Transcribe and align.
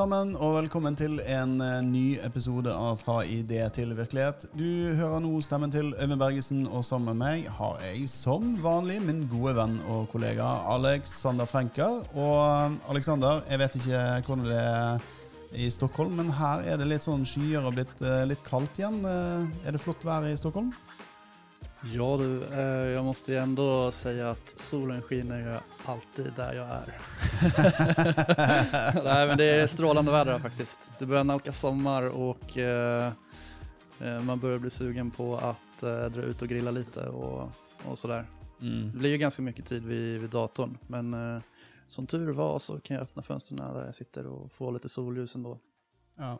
sammen, 0.00 0.30
og 0.40 0.54
velkommen 0.54 0.94
til 0.96 1.18
en 1.28 1.58
eh, 1.60 1.80
ny 1.84 2.04
episode 2.24 2.72
av 2.72 3.02
Fra 3.02 3.18
idé 3.28 3.58
til 3.74 3.90
virkelighet. 3.98 4.46
Du 4.56 4.94
hører 4.96 5.20
nå 5.20 5.32
stemmen 5.44 5.72
til 5.72 5.90
Øyvind 5.92 6.20
Bergesen, 6.22 6.62
og 6.70 6.86
sammen 6.86 7.10
med 7.10 7.18
meg 7.20 7.50
har 7.58 7.82
jeg 7.84 8.06
som 8.08 8.54
vanlig 8.62 8.96
min 9.04 9.26
gode 9.28 9.52
venn 9.58 9.76
og 9.92 10.06
kollega 10.12 10.46
Alexander 10.72 11.44
Frenker. 11.50 12.00
Og 12.14 12.38
eh, 12.46 12.78
Alexander, 12.94 13.42
jeg 13.50 13.60
vet 13.60 13.76
ikke 13.76 14.04
hvordan 14.24 14.48
det 14.48 14.62
er 14.62 15.04
i 15.66 15.68
Stockholm, 15.74 16.16
men 16.22 16.32
her 16.38 16.64
er 16.64 16.80
det 16.80 16.88
litt 16.88 17.04
sånn 17.04 17.28
skyer 17.28 17.66
og 17.66 17.76
blitt 17.76 18.00
eh, 18.00 18.22
litt 18.30 18.46
kaldt 18.46 18.80
igjen. 18.80 19.02
Er 19.04 19.76
det 19.76 19.84
flott 19.84 20.06
vær 20.06 20.24
i 20.30 20.38
Stockholm? 20.38 20.72
Ja 21.82 22.16
du, 22.16 22.44
eh, 22.44 22.88
jag 22.88 23.04
måste 23.04 23.32
ju 23.32 23.38
ändå 23.38 23.90
säga 23.90 24.30
att 24.30 24.58
solen 24.58 25.02
skiner 25.02 25.60
alltid 25.84 26.32
där 26.36 26.52
jag 26.54 26.68
är. 26.68 27.00
Nej 29.04 29.28
men 29.28 29.36
det 29.36 29.44
är 29.44 29.66
strålande 29.66 30.12
väder 30.12 30.38
faktiskt. 30.38 30.92
Det 30.98 31.06
börjar 31.06 31.24
nalkas 31.24 31.60
sommar 31.60 32.02
och 32.02 32.58
eh, 32.58 33.12
eh, 34.00 34.20
man 34.20 34.38
börjar 34.38 34.58
bli 34.58 34.70
sugen 34.70 35.10
på 35.10 35.36
att 35.36 35.82
eh, 35.82 36.04
dra 36.04 36.22
ut 36.22 36.42
och 36.42 36.48
grilla 36.48 36.70
lite 36.70 37.08
och, 37.08 37.50
och 37.84 37.98
sådär. 37.98 38.26
Mm. 38.60 38.92
Det 38.92 38.98
blir 38.98 39.10
ju 39.10 39.18
ganska 39.18 39.42
mycket 39.42 39.66
tid 39.66 39.84
vid, 39.84 40.20
vid 40.20 40.30
datorn 40.30 40.78
men 40.86 41.14
eh, 41.14 41.42
som 41.86 42.06
tur 42.06 42.32
var 42.32 42.58
så 42.58 42.80
kan 42.80 42.94
jag 42.94 43.02
öppna 43.02 43.22
fönstren 43.22 43.74
där 43.74 43.84
jag 43.84 43.94
sitter 43.94 44.26
och 44.26 44.52
få 44.52 44.70
lite 44.70 44.88
solljus 44.88 45.34
ändå. 45.34 45.58
Ja. 46.18 46.38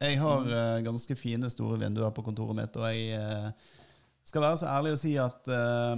Jeg 0.00 0.20
har 0.20 0.40
eh, 0.40 0.82
ganske 0.82 1.16
fine, 1.16 1.50
store 1.50 1.78
vinduer 1.78 2.10
på 2.10 2.22
kontoret 2.22 2.56
mitt, 2.58 2.76
og 2.76 2.90
jeg 2.90 3.14
eh, 3.14 3.50
skal 4.24 4.44
være 4.44 4.60
så 4.60 4.72
ærlig 4.72 4.94
å 4.94 5.00
si 5.00 5.14
at 5.20 5.52
uh, 5.52 5.94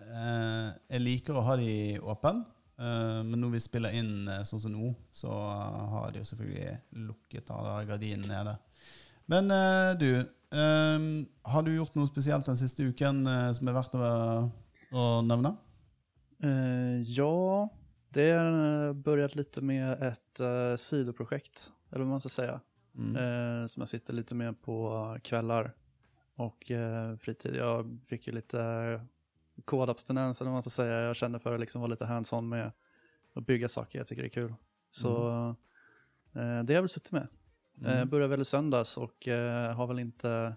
uh, 0.00 0.68
jeg 0.88 1.02
liker 1.02 1.36
å 1.36 1.44
ha 1.44 1.56
de 1.60 1.72
åpen. 2.00 2.42
Uh, 2.74 3.20
men 3.22 3.38
når 3.38 3.54
vi 3.54 3.62
spiller 3.62 3.94
inn 3.94 4.26
eh, 4.26 4.40
sånn 4.48 4.62
som 4.64 4.72
nå, 4.74 4.88
så 5.14 5.30
har 5.30 6.10
de 6.10 6.18
jo 6.22 6.26
selvfølgelig 6.26 7.04
lukket 7.04 7.52
av 7.54 7.84
gardinen 7.86 8.26
nede. 8.26 8.56
Men 9.30 9.48
du, 9.96 10.08
har 10.52 11.62
du 11.64 11.70
gjort 11.72 11.94
noe 11.96 12.10
spesielt 12.10 12.44
den 12.44 12.58
siste 12.60 12.84
uken 12.84 13.22
som 13.56 13.70
er 13.70 13.76
verdt 13.78 13.94
å, 13.96 14.08
å 14.92 15.04
nevne? 15.24 15.54
Ja, 17.08 17.30
det 18.12 18.26
har 18.34 18.92
börjat 19.06 19.38
litt 19.38 19.56
med 19.64 20.04
et 20.04 20.42
sidoprojekt, 20.82 21.70
eller 21.88 22.04
hva 22.04 22.18
man 22.18 22.26
skal 22.26 22.34
si. 22.34 22.50
Mm. 23.00 23.16
som 23.72 23.86
jeg 23.86 23.94
sitter 23.94 24.18
litt 24.20 24.34
med 24.36 24.60
på 24.62 24.76
kvällar 25.24 25.72
och 26.36 26.70
eh, 26.70 27.16
fritid. 27.16 27.56
Jag 27.56 27.98
fick 28.08 28.26
ju 28.26 28.32
lite 28.32 29.00
kodabstinens 29.64 30.40
eller 30.40 30.48
vad 30.50 30.54
man 30.54 30.62
ska 30.62 30.70
säga. 30.70 31.00
Jag 31.00 31.16
kände 31.16 31.38
för 31.38 31.54
att 31.54 31.60
liksom 31.60 31.80
vara 31.80 31.90
lite 31.90 32.04
hands-on 32.06 32.48
med 32.48 32.72
att 33.34 33.46
bygga 33.46 33.68
saker. 33.68 33.98
Jag 33.98 34.06
tycker 34.06 34.22
det 34.22 34.28
är 34.28 34.30
kul. 34.30 34.54
Så 34.90 35.28
eh, 36.32 36.40
det 36.40 36.40
har 36.40 36.74
jag 36.74 36.82
väl 36.82 36.88
suttit 36.88 37.12
med. 37.12 37.26
Eh, 37.84 37.92
Mm. 37.96 38.08
började 38.08 38.28
väl 38.30 38.40
i 38.40 38.44
söndags 38.44 38.96
och 38.96 39.28
eh, 39.28 39.72
har 39.74 39.86
väl 39.86 39.98
inte... 39.98 40.56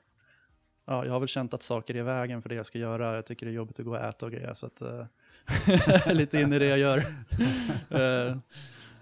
Ja, 0.86 1.06
jag 1.06 1.14
har 1.14 1.20
väl 1.20 1.28
känt 1.28 1.54
att 1.54 1.64
saker 1.64 1.96
är 1.96 2.00
i 2.00 2.02
vägen 2.02 2.42
för 2.42 2.50
det 2.50 2.56
jag 2.56 2.66
ska 2.66 2.80
göra. 2.80 3.16
Jag 3.16 3.26
tycker 3.26 3.46
det 3.46 3.52
är 3.52 3.54
jobbigt 3.56 3.80
att 3.80 3.86
gå 3.86 3.92
och 3.92 3.98
äta 3.98 4.26
och 4.26 4.32
grejer. 4.32 4.54
Så 4.54 4.66
att, 4.66 4.82
eh, 4.82 5.06
lite 6.14 6.42
in 6.42 6.54
i 6.54 6.60
det 6.60 6.66
jag 6.66 6.80
gör. 6.80 6.98
eh, 8.28 8.38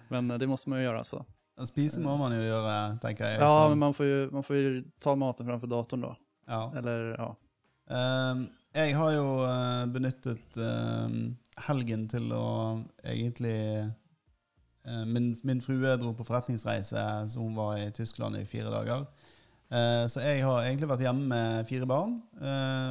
men 0.07 0.27
det 0.27 0.47
måste 0.47 0.69
man 0.69 0.79
ju 0.79 0.85
göra 0.85 1.03
så. 1.03 1.25
Spise 1.65 2.01
må 2.01 2.17
man 2.17 2.33
jo 2.35 2.41
gjøre, 2.43 2.97
tenker 3.01 3.23
jeg. 3.29 3.39
Ja, 3.39 3.69
men 3.69 3.77
man 3.79 3.93
får, 3.93 4.05
ju, 4.05 4.31
man 4.31 4.43
får 4.43 4.55
ju 4.55 4.83
ta 4.99 5.15
maten 5.15 5.45
framför 5.47 5.67
datorn 5.67 6.01
då. 6.01 6.15
Ja. 6.47 6.61
Eller 6.77 7.11
ja. 7.15 7.31
Um, 7.85 8.47
jeg 8.75 8.95
har 8.97 9.11
jo 9.15 9.27
uh, 9.45 9.85
benyttet 9.87 10.57
ehm, 10.59 11.35
helgen 11.67 12.07
til 12.11 12.31
å 12.35 12.47
egentlig 13.07 13.57
uh, 13.85 15.05
min, 15.07 15.29
min 15.47 15.61
frue 15.63 15.93
dro 16.01 16.11
på 16.17 16.25
forretningsreise, 16.27 17.05
så 17.31 17.39
hun 17.39 17.55
var 17.55 17.77
i 17.79 17.91
Tyskland 17.95 18.35
i 18.39 18.47
fire 18.49 18.73
dager. 18.73 19.05
Eh, 19.65 20.03
så 20.11 20.21
jeg 20.21 20.43
har 20.45 20.61
egentlig 20.61 20.87
vært 20.91 21.01
hjemme 21.07 21.25
med 21.31 21.65
fire 21.65 21.87
barn, 21.89 22.11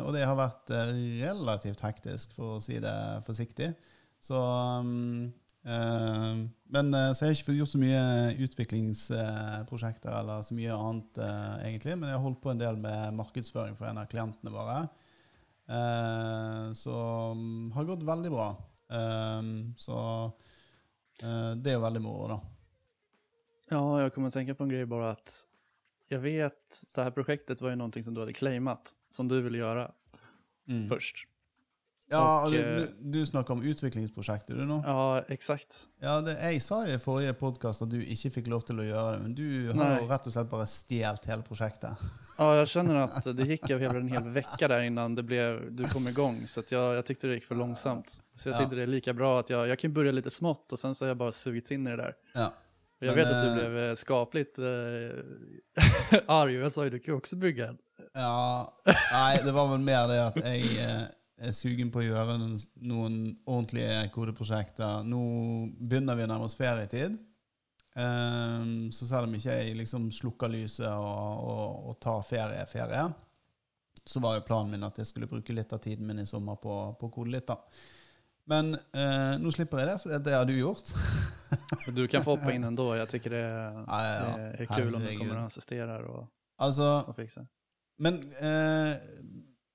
og 0.02 0.08
det 0.16 0.24
har 0.26 0.34
vært 0.34 0.72
relativt 1.22 1.84
hektisk, 1.86 2.32
for 2.34 2.56
å 2.56 2.62
si 2.64 2.80
det 2.82 2.94
forsiktig. 3.28 3.68
Så 4.24 4.40
eh, 4.40 5.30
Men 5.64 6.90
så 6.92 7.14
så 7.14 7.24
jeg 7.24 7.30
har 7.30 7.38
ikke 7.38 7.54
gjort 7.56 7.70
så 7.72 7.78
mye 7.80 8.00
utviklingsprosjekter 8.44 10.12
eller 10.18 10.42
så 10.44 10.56
mye 10.56 10.74
annet, 10.76 11.18
eh, 11.24 11.54
egentlig. 11.70 11.94
Men 11.96 12.10
jeg 12.10 12.18
har 12.18 12.24
holdt 12.24 12.42
på 12.42 12.50
en 12.52 12.60
del 12.60 12.76
med 12.76 13.14
markedsføring 13.16 13.76
for 13.78 13.88
en 13.88 14.02
av 14.02 14.10
klientene 14.10 14.52
våre. 14.52 14.82
Eh, 15.64 16.72
som 16.76 17.70
har 17.72 17.88
gått 17.88 18.04
veldig 18.04 18.32
bra. 18.34 18.50
Eh, 18.90 19.42
så 19.76 19.98
det 21.22 21.62
det 21.62 21.76
jo 21.76 21.80
veldig 21.86 22.02
moro 22.02 22.28
da. 22.34 22.38
ja, 23.70 23.82
jeg 24.02 24.12
kommer 24.12 24.32
å 24.32 24.34
tenke 24.34 24.54
på 24.58 24.64
en 24.66 24.72
greie 24.72 24.86
bare 24.90 25.12
at 25.14 25.46
jeg 26.10 26.20
vet, 26.20 26.80
det 26.92 27.02
här 27.02 27.10
projektet 27.14 27.62
var 27.62 27.70
ju 27.70 27.76
någonting 27.76 28.02
som 28.04 28.14
du 28.14 28.20
hadde 28.20 28.34
claimat, 28.36 28.92
som 29.10 29.28
du 29.28 29.40
ville 29.40 29.58
gjøre 29.58 29.92
Mm. 30.68 30.88
först. 30.88 31.26
Ja, 32.14 32.44
Och, 32.44 32.50
du, 32.52 32.58
eh, 32.60 32.76
du, 32.80 33.10
du 33.18 33.26
snakker 33.26 33.54
om 33.54 33.62
utviklingsprosjektet 33.62 34.56
du 34.56 34.64
nå. 34.68 34.80
Ja, 34.86 35.20
exakt. 35.28 35.78
Ja, 36.02 36.20
det, 36.24 36.36
jeg 36.42 36.62
sa 36.62 36.78
jo 36.86 36.94
i 36.94 37.00
forrige 37.02 37.34
podkast 37.40 37.82
at 37.84 37.90
du 37.92 37.98
ikke 38.00 38.30
fikk 38.38 38.50
lov 38.52 38.64
til 38.68 38.80
å 38.82 38.86
gjøre 38.86 39.12
det, 39.16 39.20
men 39.24 39.34
du 39.34 39.46
har 39.78 39.98
jo 40.00 40.08
rett 40.10 40.26
og 40.30 40.34
slett 40.36 40.50
bare 40.50 40.66
stjålet 40.70 41.28
hele 41.30 41.46
prosjektet. 41.46 42.04
Ja, 42.38 42.48
jeg 42.60 42.66
kjenner 42.72 43.04
at 43.06 43.28
det 43.38 43.46
gikk 43.52 43.68
jo 43.70 43.78
hele 43.78 44.00
en 44.02 44.08
hel 44.10 44.26
uke 44.40 44.68
der 44.68 44.86
innan 44.88 45.14
det 45.14 45.22
blev, 45.28 45.60
du 45.76 45.84
kom 45.92 46.08
igång. 46.10 46.40
Så 46.50 46.62
jeg, 46.64 46.72
jeg 46.78 46.98
jag 47.00 47.06
tyckte 47.10 47.28
det 47.30 47.38
gikk 47.40 47.48
for 47.52 47.60
langsomt. 47.60 48.20
Så 48.36 48.48
jeg 48.50 48.54
Ja. 48.54 48.58
tyckte 48.64 48.76
det 48.76 48.82
er 48.88 48.92
lika 48.96 49.12
bra 49.14 49.38
at 49.44 49.50
jeg, 49.50 49.68
jeg 49.68 49.78
kan 49.84 49.94
begynne 49.94 50.16
litt 50.18 50.32
smått 50.32 50.72
og 50.72 50.78
sen 50.78 50.94
så 50.94 51.04
har 51.04 51.14
jeg 51.14 51.18
bare 51.22 51.32
suget 51.32 51.70
inn 51.76 51.86
i 51.86 51.90
det 51.96 51.98
der. 52.02 52.14
Ja. 52.34 52.50
Jag 53.00 53.14
vet 53.14 53.26
att 53.26 53.44
du 53.44 53.50
ble 53.54 53.68
blev 53.70 53.90
eh, 53.90 53.94
skapligt 53.94 54.58
eh, 54.58 56.20
arg 56.26 56.56
och 56.58 56.64
jag 56.64 56.72
sa 56.72 56.84
ju 56.84 56.90
du 56.90 56.98
kan 56.98 57.12
ju 57.14 57.18
också 57.18 57.36
bygga 57.36 57.66
en. 57.68 57.78
ja 58.14 58.72
Nei, 59.12 59.38
det 59.44 59.52
var 59.52 59.68
vel 59.68 59.80
mer 59.80 60.08
det 60.08 60.20
at 60.26 60.36
jeg 60.36 60.62
eh, 60.84 61.02
er 61.36 61.54
sugen 61.56 61.90
på 61.90 62.00
å 62.02 62.06
gjøre 62.06 62.36
noen, 62.38 62.58
noen 62.86 63.16
ordentlige 63.44 64.04
kodeprosjekter. 64.14 65.02
Nå 65.08 65.22
begynner 65.80 66.18
vi 66.18 66.26
å 66.26 66.30
nærme 66.30 66.48
oss 66.48 66.58
ferietid. 66.58 67.16
Ehm, 67.94 68.92
så 68.94 69.06
selv 69.06 69.28
om 69.28 69.34
ikke 69.36 69.58
jeg 69.58 69.76
liksom 69.78 70.08
slukker 70.14 70.50
lyset 70.50 70.88
og, 70.90 71.50
og, 71.50 71.90
og 71.90 71.98
tar 72.02 72.22
ferie, 72.26 72.64
ferie, 72.70 73.04
så 74.04 74.20
var 74.20 74.38
jo 74.38 74.46
planen 74.46 74.74
min 74.74 74.86
at 74.86 74.98
jeg 75.00 75.10
skulle 75.10 75.30
bruke 75.30 75.54
litt 75.56 75.72
av 75.72 75.82
tiden 75.82 76.06
min 76.06 76.22
i 76.22 76.28
sommer 76.28 76.58
på, 76.60 76.74
på 77.00 77.10
kode 77.14 77.34
litt. 77.34 77.46
da. 77.48 77.58
Men 78.50 78.74
eh, 78.76 79.34
nå 79.40 79.52
slipper 79.54 79.80
jeg 79.80 79.88
det, 79.88 79.98
for 80.02 80.24
det 80.26 80.36
har 80.36 80.48
du 80.48 80.56
gjort. 80.58 80.92
Du 81.94 82.06
kan 82.08 82.24
få 82.24 82.34
hoppa 82.34 82.52
inn 82.52 82.64
ändå. 82.64 82.94
Jeg 82.96 83.08
syns 83.12 83.26
det, 83.30 83.40
Ja, 83.40 83.98
ja, 84.04 84.12
ja. 84.14 84.32
det 84.56 84.64
er 84.64 84.70
kul 84.70 84.94
om 84.96 85.02
du 85.04 85.10
kommer 85.18 85.38
og 85.42 85.50
assisterer 85.50 86.06
og, 86.10 86.24
Altså, 86.64 86.86
og 87.08 87.16
fikser. 87.16 87.46
Men 88.04 88.18
eh, 88.42 88.94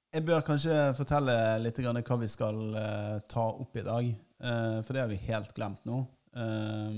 jeg 0.10 0.26
bør 0.26 0.46
kanskje 0.46 0.76
fortelle 0.98 1.34
litt 1.62 1.80
hva 1.80 2.18
vi 2.18 2.30
skal 2.30 2.62
eh, 2.78 3.18
ta 3.30 3.46
opp 3.52 3.78
i 3.78 3.86
dag. 3.86 4.08
Eh, 4.10 4.80
for 4.82 4.96
det 4.96 5.04
har 5.04 5.12
vi 5.12 5.20
helt 5.30 5.54
glemt 5.54 5.86
nå. 5.86 6.00
Eh, 6.36 6.98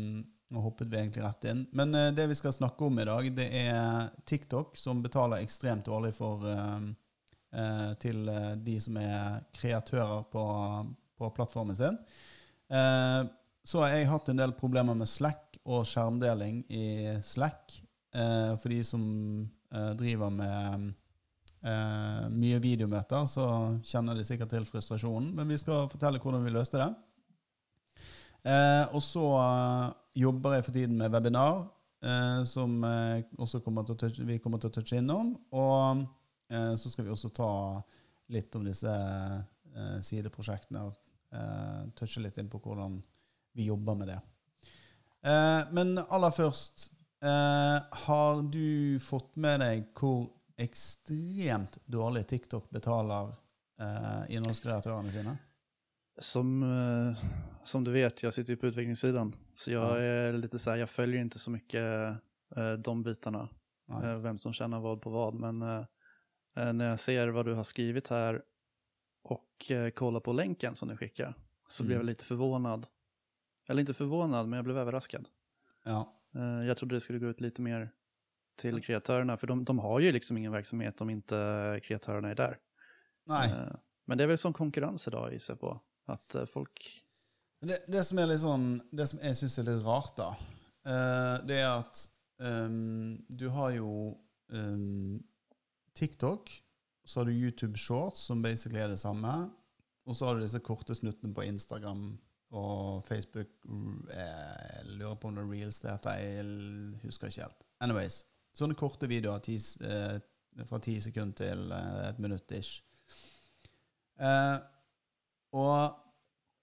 nå 0.51 0.63
hoppet 0.63 0.87
vi 0.91 0.99
egentlig 0.99 1.23
rett 1.25 1.49
inn. 1.51 1.65
Men 1.75 1.95
eh, 1.95 2.11
det 2.15 2.29
vi 2.31 2.37
skal 2.39 2.55
snakke 2.55 2.87
om 2.87 2.99
i 2.99 3.07
dag, 3.07 3.27
det 3.35 3.49
er 3.65 4.09
TikTok, 4.25 4.77
som 4.79 5.03
betaler 5.03 5.43
ekstremt 5.43 5.89
dårlig 5.89 6.13
for 6.15 6.47
eh, 6.47 6.87
eh, 7.59 7.91
til 7.99 8.31
eh, 8.31 8.55
de 8.63 8.79
som 8.83 8.99
er 9.01 9.43
kreatører 9.59 10.25
på, 10.31 10.47
på 11.19 11.31
plattformen 11.35 11.79
sin. 11.79 11.99
Eh, 12.71 13.21
så 13.67 13.83
har 13.83 13.93
jeg 13.93 14.09
hatt 14.09 14.31
en 14.31 14.39
del 14.39 14.55
problemer 14.57 14.95
med 14.97 15.09
Slack 15.09 15.59
og 15.67 15.83
skjermdeling 15.85 16.63
i 16.71 17.19
Slack. 17.27 17.75
Eh, 18.15 18.55
for 18.55 18.71
de 18.71 18.81
som 18.87 19.03
eh, 19.75 19.91
driver 19.99 20.31
med 20.31 20.93
eh, 21.65 22.27
mye 22.33 22.59
videomøter, 22.61 23.27
så 23.29 23.45
kjenner 23.85 24.17
de 24.17 24.25
sikkert 24.27 24.51
til 24.53 24.67
frustrasjonen. 24.67 25.31
Men 25.37 25.49
vi 25.51 25.59
skal 25.61 25.89
fortelle 25.91 26.21
hvordan 26.21 26.45
vi 26.45 26.53
løste 26.55 26.81
det. 26.81 26.89
Eh, 28.41 28.85
og 28.95 29.03
så 29.05 29.25
eh, 29.37 29.91
jobber 30.23 30.57
jeg 30.57 30.65
for 30.65 30.77
tiden 30.77 30.97
med 30.97 31.13
webinar, 31.13 31.63
eh, 32.03 32.41
som 32.49 32.83
eh, 32.83 33.61
kommer 33.63 33.85
touche, 33.85 34.25
vi 34.25 34.39
kommer 34.39 34.61
til 34.61 34.71
å 34.71 34.75
touche 34.77 34.97
innom. 34.97 35.35
Og 35.53 36.03
eh, 36.51 36.73
så 36.75 36.91
skal 36.91 37.07
vi 37.07 37.13
også 37.13 37.33
ta 37.35 37.51
litt 38.31 38.55
om 38.55 38.67
disse 38.67 38.91
sideprosjektene 40.03 40.81
og 40.83 41.91
touche 41.95 42.19
litt 42.23 42.37
inn 42.39 42.49
på 42.51 42.59
hvordan 42.63 42.97
vi 43.55 43.69
jobber 43.69 43.95
med 43.99 44.09
det. 44.11 44.17
Men 45.71 45.93
aller 46.01 46.31
først 46.35 46.89
Har 48.03 48.41
du 48.51 48.99
fått 49.03 49.35
med 49.39 49.59
deg 49.63 49.85
hvor 49.95 50.25
ekstremt 50.61 51.77
dårlig 51.85 52.27
TikTok 52.27 52.69
betaler 52.69 53.33
eh, 53.81 54.35
innholdskreatørene 54.35 55.11
sine? 55.11 55.37
Som, 56.19 56.63
eh, 56.63 57.23
som 57.63 57.83
du 57.83 57.91
vet, 57.91 58.23
jeg 58.23 58.33
sitter 58.33 58.53
ju 58.53 58.57
på 58.57 58.67
utvecklingssidan. 58.67 59.33
Så 59.53 59.71
jag 59.71 59.91
Ja. 59.91 59.97
är 60.01 60.33
lite 60.33 60.59
så 60.59 60.69
här, 60.69 60.77
jag 60.77 60.89
följer 60.89 61.21
inte 61.21 61.39
så 61.39 61.51
mycket 61.51 61.83
eh, 62.55 62.73
de 62.83 63.03
bitarna. 63.03 63.49
Nei. 63.87 64.09
eh, 64.09 64.17
vem 64.17 64.37
som 64.39 64.53
tjänar 64.53 64.79
vad 64.79 65.01
på 65.01 65.09
vad. 65.09 65.33
Men 65.33 65.61
eh, 65.61 65.85
eh, 66.57 66.73
när 66.73 66.89
jag 66.89 66.99
ser 66.99 67.27
vad 67.27 67.45
du 67.45 67.53
har 67.53 67.63
skrivit 67.63 68.07
här 68.07 68.41
och 69.23 69.71
eh, 69.71 69.89
kollar 69.89 70.19
på 70.19 70.33
länken 70.33 70.75
som 70.75 70.87
du 70.87 70.97
skickar 70.97 71.33
så 71.67 71.83
blev 71.83 71.91
jeg 71.93 71.99
jag 72.01 72.05
lite 72.05 72.25
förvånad. 72.25 72.87
Eller 73.69 73.79
inte 73.79 73.93
förvånad, 73.93 74.47
men 74.47 74.57
jag 74.57 74.63
blev 74.65 74.77
överraskad. 74.77 75.29
Ja. 75.85 76.13
Eh, 76.35 76.67
jag 76.67 76.77
trodde 76.77 76.95
det 76.95 77.01
skulle 77.01 77.19
gå 77.19 77.25
ut 77.27 77.41
lite 77.41 77.61
mer 77.61 77.91
till 78.61 78.83
kreatörerna, 78.83 79.37
för 79.37 79.47
de, 79.47 79.63
de 79.65 79.79
har 79.79 79.99
ju 79.99 80.11
liksom 80.11 80.37
ingen 80.37 80.51
verksamhet 80.51 81.01
om 81.01 81.09
inte 81.09 81.79
kreatörerna 81.83 82.29
är 82.29 82.35
där. 82.35 82.57
Nei. 83.25 83.49
Eh, 83.49 83.75
Men 84.05 84.17
det 84.17 84.23
är 84.23 84.27
väl 84.27 84.37
som 84.37 84.53
konkurrens 84.53 85.07
idag 85.07 85.33
gissar 85.33 85.55
på. 85.55 85.81
Att 86.05 86.35
eh, 86.35 86.45
folk... 86.45 87.03
Det, 87.61 87.83
det 87.87 88.03
som 88.03 88.17
er 88.19 88.25
litt 88.25 88.41
sånn 88.41 88.81
Det 88.91 89.05
som 89.07 89.19
jeg 89.21 89.37
syns 89.37 89.59
er 89.61 89.67
litt 89.67 89.83
rart, 89.85 90.15
da, 90.17 90.29
eh, 90.89 91.35
det 91.45 91.59
er 91.61 91.69
at 91.75 91.99
um, 92.41 93.19
du 93.29 93.45
har 93.53 93.75
jo 93.75 93.91
um, 94.49 95.21
TikTok, 95.93 96.49
så 97.05 97.19
har 97.19 97.29
du 97.29 97.37
YouTube 97.37 97.77
Shorts, 97.77 98.25
som 98.25 98.41
basically 98.41 98.81
er 98.81 98.89
det 98.89 98.97
samme, 98.97 99.51
og 100.09 100.17
så 100.17 100.25
har 100.25 100.35
du 100.35 100.41
disse 100.41 100.59
korte 100.65 100.95
snuttene 100.97 101.37
på 101.37 101.45
Instagram 101.45 102.17
og 102.51 103.05
Facebook. 103.05 103.53
Jeg 104.09 104.85
lurer 104.97 105.15
på 105.21 105.29
om 105.29 105.37
det 105.37 105.45
er 105.45 105.51
Reels 105.53 105.79
det 105.85 105.93
heter, 105.93 106.17
jeg 106.25 107.05
husker 107.05 107.29
ikke 107.29 107.45
helt. 107.45 107.61
Anyways, 107.81 108.23
sånne 108.53 108.77
korte 108.77 109.07
videoer 109.07 109.39
ti, 109.43 109.57
eh, 109.85 110.17
fra 110.67 110.79
ti 110.83 110.97
sekunder 111.01 111.37
til 111.45 111.71
eh, 111.71 112.09
et 112.09 112.21
minutt 112.23 112.51
ish. 112.57 112.81
Eh, 114.19 114.57
og 115.57 115.97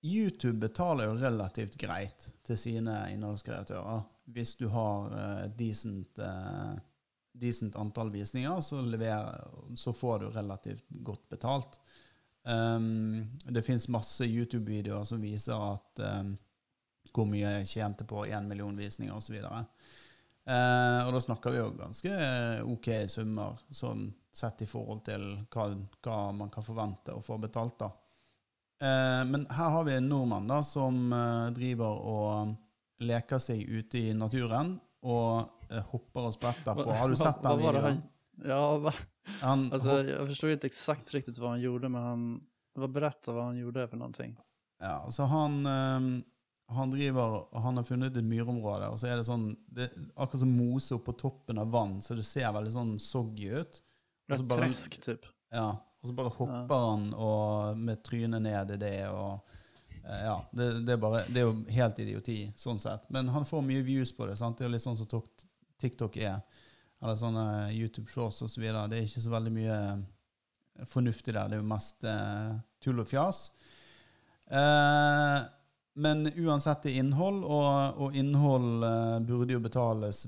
YouTube 0.05 0.61
betaler 0.63 1.09
jo 1.09 1.19
relativt 1.19 1.77
greit 1.81 2.31
til 2.47 2.61
sine 2.61 3.01
innholdskreatører. 3.13 4.05
Hvis 4.33 4.55
du 4.61 4.69
har 4.71 5.09
et 5.47 5.55
decent, 5.59 6.21
decent 7.33 7.77
antall 7.81 8.13
visninger, 8.13 8.61
så, 8.63 8.83
leverer, 8.85 9.49
så 9.77 9.93
får 9.97 10.21
du 10.21 10.27
relativt 10.31 10.85
godt 11.05 11.25
betalt. 11.33 11.79
Det 12.45 13.65
fins 13.65 13.89
masse 13.89 14.29
YouTube-videoer 14.29 15.09
som 15.09 15.25
viser 15.25 15.57
at 15.57 16.05
hvor 17.13 17.29
mye 17.29 17.57
jeg 17.59 17.73
tjente 17.73 18.07
på 18.09 18.27
én 18.29 18.47
million 18.49 18.77
visninger 18.77 19.17
osv. 19.17 19.41
Uh, 20.49 21.03
og 21.07 21.13
da 21.13 21.21
snakker 21.21 21.53
vi 21.53 21.59
jo 21.61 21.71
ganske 21.77 22.13
ok 22.73 22.87
summer, 23.13 23.59
sånn 23.69 24.07
sett 24.33 24.63
i 24.65 24.69
forhold 24.71 25.03
til 25.05 25.25
hva, 25.53 25.67
hva 26.05 26.19
man 26.33 26.49
kan 26.55 26.65
forvente 26.65 27.13
å 27.13 27.21
få 27.25 27.37
betalt. 27.43 27.77
da. 27.83 27.91
Eh, 28.79 29.25
men 29.27 29.47
her 29.51 29.73
har 29.75 29.85
vi 29.89 29.97
en 29.99 30.09
nordmann 30.09 30.47
da, 30.51 30.61
som 30.63 31.13
eh, 31.13 31.49
driver 31.57 32.03
og 32.13 32.53
leker 33.03 33.41
seg 33.43 33.65
ute 33.67 33.99
i 33.99 34.13
naturen 34.15 34.77
og 35.03 35.49
eh, 35.71 35.83
hopper 35.91 36.29
og 36.29 36.37
spretter 36.37 36.79
på. 36.79 36.87
Har 36.95 37.11
du 37.11 37.19
sett 37.19 37.43
den 37.43 37.51
var 37.51 37.59
videoen? 37.65 37.99
han- 37.99 38.47
Ja, 38.47 38.63
hva? 38.79 38.93
Han, 39.43 39.67
altså, 39.75 39.99
jeg 40.07 40.15
jag 40.15 40.61
ikke 40.61 40.71
eksakt 40.71 41.11
exakt 41.11 41.11
hva 41.39 41.43
vad 41.43 41.51
han 41.57 41.65
gjorde, 41.65 41.89
men 41.91 42.03
han... 42.03 42.29
Vad 42.79 42.93
berätta 42.95 43.33
hva 43.35 43.49
han 43.49 43.59
gjorde 43.59 43.89
for 43.91 43.99
noe. 43.99 44.29
ja, 44.79 44.93
altså 45.03 45.27
han, 45.27 45.57
eh, 45.67 46.23
han 46.69 46.91
driver 46.93 47.37
og 47.41 47.61
han 47.65 47.81
har 47.81 47.87
funnet 47.89 48.17
et 48.17 48.27
myrområde, 48.27 48.91
og 48.93 48.99
så 49.01 49.09
er 49.09 49.21
det 49.21 49.27
sånn 49.29 49.51
det, 49.73 49.89
Akkurat 50.15 50.43
som 50.43 50.51
mose 50.53 50.97
oppå 50.97 51.15
på 51.15 51.21
toppen 51.23 51.61
av 51.63 51.71
vann, 51.73 51.99
så 52.05 52.17
det 52.19 52.27
ser 52.29 52.51
veldig 52.53 52.73
sånn 52.75 52.91
soggy 53.01 53.49
ut. 53.57 53.81
Og 54.29 54.37
så 54.37 54.49
bare- 54.51 54.67
tresk, 54.69 54.99
typ. 55.01 55.25
Ja, 55.55 55.71
og 55.73 56.11
så 56.11 56.15
bare 56.15 56.35
hopper 56.37 56.85
han 56.91 57.07
og 57.15 57.79
med 57.81 58.03
trynet 58.05 58.45
ned 58.45 58.75
i 58.77 58.81
det, 58.83 59.09
og 59.09 59.41
eh, 60.05 60.25
ja, 60.27 60.37
det, 60.53 60.69
det, 60.85 60.93
er 60.93 61.01
bare, 61.01 61.25
det 61.33 61.41
er 61.41 61.49
jo 61.49 61.57
helt 61.73 62.05
idioti, 62.05 62.39
sånn 62.57 62.81
sett. 62.83 63.09
Men 63.11 63.33
han 63.33 63.49
får 63.49 63.65
mye 63.65 63.87
views 63.87 64.13
på 64.13 64.29
det, 64.29 64.37
sant? 64.37 64.59
Det 64.59 64.67
er 64.67 64.69
jo 64.69 64.77
litt 64.77 64.85
sånn 64.85 65.01
som 65.01 65.09
TikTok 65.81 66.21
er, 66.21 66.43
eller 67.01 67.17
sånne 67.17 67.49
YouTube 67.73 68.11
shorts 68.13 68.43
og 68.45 68.53
så. 68.53 68.61
Det 68.61 68.99
er 68.99 69.09
ikke 69.09 69.25
så 69.25 69.33
veldig 69.33 69.55
mye 69.55 69.81
fornuftig 70.87 71.33
der, 71.33 71.49
det 71.49 71.57
er 71.57 71.63
jo 71.63 71.71
mest 71.73 72.05
uh, 72.07 72.59
tull 72.83 73.01
og 73.03 73.09
fjas. 73.09 73.49
Eh, 74.49 75.39
men 75.99 76.29
uansett 76.37 76.85
det 76.87 76.93
er 76.93 77.03
innhold, 77.03 77.43
og, 77.45 77.99
og 78.05 78.17
innhold 78.19 78.85
uh, 78.85 79.17
burde 79.27 79.57
jo 79.57 79.63
betales, 79.65 80.25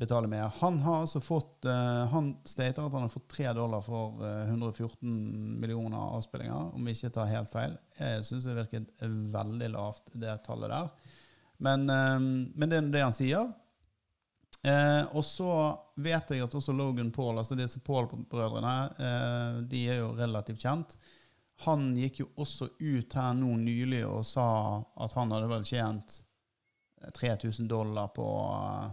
betale 0.00 0.30
mer. 0.32 0.48
Han 0.62 0.80
har 0.84 1.04
altså 1.04 1.20
fått 1.24 1.68
uh, 1.68 2.06
Han 2.12 2.32
stater 2.48 2.86
at 2.86 2.96
han 2.96 3.04
har 3.04 3.12
fått 3.12 3.28
tre 3.32 3.50
dollar 3.56 3.84
for 3.84 4.22
uh, 4.24 4.48
114 4.48 5.60
millioner 5.60 6.16
avspillinger, 6.16 6.72
om 6.74 6.88
vi 6.88 6.96
ikke 6.96 7.12
tar 7.18 7.30
helt 7.32 7.52
feil. 7.52 7.76
Jeg 8.00 8.24
syns 8.28 8.48
det 8.48 8.56
virket 8.58 9.06
veldig 9.36 9.70
lavt, 9.76 10.10
det 10.16 10.40
tallet 10.48 10.72
der. 10.72 11.14
Men, 11.56 11.90
eh, 11.90 12.20
men 12.54 12.68
det 12.68 12.76
er 12.76 12.90
det 12.92 13.04
han 13.04 13.16
sier. 13.16 13.52
Eh, 14.66 15.02
og 15.14 15.24
så 15.24 15.50
vet 16.02 16.32
jeg 16.32 16.42
at 16.42 16.54
også 16.58 16.74
Logan 16.74 17.12
Paul, 17.14 17.38
altså 17.38 17.56
disse 17.58 17.80
Paul-brødrene, 17.86 18.76
eh, 18.98 19.60
de 19.70 19.84
er 19.92 20.00
jo 20.02 20.14
relativt 20.18 20.64
kjent. 20.64 20.96
Han 21.64 21.88
gikk 21.96 22.20
jo 22.20 22.28
også 22.36 22.68
ut 22.78 23.16
her 23.16 23.34
nå 23.38 23.54
nylig 23.62 24.02
og 24.04 24.26
sa 24.28 24.46
at 25.00 25.14
han 25.16 25.32
hadde 25.32 25.48
vel 25.48 25.64
tjent 25.64 26.18
eh, 27.00 27.12
3000 27.16 27.70
dollar 27.70 28.10
på 28.16 28.26
uh, 28.26 28.90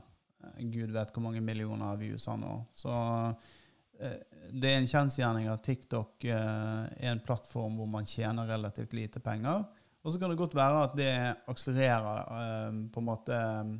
gud 0.60 0.94
vet 0.96 1.12
hvor 1.12 1.26
mange 1.26 1.44
millioner 1.44 2.00
views 2.00 2.30
han 2.32 2.46
har. 2.48 2.64
Så 2.72 2.94
uh, 2.94 4.16
det 4.52 4.72
er 4.72 4.80
en 4.80 4.88
kjensgjerning 4.88 5.50
at 5.52 5.64
TikTok 5.68 6.24
uh, 6.32 6.88
er 6.96 7.12
en 7.12 7.24
plattform 7.26 7.82
hvor 7.82 7.92
man 7.92 8.08
tjener 8.08 8.48
relativt 8.48 8.96
lite 8.96 9.20
penger. 9.24 9.66
Og 10.04 10.12
så 10.12 10.20
kan 10.20 10.32
det 10.32 10.40
godt 10.40 10.56
være 10.56 10.84
at 10.84 10.96
det 11.00 11.12
akselererer 11.52 12.24
eh, 12.38 12.80
på 12.92 13.00
en 13.02 13.08
måte 13.08 13.38
eh, 13.40 13.74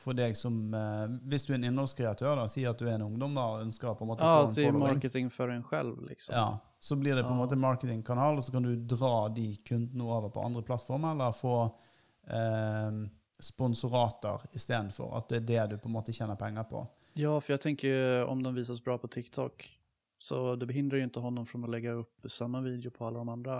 for 0.00 0.16
deg 0.18 0.36
som 0.36 0.74
eh, 0.74 1.06
Hvis 1.30 1.44
du 1.46 1.52
er 1.52 1.58
en 1.60 1.66
innholdskreatør, 1.68 2.40
da, 2.40 2.46
si 2.50 2.64
at 2.66 2.78
du 2.78 2.88
er 2.88 2.96
en 2.96 3.06
ungdom 3.06 3.36
da, 3.38 3.44
og 3.54 3.64
ønsker 3.66 3.94
på 3.94 4.06
en 4.06 4.10
måte 4.12 4.26
Ja, 4.26 4.50
det 4.54 4.64
är 4.66 4.72
marketing 4.72 5.30
for 5.30 5.48
en 5.48 5.64
selv, 5.70 6.02
liksom. 6.08 6.34
Ja, 6.34 6.58
så 6.80 6.96
blir 6.96 7.14
det 7.14 7.22
på 7.22 7.30
en 7.30 7.38
Ja. 7.38 7.44
måte 7.44 7.54
en 7.54 7.60
marketingkanal, 7.60 8.36
og 8.36 8.44
så 8.44 8.52
kan 8.52 8.62
du 8.62 8.76
dra 8.76 9.28
de 9.28 9.56
kundene 9.56 10.04
over 10.04 10.30
på 10.30 10.44
andre 10.44 10.62
plattformer, 10.62 11.12
eller 11.12 11.32
få 11.32 11.74
eh, 12.26 13.08
sponsorater 13.40 14.40
istedenfor. 14.52 15.16
At 15.16 15.28
det 15.28 15.36
er 15.36 15.46
det 15.46 15.70
du 15.70 15.78
på 15.78 15.88
en 15.88 15.94
måte 15.94 16.12
tjener 16.12 16.36
penger 16.36 16.64
på. 16.64 16.86
Ja, 17.14 17.40
for 17.40 17.52
jeg 17.52 17.60
tenker 17.60 18.24
om 18.26 18.42
de 18.42 18.54
vises 18.54 18.80
bra 18.84 18.98
på 18.98 19.08
TikTok 19.08 19.66
så 20.20 20.56
det 20.56 20.66
behindrer 20.68 21.00
jo 21.00 21.06
ikke 21.08 21.20
honom 21.24 21.46
fra 21.48 21.58
å 21.64 21.70
legge 21.72 21.94
opp 21.96 22.26
samme 22.28 22.60
video 22.60 22.90
på 22.92 23.06
alle 23.08 23.22
de 23.22 23.32
andre 23.32 23.54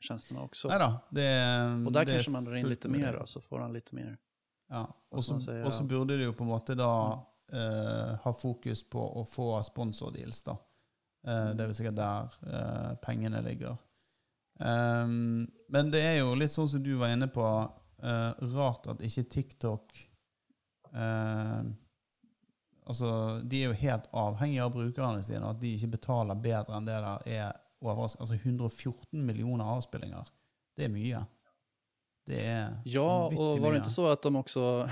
tjenestene 0.00 0.40
også. 0.40 0.70
Neida. 0.72 0.88
Det, 1.12 1.26
og 1.84 1.92
der 1.92 2.06
det 2.08 2.14
kanskje 2.16 2.32
man 2.32 2.46
drar 2.46 2.56
inn 2.56 2.70
litt 2.70 2.86
mer 2.88 3.18
så 3.28 3.42
får 3.44 3.60
han 3.66 3.74
litt 3.76 3.92
mer. 3.92 4.14
Ja. 4.68 4.84
Og 5.10 5.24
så 5.24 5.84
burde 5.88 6.18
de 6.18 6.28
jo 6.28 6.36
på 6.36 6.44
en 6.44 6.52
måte 6.52 6.76
da 6.76 6.92
eh, 7.52 8.14
ha 8.22 8.32
fokus 8.36 8.84
på 8.90 9.02
å 9.20 9.24
få 9.28 9.50
sponsordeals, 9.66 10.42
da. 10.46 10.56
Eh, 11.26 11.50
det 11.56 11.64
er 11.64 11.70
vel 11.70 11.76
sikkert 11.78 11.98
der 11.98 12.38
eh, 12.46 12.92
pengene 13.04 13.42
ligger. 13.46 13.78
Um, 14.58 15.46
men 15.70 15.90
det 15.94 16.00
er 16.02 16.16
jo 16.18 16.32
litt 16.34 16.50
sånn 16.50 16.68
som 16.70 16.82
du 16.82 16.96
var 16.98 17.12
inne 17.14 17.28
på, 17.30 17.44
eh, 18.02 18.46
rart 18.54 18.88
at 18.90 19.04
ikke 19.06 19.28
TikTok 19.30 20.00
eh, 20.94 21.68
Altså, 22.88 23.08
de 23.44 23.58
er 23.60 23.66
jo 23.68 23.80
helt 23.82 24.06
avhengige 24.16 24.64
av 24.64 24.70
brukerne 24.72 25.20
sine, 25.20 25.44
at 25.44 25.58
de 25.60 25.74
ikke 25.76 25.90
betaler 25.98 26.38
bedre 26.40 26.72
enn 26.72 26.86
det 26.86 26.94
der 26.96 27.26
er 27.28 27.58
overraskende. 27.84 28.24
Altså 28.24 28.38
114 28.38 29.26
millioner 29.28 29.68
avspillinger. 29.74 30.30
Det 30.72 30.86
er 30.86 30.94
mye. 30.94 31.20
Det 32.28 32.46
är 32.46 32.76
Ja, 32.84 33.26
och 33.26 33.58
var 33.58 33.70
det 33.70 33.76
inte 33.76 33.90
så 33.90 34.06
att 34.06 34.22
de 34.22 34.36
också 34.36 34.88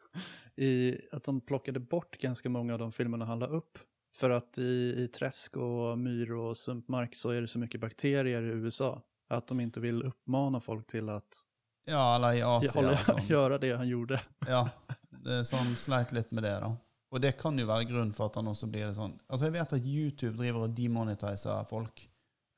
i, 0.56 0.98
att 1.12 1.24
de 1.24 1.40
plockade 1.40 1.80
bort 1.80 2.18
ganska 2.18 2.48
många 2.48 2.72
av 2.72 2.78
de 2.78 2.92
filmerna 2.92 3.24
han 3.24 3.38
la 3.38 3.46
upp? 3.46 3.78
För 4.16 4.30
att 4.30 4.58
i, 4.58 4.94
i 4.98 5.08
träsk 5.08 5.56
och 5.56 5.98
myr 5.98 6.32
och 6.32 6.56
sumpmark 6.56 7.14
så 7.16 7.30
är 7.30 7.40
det 7.40 7.48
så 7.48 7.58
mycket 7.58 7.80
bakterier 7.80 8.42
i 8.42 8.46
USA 8.46 9.02
att 9.28 9.46
de 9.46 9.60
inte 9.60 9.80
vill 9.80 10.02
uppmana 10.02 10.60
folk 10.60 10.86
till 10.86 11.08
att 11.08 11.42
Ja, 11.84 12.16
eller 12.16 12.32
i 12.32 12.42
Asia 12.44 12.70
hålla, 12.74 12.96
sånn. 13.04 13.26
göra 13.26 13.58
det 13.58 13.72
han 13.76 13.88
gjorde. 13.88 14.20
Ja, 14.46 14.68
det 15.10 15.44
sånn 15.44 15.76
sleit 15.76 16.12
litt 16.12 16.30
med 16.30 16.42
det, 16.42 16.56
da. 16.60 16.76
Og 17.10 17.20
det 17.20 17.32
kan 17.40 17.58
jo 17.58 17.66
være 17.66 17.84
grunnen 17.88 18.12
for 18.14 18.30
at 18.30 18.36
han 18.38 18.46
også 18.50 18.66
blir 18.70 18.86
det 18.86 18.94
sånn. 18.94 19.16
Altså, 19.26 19.46
jeg 19.48 19.54
vet 19.56 19.72
at 19.72 19.86
YouTube 19.86 20.36
driver 20.38 20.66
og 20.68 20.74
demonetiser 20.78 21.64
folk, 21.66 22.04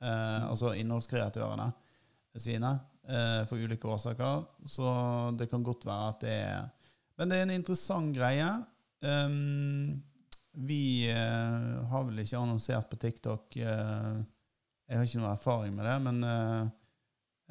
eh, 0.02 0.48
altså 0.50 0.74
innholdskreatørene 0.76 1.70
sine, 2.36 2.74
eh, 3.08 3.42
for 3.48 3.58
ulike 3.58 3.88
årsaker. 3.88 4.44
Så 4.66 4.86
det 5.38 5.50
kan 5.50 5.64
godt 5.66 5.86
være 5.88 6.08
at 6.12 6.24
det 6.24 6.38
er 6.44 6.70
Men 7.18 7.28
det 7.28 7.38
er 7.38 7.42
en 7.46 7.54
interessant 7.54 8.14
greie. 8.16 8.48
Um, 9.02 10.02
vi 10.52 11.10
eh, 11.10 11.84
har 11.88 12.04
vel 12.04 12.22
ikke 12.22 12.38
annonsert 12.38 12.90
på 12.90 12.96
TikTok. 12.96 13.56
eh, 13.56 14.22
jeg 14.88 14.98
har 14.98 15.06
ikke 15.06 15.20
noe 15.22 15.32
erfaring 15.32 15.76
med 15.76 15.86
det, 15.88 15.98
men 16.04 16.24
eh, 16.28 16.62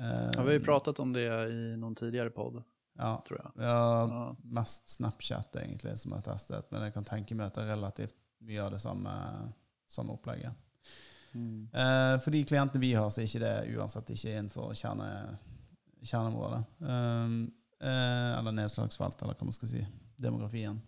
eh, 0.01 0.27
Ja, 0.35 0.43
vi 0.43 0.53
har 0.53 0.59
jo 0.59 0.65
pratet 0.65 0.99
om 1.01 1.13
det 1.13 1.25
i 1.25 1.61
noen 1.81 1.95
tidligere 1.97 2.33
podd, 2.35 2.59
ja, 2.99 3.15
tror 3.25 3.39
jeg. 3.39 3.53
Ja. 3.63 4.25
mest 4.43 4.97
Snapchat 4.97 5.57
egentlig 5.63 5.95
som 5.97 6.13
jeg 6.13 6.21
har 6.21 6.27
testet, 6.33 6.69
men 6.69 6.85
jeg 6.85 6.93
kan 6.97 7.07
tenke 7.07 7.37
meg 7.37 7.49
at 7.49 7.57
det 7.57 7.65
er 7.65 7.73
relativt 7.73 8.17
mye 8.45 8.61
av 8.61 8.75
det 8.75 8.81
samme, 8.83 9.15
samme 9.89 10.13
opplegget. 10.17 10.53
Mm. 11.33 11.69
Eh, 11.73 12.19
for 12.23 12.35
de 12.35 12.43
klientene 12.47 12.81
vi 12.81 12.93
har, 12.93 13.09
så 13.09 13.21
er 13.21 13.29
ikke 13.29 13.43
det 13.43 13.55
uansett 13.77 14.13
ikke 14.13 14.35
innenfor 14.35 14.73
kjerne, 14.77 15.09
kjerneområdet. 16.03 16.61
Um, 16.79 17.35
eh, 17.81 18.31
eller 18.39 18.55
nedslagsfelt, 18.57 19.21
eller 19.21 19.37
hva 19.37 19.49
man 19.49 19.57
skal 19.57 19.71
si. 19.71 19.83
Demografien. 20.21 20.81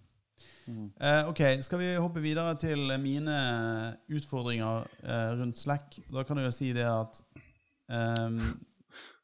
Mm. 0.68 0.92
Eh, 1.00 1.30
ok, 1.30 1.42
skal 1.64 1.80
vi 1.80 1.96
hoppe 1.96 2.24
videre 2.24 2.56
til 2.60 2.88
mine 3.02 3.38
utfordringer 4.12 4.88
eh, 5.04 5.32
rundt 5.40 5.60
Slack? 5.60 6.00
Da 6.12 6.24
kan 6.28 6.40
jeg 6.40 6.50
jo 6.50 6.56
si 6.56 6.72
det 6.76 6.88
at 6.88 7.20
um, 7.92 8.40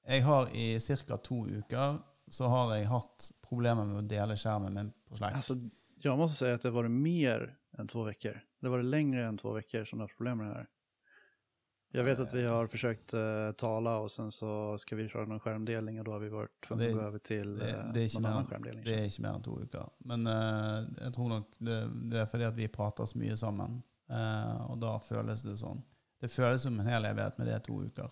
jeg 0.10 0.24
har 0.26 0.50
i 0.56 0.72
ca. 0.80 1.18
to 1.18 1.46
uker 1.48 2.00
så 2.30 2.50
har 2.50 2.76
jeg 2.76 2.90
hatt 2.90 3.32
problemer 3.46 3.88
med 3.88 4.04
å 4.04 4.08
dele 4.08 4.38
skjermen 4.38 4.76
min 4.76 4.92
på 5.08 5.18
Slack. 5.18 5.38
Altså, 5.40 5.58
jeg 6.00 6.18
må 6.18 6.28
si 6.32 6.50
at 6.50 6.66
det 6.66 6.74
var 6.76 6.90
mer 6.92 7.48
enn 7.80 7.90
to 7.90 8.06
uker. 8.08 8.38
Det 8.60 8.70
var 8.70 8.82
vært 8.82 8.92
lengre 8.92 9.26
enn 9.28 9.40
to 9.40 9.56
uker 9.58 9.88
som 9.88 10.00
det 10.00 10.06
har 10.06 10.12
haft 10.12 10.20
problemer 10.20 10.52
här. 10.52 10.68
Jag 11.92 12.04
vet 12.04 12.20
att 12.20 12.34
vi 12.34 12.46
har 12.46 12.68
försökt 12.68 13.14
uh, 13.14 13.52
tala 13.52 13.98
och 13.98 14.12
sen 14.12 14.32
så 14.32 14.78
ska 14.78 14.96
vi 14.96 15.08
köra 15.10 15.26
någon 15.26 15.40
skärmdelning 15.40 16.00
och 16.00 16.06
då 16.06 16.12
har 16.12 16.20
vi 16.20 16.30
varit 16.30 16.62
tvungna 16.68 16.84
Det- 16.84 16.90
att 16.90 16.96
gå 16.96 17.02
över 17.02 17.20
till 17.20 17.58
det- 17.58 17.70
eh, 17.70 17.92
det 17.94 18.00
är 18.00 18.04
inte 18.04 18.20
någon 18.20 18.26
annan 18.32 18.44
mer- 18.44 18.50
skärmdelning. 18.50 18.84
Det 18.86 18.94
er 18.94 19.04
ikke 19.06 19.22
mer 19.22 19.30
enn 19.34 19.42
to 19.44 19.60
uker. 19.62 19.90
Men 20.00 20.28
uh, 20.28 20.88
jeg 21.04 21.14
tror 21.14 21.30
nok 21.30 21.48
det, 21.58 21.78
det 22.12 22.20
er 22.20 22.26
fordi 22.26 22.44
at 22.44 22.56
vi 22.58 22.68
prater 22.68 23.06
så 23.06 23.18
mye 23.18 23.38
sammen. 23.38 23.84
uh, 24.12 24.72
og 24.72 24.80
da 24.82 24.98
føles 25.00 25.42
det 25.44 25.58
sånn. 25.60 25.82
Det 26.22 26.32
føles 26.32 26.62
som 26.62 26.80
en 26.80 26.86
hel 26.88 27.06
evighet, 27.06 27.38
men 27.38 27.48
det 27.48 27.56
er 27.56 27.60
to 27.60 27.74
uker. 27.84 28.10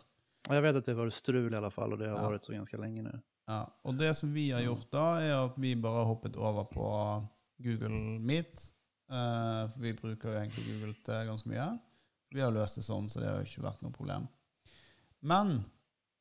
Og 0.49 0.53
jeg 0.55 0.63
vet 0.63 0.75
at 0.75 0.85
det 0.85 0.95
har 0.95 1.03
vært 1.05 1.13
strul 1.13 1.53
i 1.53 1.57
alle 1.57 1.71
fall 1.71 1.93
og 1.93 1.99
det 1.99 2.07
har 2.09 2.17
Ja. 2.17 2.29
vært 2.29 2.45
så 2.45 2.53
ganske 2.53 2.77
lenge 2.81 3.03
nå. 3.03 3.19
Ja, 3.47 3.65
og 3.85 3.97
det 3.97 4.15
som 4.15 4.33
vi 4.33 4.49
har 4.51 4.61
gjort 4.61 4.89
da, 4.91 5.19
er 5.21 5.45
at 5.45 5.53
vi 5.57 5.75
bare 5.75 5.93
har 6.01 6.05
hoppet 6.05 6.35
over 6.37 6.63
på 6.65 7.27
Google 7.63 8.19
Meet. 8.19 8.71
Eh, 9.09 9.69
for 9.71 9.79
vi 9.79 9.93
bruker 9.93 10.29
jo 10.33 10.39
egentlig 10.39 10.65
Google 10.67 10.93
til 11.05 11.27
ganske 11.27 11.47
mye. 11.49 11.79
Vi 12.33 12.43
har 12.43 12.53
løst 12.53 12.79
det 12.79 12.85
sånn, 12.85 13.07
så 13.09 13.21
det 13.21 13.29
har 13.29 13.41
jo 13.41 13.47
ikke 13.47 13.65
vært 13.65 13.83
noe 13.85 13.95
problem. 13.95 14.27
Men 15.27 15.57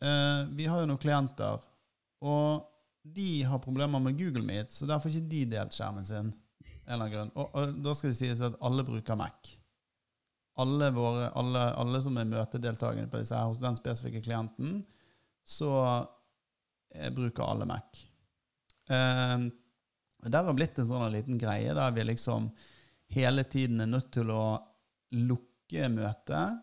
eh, 0.02 0.42
vi 0.56 0.68
har 0.70 0.82
jo 0.82 0.88
noen 0.90 1.02
klienter, 1.02 1.62
og 2.24 2.66
de 3.16 3.42
har 3.46 3.62
problemer 3.62 4.02
med 4.02 4.18
Google 4.18 4.44
Meet, 4.46 4.72
så 4.72 4.86
derfor 4.86 5.10
har 5.10 5.18
ikke 5.18 5.32
de 5.32 5.44
delt 5.52 5.76
skjermen 5.76 6.06
sin. 6.06 6.32
Og, 6.86 7.44
og 7.44 7.78
da 7.82 7.94
skal 7.94 8.12
det 8.12 8.18
sies 8.18 8.42
at 8.46 8.58
alle 8.64 8.84
bruker 8.86 9.18
Mac. 9.18 9.50
Alle, 10.62 10.88
våre, 10.94 11.28
alle, 11.36 11.64
alle 11.76 12.00
som 12.02 12.16
er 12.16 12.28
møtedeltakende 12.30 13.10
på 13.12 13.20
disse 13.20 13.36
her, 13.36 13.50
hos 13.50 13.60
den 13.60 13.76
spesifikke 13.78 14.22
klienten, 14.24 14.80
så 15.46 15.72
eh, 16.94 17.10
bruker 17.14 17.44
alle 17.44 17.66
Mac. 17.68 18.00
Eh, 18.88 19.36
det 20.26 20.42
har 20.42 20.56
blitt 20.56 20.78
en 20.80 20.88
sånn 20.88 21.12
liten 21.12 21.38
greie 21.38 21.74
der 21.76 21.92
vi 21.94 22.06
liksom 22.06 22.48
hele 23.14 23.44
tiden 23.46 23.82
er 23.84 23.90
nødt 23.90 24.08
til 24.14 24.30
å 24.34 24.56
lukke 25.14 25.55
møtet, 25.72 26.62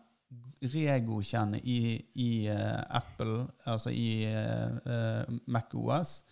regodkjenne 0.72 1.60
i, 1.60 1.98
i 2.14 2.30
uh, 2.48 2.80
Apple, 2.96 3.44
altså 3.68 3.92
i 3.92 4.24
uh, 4.24 4.78
eh, 4.88 5.34
MacOS, 5.46 6.22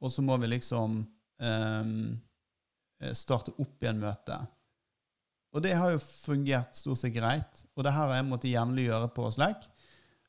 og 0.00 0.12
så 0.12 0.24
må 0.24 0.36
vi 0.40 0.48
liksom 0.54 0.96
um, 1.04 1.92
starte 3.12 3.54
opp 3.60 3.84
igjen 3.84 4.00
møtet. 4.00 4.50
Og 5.54 5.62
det 5.62 5.74
har 5.78 5.92
jo 5.94 6.02
fungert 6.02 6.74
stort 6.76 6.98
sett 6.98 7.14
greit, 7.14 7.62
og 7.76 7.84
det 7.84 7.92
her 7.94 8.08
har 8.08 8.18
jeg 8.18 8.28
måttet 8.28 8.52
jevnlig 8.52 8.88
gjøre 8.88 9.10
på 9.14 9.28
Slack. 9.36 9.68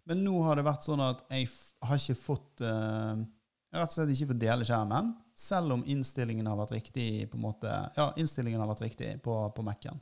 Men 0.06 0.22
nå 0.22 0.38
har 0.46 0.60
det 0.60 0.68
vært 0.68 0.86
sånn 0.86 1.02
at 1.02 1.24
jeg 1.34 1.48
har 1.82 1.98
ikke 1.98 2.20
fått 2.20 2.62
uh, 2.62 3.16
Jeg 3.18 3.80
har 3.80 3.82
rett 3.82 3.94
og 3.94 3.96
slett 3.96 4.12
ikke 4.14 4.28
fått 4.34 4.44
dele 4.44 4.68
skjermen, 4.68 5.16
selv 5.36 5.74
om 5.76 5.88
innstillingen 5.90 6.46
har 6.48 6.60
vært 6.60 6.76
riktig 6.78 7.26
på 7.32 7.40
en 7.40 7.48
måte 7.48 7.72
Ja, 7.98 8.12
innstillingen 8.20 8.62
har 8.62 8.70
vært 8.70 8.86
riktig 8.86 9.16
på, 9.26 9.40
på 9.56 9.66
Mac-en. 9.66 9.98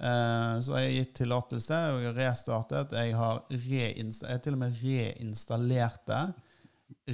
Eh, 0.00 0.60
så 0.64 0.76
jeg 0.78 0.86
har 0.86 0.94
gitt 0.94 1.16
tillatelse, 1.18 1.80
og 1.92 1.98
jeg 2.00 2.08
har 2.08 2.20
restartet. 2.22 2.94
Jeg 2.96 3.16
har 3.18 3.42
jeg 3.50 4.42
til 4.44 4.56
og 4.56 4.62
med 4.62 4.78
reinstallert 4.80 6.06
det. 6.08 6.22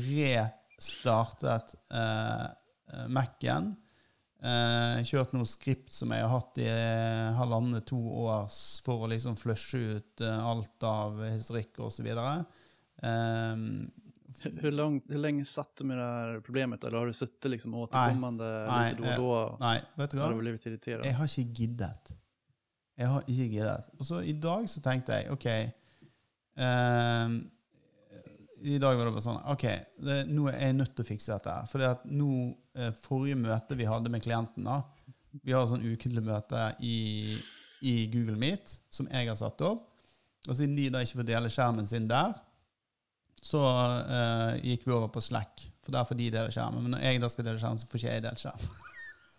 Restartet 0.06 1.74
eh, 1.90 2.44
eh, 2.92 3.08
Mac-en. 3.10 3.72
Eh, 4.46 5.00
kjørt 5.08 5.32
noe 5.34 5.48
skript 5.48 5.90
som 5.96 6.12
jeg 6.14 6.22
har 6.22 6.30
hatt 6.30 6.60
i 6.62 6.68
eh, 6.70 7.32
halvannet 7.40 7.86
to 7.88 7.98
år 8.28 8.46
for 8.86 9.06
å 9.06 9.10
liksom 9.10 9.38
flushe 9.40 9.80
ut 9.96 10.22
alt 10.28 10.86
av 10.86 11.22
historikk 11.32 11.82
videre. 12.06 12.38
Eh, 12.96 13.56
Hur, 14.62 14.70
lång, 14.72 15.02
hur 15.08 15.18
länge 15.18 15.44
satt 15.44 15.76
du 15.76 15.84
med 15.84 15.98
det 15.98 16.04
här 16.04 16.40
problemet? 16.40 16.84
Eller 16.84 16.98
har 16.98 17.06
du 17.06 17.12
suttit 17.12 17.50
liksom 17.50 17.74
återkommande 17.74 18.66
Nej, 18.70 18.90
lite 18.90 19.16
då 19.16 19.30
och 19.30 19.60
då? 19.60 19.74
vet 19.94 20.10
du 20.10 20.18
Har 20.18 20.26
hva? 20.28 20.32
du 20.34 20.40
blivit 20.40 20.66
irriterad? 20.66 21.06
Har 21.06 21.28
ikke 21.28 21.52
giddet. 21.60 22.12
Jeg 22.96 23.12
har 23.12 23.26
ikke 23.28 23.50
giddet. 23.52 23.90
Og 23.98 24.08
så 24.08 24.22
i 24.24 24.32
dag 24.40 24.68
så 24.72 24.80
tenkte 24.84 25.18
jeg 25.18 25.32
OK 25.34 25.46
ehm, 25.50 27.34
I 28.64 28.78
dag 28.80 28.96
var 28.96 29.04
det 29.04 29.12
bare 29.18 29.24
sånn 29.26 29.42
OK, 29.52 29.66
det, 30.06 30.22
nå 30.32 30.46
er 30.48 30.62
jeg 30.62 30.78
nødt 30.78 30.94
til 30.96 31.04
å 31.04 31.10
fikse 31.10 31.36
dette. 31.36 31.56
For 31.72 31.84
nå, 32.08 32.30
eh, 32.78 32.94
forrige 33.02 33.40
møte 33.40 33.76
vi 33.76 33.88
hadde 33.88 34.12
med 34.12 34.24
klienten 34.24 34.68
da, 34.68 34.80
Vi 35.42 35.52
har 35.52 35.68
sånn 35.68 35.84
ukentlig 35.84 36.24
møte 36.24 36.70
i, 36.80 37.36
i 37.84 37.94
Google 38.12 38.38
Meet 38.40 38.78
som 38.88 39.10
jeg 39.12 39.28
har 39.28 39.36
satt 39.36 39.60
opp. 39.66 39.90
Og 40.46 40.54
siden 40.56 40.76
de 40.78 40.88
da 40.94 41.02
ikke 41.02 41.20
får 41.20 41.28
dele 41.28 41.52
skjermen 41.52 41.88
sin 41.90 42.08
der, 42.08 42.32
så 43.44 43.60
eh, 44.00 44.52
gikk 44.72 44.86
vi 44.86 44.94
over 44.94 45.10
på 45.12 45.22
Slack. 45.22 45.66
For 45.84 45.94
der 45.94 46.06
får 46.08 46.18
de 46.18 46.32
dele 46.34 46.52
skjermen. 46.54 46.82
Men 46.86 46.96
når 46.96 47.04
jeg 47.04 47.22
da 47.22 47.30
skal 47.30 47.46
dele 47.46 47.60
skjermen, 47.60 47.82
så 47.82 47.90
får 47.90 48.00
ikke 48.00 48.14
jeg 48.14 48.24
dele 48.24 48.40
skjerm. 48.40 48.68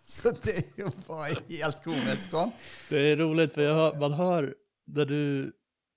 Så 0.16 0.30
det 0.42 0.54
er 0.56 0.68
jo 0.80 0.90
bare 1.06 1.42
helt 1.50 1.82
komisk, 1.84 2.30
sånn. 2.32 2.52
Det 2.88 3.00
är 3.12 3.16
roligt 3.16 3.52
för 3.54 3.62
jag 3.62 3.74
hör, 3.74 4.00
man 4.00 4.12
hör 4.12 4.54
när 4.86 5.04
du, 5.04 5.52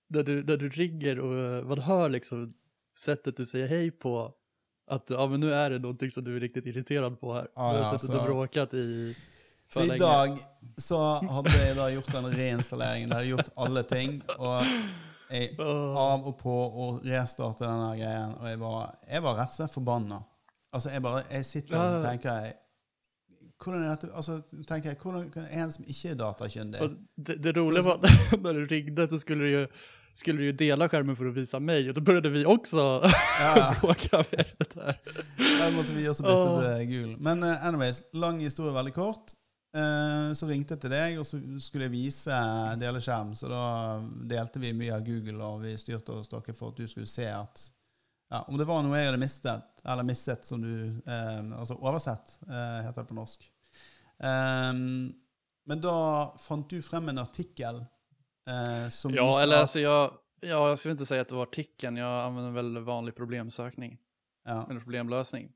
när, 0.10 0.24
du, 0.24 0.44
när 0.44 0.58
du 0.58 0.70
ringer 0.70 1.20
och 1.20 1.38
eh, 1.40 1.64
man 1.64 1.80
hör 1.80 2.10
liksom 2.10 2.54
sättet 3.00 3.38
du 3.38 3.46
säger 3.46 3.68
hej 3.68 3.92
på 3.92 4.34
att 4.92 5.10
ja, 5.10 5.28
men 5.28 5.40
nu 5.40 5.54
är 5.54 5.70
det 5.70 5.80
någonting 5.80 6.12
som 6.12 6.24
du 6.24 6.36
är 6.36 6.40
riktigt 6.40 6.66
irriterad 6.66 7.20
på 7.20 7.34
här. 7.34 7.48
Ja, 7.56 7.72
du 7.72 7.78
ja, 7.78 7.84
har 7.84 7.98
suttit 7.98 8.16
så- 8.16 8.20
och 8.22 8.26
bråkat 8.26 8.74
i 8.74 9.18
för 9.70 9.80
Så 9.82 9.94
i 9.94 9.98
dag 9.98 10.40
så 10.78 10.98
hadde 11.14 11.50
jeg 11.68 11.76
da 11.76 11.90
gjort 11.90 12.12
den 12.12 12.26
reinstalleringen. 12.26 13.10
Jeg 13.10 13.16
hadde 13.18 13.30
gjort 13.30 13.50
alle 13.56 13.84
ting. 13.84 14.22
Og 14.38 14.66
jeg 15.32 15.56
av 15.60 16.28
og 16.28 16.36
på 16.42 16.56
og 16.84 17.06
restarte 17.08 17.64
denne 17.64 17.94
greien. 17.96 18.34
Og 18.36 18.50
jeg 18.50 18.60
var, 18.60 18.96
jeg 19.08 19.24
var 19.24 19.38
rett 19.40 19.54
og 19.54 19.56
slett 19.56 19.72
forbanna. 19.74 20.20
Altså, 20.74 20.90
jeg 20.92 21.02
bare 21.02 21.24
Jeg 21.32 21.46
sitter 21.46 21.78
og 21.80 22.04
tenker 22.04 22.42
jeg 22.42 22.54
hvordan 23.64 23.88
altså, 24.14 24.42
tenker 24.68 24.90
jeg, 24.90 24.98
hvordan 25.02 25.30
kan 25.34 25.48
en 25.52 25.72
som 25.72 25.86
ikke 25.88 26.10
er 26.10 26.20
datakyndig 26.20 26.92
det, 27.16 27.38
det 27.44 27.58
roliga 27.58 27.84
var 27.86 28.06
når 28.44 28.54
du 28.62 28.66
ringde 28.72 29.08
så 29.10 29.20
skulle 29.20 29.44
du 29.44 29.50
ju, 29.50 29.68
skulle 30.14 30.40
du 30.40 30.46
ju 30.46 30.52
dela 30.52 30.90
skärmen 30.90 31.16
för 31.16 31.26
att 31.26 31.34
visa 31.34 31.60
mig 31.60 31.90
och 31.90 31.96
då 31.96 32.02
började 32.02 32.30
vi 32.30 32.46
också 32.46 33.02
Ja. 33.40 33.76
bråka 33.82 34.24
med 34.32 34.46
det 34.58 34.74
där. 34.76 34.98
Der 35.38 35.72
måtte 35.72 35.94
vi 35.94 36.08
også 36.08 36.24
bytte 36.24 36.36
Åh. 36.36 36.78
til 36.78 36.88
gul. 36.88 37.16
Men 37.20 37.44
uh, 37.44 37.66
anyways, 37.66 38.04
lang 38.14 38.40
historie 38.40 38.74
veldig 38.74 38.94
kort. 38.94 39.34
Uh, 39.78 40.34
så 40.34 40.48
ringte 40.48 40.76
jeg 40.76 40.82
til 40.82 40.92
deg, 40.92 41.20
og 41.20 41.26
så 41.26 41.40
skulle 41.60 41.88
jeg 41.88 41.94
vise 41.94 42.40
deleskjerm. 42.82 43.36
Så 43.40 43.48
da 43.48 43.64
delte 44.30 44.60
vi 44.60 44.74
mye 44.76 44.98
av 44.98 45.06
Google, 45.06 45.40
og 45.44 45.64
vi 45.64 45.78
styrte 45.80 46.18
oss 46.18 46.32
dere 46.32 46.56
for 46.58 46.74
at 46.74 46.82
du 46.82 46.88
skulle 46.92 47.08
se 47.08 47.30
at 47.32 47.64
ja, 48.32 48.42
om 48.48 48.58
det 48.60 48.66
var 48.70 48.84
noe 48.86 48.98
jeg 49.00 49.10
hadde 49.12 49.20
mistet, 49.22 49.82
eller 49.84 50.08
misset, 50.08 50.46
som 50.48 50.62
du 50.64 50.72
eh, 51.04 51.42
Altså 51.58 51.76
oversett, 51.80 52.38
eh, 52.48 52.78
heter 52.86 53.02
det 53.04 53.10
på 53.12 53.18
norsk. 53.18 53.48
Um, 54.22 55.12
men 55.66 55.82
da 55.82 55.96
fant 56.40 56.70
du 56.70 56.82
frem 56.86 57.10
en 57.10 57.18
artikkel 57.22 57.80
eh, 58.48 58.88
som 58.94 59.14
Ja, 59.14 59.42
eller 59.42 59.58
alltså 59.66 59.80
jag, 59.80 60.12
ja, 60.42 60.60
jeg 60.70 60.78
skulle 60.78 60.96
ikke 60.98 61.08
si 61.10 61.18
at 61.22 61.30
det 61.30 61.38
var 61.38 61.48
artikeln, 61.50 61.98
Jeg 61.98 62.06
använder 62.28 62.54
vel 62.56 62.84
vanlig 62.86 63.16
problemsøkning. 63.18 63.98
ja, 64.46 64.66
eller 64.70 64.80
problemløsning. 64.82 65.50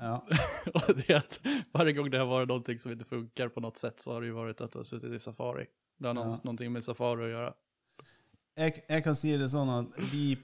ja. 0.00 0.16
Og 0.74 0.94
det 0.98 1.14
at 1.18 1.38
hver 1.42 1.64
varje 1.74 1.92
gång 1.98 2.10
det 2.10 2.18
har 2.22 2.30
vært 2.30 2.50
noe 2.50 2.78
som 2.78 2.94
ikke 2.94 3.10
funker 3.10 3.52
på 3.54 3.62
noe 3.62 3.74
sätt 3.78 4.00
så 4.02 4.14
har 4.14 4.22
det 4.24 4.32
jo 4.32 4.38
vært 4.40 4.60
at 4.64 4.72
du 4.72 4.80
har 4.80 4.88
sittet 4.88 5.14
i 5.14 5.20
Safari. 5.22 5.66
Det 5.98 6.10
har 6.10 6.14
noe, 6.14 6.38
Ja. 6.42 6.68
med 6.70 6.82
Safari 6.84 7.28
å 7.28 7.32
gjøre. 7.34 7.52
jeg, 8.56 8.82
jeg 8.88 9.04
kan 9.04 9.14
si 9.16 9.36
det 9.36 9.48
sånn 9.50 9.70
at 9.70 10.00
de, 10.12 10.36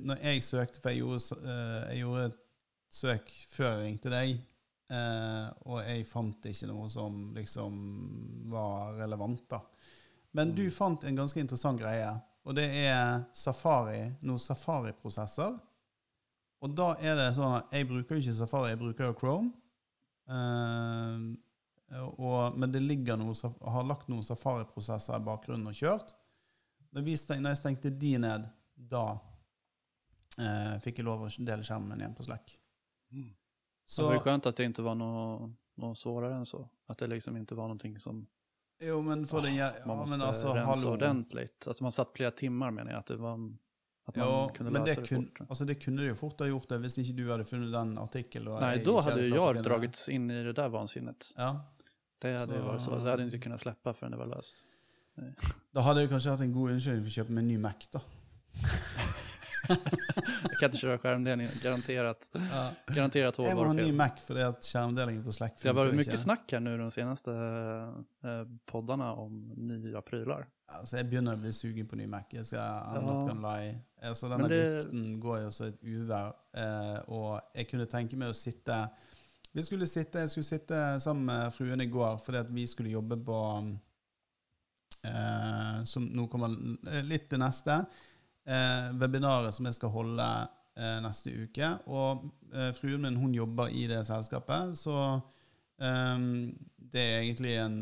når 0.00 0.22
jeg 0.26 0.44
søkte, 0.46 0.80
for 0.80 0.92
jeg 0.92 1.02
gjorde, 1.02 1.38
eh, 1.42 1.92
jeg 1.92 2.02
gjorde 2.02 2.24
et 2.30 2.40
søk 2.92 3.30
før 3.50 3.68
jeg 3.70 3.84
ringte 3.86 4.12
deg, 4.12 4.34
eh, 4.92 5.46
og 5.66 5.80
jeg 5.82 6.06
fant 6.08 6.48
ikke 6.50 6.68
noe 6.70 6.88
som 6.92 7.22
liksom 7.36 7.78
var 8.52 8.96
relevant 9.00 9.44
da. 9.50 9.62
Men 10.36 10.54
du 10.56 10.64
fant 10.72 11.04
en 11.04 11.18
ganske 11.18 11.40
interessant 11.40 11.80
greie, 11.80 12.08
og 12.42 12.56
det 12.58 12.66
er 12.82 13.22
Safari, 13.36 14.00
noen 14.24 14.40
Safari-prosesser. 14.42 15.58
Og 16.62 16.74
da 16.78 16.92
er 17.02 17.18
det 17.18 17.28
sånn 17.36 17.58
at 17.58 17.74
jeg 17.74 17.88
bruker 17.90 18.16
jo 18.16 18.22
ikke 18.24 18.38
Safari, 18.38 18.72
jeg 18.72 18.80
bruker 18.80 19.10
jo 19.10 19.18
Chrome. 19.18 19.52
Eh, 20.30 21.30
og, 22.00 22.56
men 22.56 22.72
det 22.72 22.80
ligger 22.80 23.18
noe, 23.20 23.34
har 23.36 23.86
lagt 23.86 24.08
noen 24.10 24.24
Safari-prosesser 24.26 25.18
i 25.18 25.26
bakgrunnen 25.26 25.68
og 25.68 25.76
kjørt. 25.76 26.14
Når 26.92 27.08
jeg 27.08 27.58
stengte 27.60 27.92
de 27.92 28.16
ned, 28.20 28.48
da 28.76 29.06
eh, 30.38 30.78
fikk 30.80 30.98
jeg 30.98 31.04
lov 31.04 31.22
å 31.26 31.30
dele 31.38 31.62
skjermen 31.64 32.00
igjen 32.00 32.14
på 32.14 32.24
Slack. 32.24 32.58
Så 33.86 33.94
Så, 33.94 34.02
det 34.02 34.06
var 34.06 34.14
ju 34.14 34.20
skönt 34.20 34.46
att 34.46 34.56
det 34.56 34.64
inte 34.64 34.82
var 34.82 34.94
noe, 34.94 35.50
noe 35.76 35.94
svårare 35.96 36.34
enn 36.36 36.46
så. 36.46 36.68
At 36.88 36.98
det 36.98 37.06
liksom 37.06 37.36
inte 37.36 37.54
var 37.54 37.68
noe 37.68 37.98
som 37.98 38.26
jo, 38.82 39.02
men 39.02 39.26
for 39.26 39.40
den 39.42 39.54
ja, 39.54 39.70
man 39.86 39.98
måste 39.98 40.16
ja, 40.18 40.26
altså, 40.26 40.54
rensa 40.54 40.64
hallo. 40.70 40.92
ordentligt. 40.92 41.66
Alltså 41.66 41.84
man 41.84 41.92
satt 41.92 42.16
flere 42.16 42.30
timmar 42.30 42.70
menar 42.70 42.90
jag, 42.92 42.98
att, 42.98 43.06
det 43.06 43.16
var, 43.16 43.32
att 44.06 44.16
man 44.16 44.26
Ja, 44.28 44.48
kunde 44.56 44.72
lösa 44.72 44.84
det, 44.84 45.00
det, 45.00 45.06
kun, 45.06 45.26
fort. 45.26 45.40
altså, 45.50 45.64
det 45.64 45.74
kunne 45.74 46.02
du 46.02 46.08
jo 46.08 46.14
fort 46.14 46.40
ha 46.40 46.46
gjort 46.46 46.68
det 46.68 46.78
hvis 46.78 46.98
ikke 46.98 47.12
du 47.16 47.30
hadde 47.30 47.44
funnet 47.44 47.72
den 47.72 47.98
artikkelen. 47.98 48.52
Nei, 48.54 48.60
Nej, 48.60 48.78
hadde 48.78 48.84
då 48.84 48.96
jeg 48.96 49.02
hade 49.02 49.22
ju 49.22 49.34
jag 49.34 49.62
dragits 49.64 50.08
in 50.08 50.30
i 50.30 50.42
det 50.42 50.52
där 50.52 50.68
vansinnet. 50.68 51.32
Ja. 51.36 51.60
Det 52.18 52.32
hade 52.38 52.54
ju 52.54 52.60
Så- 52.60 52.66
varit 52.66 52.82
så. 52.82 52.98
Det 53.04 53.10
hade 53.10 53.22
inte 53.24 53.38
kunnat 53.38 53.60
släppa 53.60 53.94
förrän 53.94 54.10
det 54.12 54.18
var 54.18 54.26
löst. 54.26 54.66
Da 55.72 55.80
hadde 55.80 56.00
jeg 56.00 56.10
kanskje 56.10 56.30
hatt 56.30 56.40
en 56.40 56.52
god 56.52 56.70
unnskyldning 56.70 57.04
for 57.04 57.10
å 57.10 57.14
kjøpe 57.22 57.30
meg 57.30 57.42
en 57.42 57.48
ny 57.48 57.58
Mac, 57.58 57.88
da. 57.92 58.00
Jag 59.68 60.58
kan 60.58 60.70
ikke 60.70 60.80
kjøre 60.80 60.98
skjermdeling. 61.02 61.48
garanterat. 61.62 62.28
Ja. 62.34 62.62
Garanterat 62.94 63.38
Jeg 63.38 63.56
må 63.56 63.64
ha 63.66 63.72
ny 63.72 63.82
hårdvarufel. 63.84 63.94
Mac 64.00 64.18
fordi 64.26 64.40
at 64.46 64.66
skjermdelingen 64.66 65.22
på 65.26 65.34
Slack 65.36 65.56
Det 65.60 65.70
har 65.70 65.76
vært 65.78 65.94
mye 65.98 66.18
snakk 66.18 66.50
her 66.56 66.60
nå 66.64 66.74
nu 66.76 66.84
de 66.84 66.90
seneste 66.94 67.34
poddene 68.70 69.08
om 69.22 69.38
nye 69.56 70.02
prylar. 70.06 70.46
Altså, 70.72 70.96
jeg 70.96 71.08
begynner 71.10 71.36
å 71.36 71.40
bli 71.42 71.52
sugen 71.52 71.86
på 71.88 71.96
ny 72.00 72.06
Mac. 72.08 72.30
Jeg 72.32 72.46
skal 72.48 72.60
I'm 72.60 72.94
Ja. 72.94 73.00
not 73.06 73.28
gonna 73.28 73.48
lie. 73.58 73.74
Altså, 74.02 74.28
denne 74.32 74.48
det- 74.48 74.84
luften 74.84 75.20
går 75.20 75.42
jo 75.44 75.50
som 75.50 75.66
et 75.66 75.80
uvær, 75.82 76.32
eh, 76.54 77.00
og 77.08 77.40
jeg 77.54 77.68
kunne 77.68 77.86
tenke 77.86 78.16
meg 78.16 78.28
å 78.30 78.34
sitte 78.34 78.90
Vi 79.54 79.60
skulle 79.60 79.84
sitte, 79.86 80.14
Jeg 80.18 80.30
skulle 80.30 80.44
sitte 80.48 80.98
sammen 81.00 81.26
med 81.26 81.52
fruen 81.52 81.80
i 81.82 81.86
går 81.86 82.18
fordi 82.24 82.38
at 82.38 82.48
vi 82.50 82.64
skulle 82.66 82.88
jobbe 82.90 83.16
på 83.22 83.76
eh, 85.04 85.84
Som 85.84 86.08
nå 86.14 86.26
kommer 86.30 86.48
litt 87.04 87.28
til 87.30 87.38
neste. 87.42 87.86
Eh, 88.42 88.90
webinaret 88.98 89.54
som 89.54 89.68
jeg 89.68 89.76
skal 89.78 89.92
holde 89.94 90.28
eh, 90.76 90.98
neste 91.04 91.34
uke. 91.44 91.68
Og 91.86 92.26
eh, 92.54 92.72
fruen 92.76 93.06
min 93.06 93.20
hun 93.20 93.34
jobber 93.36 93.70
i 93.70 93.86
det 93.90 94.02
selskapet, 94.08 94.74
så 94.78 94.96
eh, 95.78 96.28
det 96.92 97.02
er 97.02 97.22
egentlig 97.22 97.56
en 97.62 97.78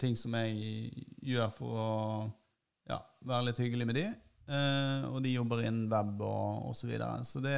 ting 0.00 0.14
som 0.16 0.32
jeg 0.38 1.04
gjør 1.20 1.50
for 1.52 1.76
å 1.76 1.90
ja, 2.88 3.00
være 3.26 3.50
litt 3.50 3.60
hyggelig 3.60 3.88
med 3.90 3.98
de. 3.98 4.06
Eh, 4.50 5.04
og 5.06 5.20
de 5.22 5.34
jobber 5.34 5.62
innen 5.62 5.90
web 5.90 6.22
og, 6.26 6.70
osv. 6.72 6.80
så 6.80 6.90
videre. 6.90 7.24
Så 7.28 7.42
det, 7.44 7.56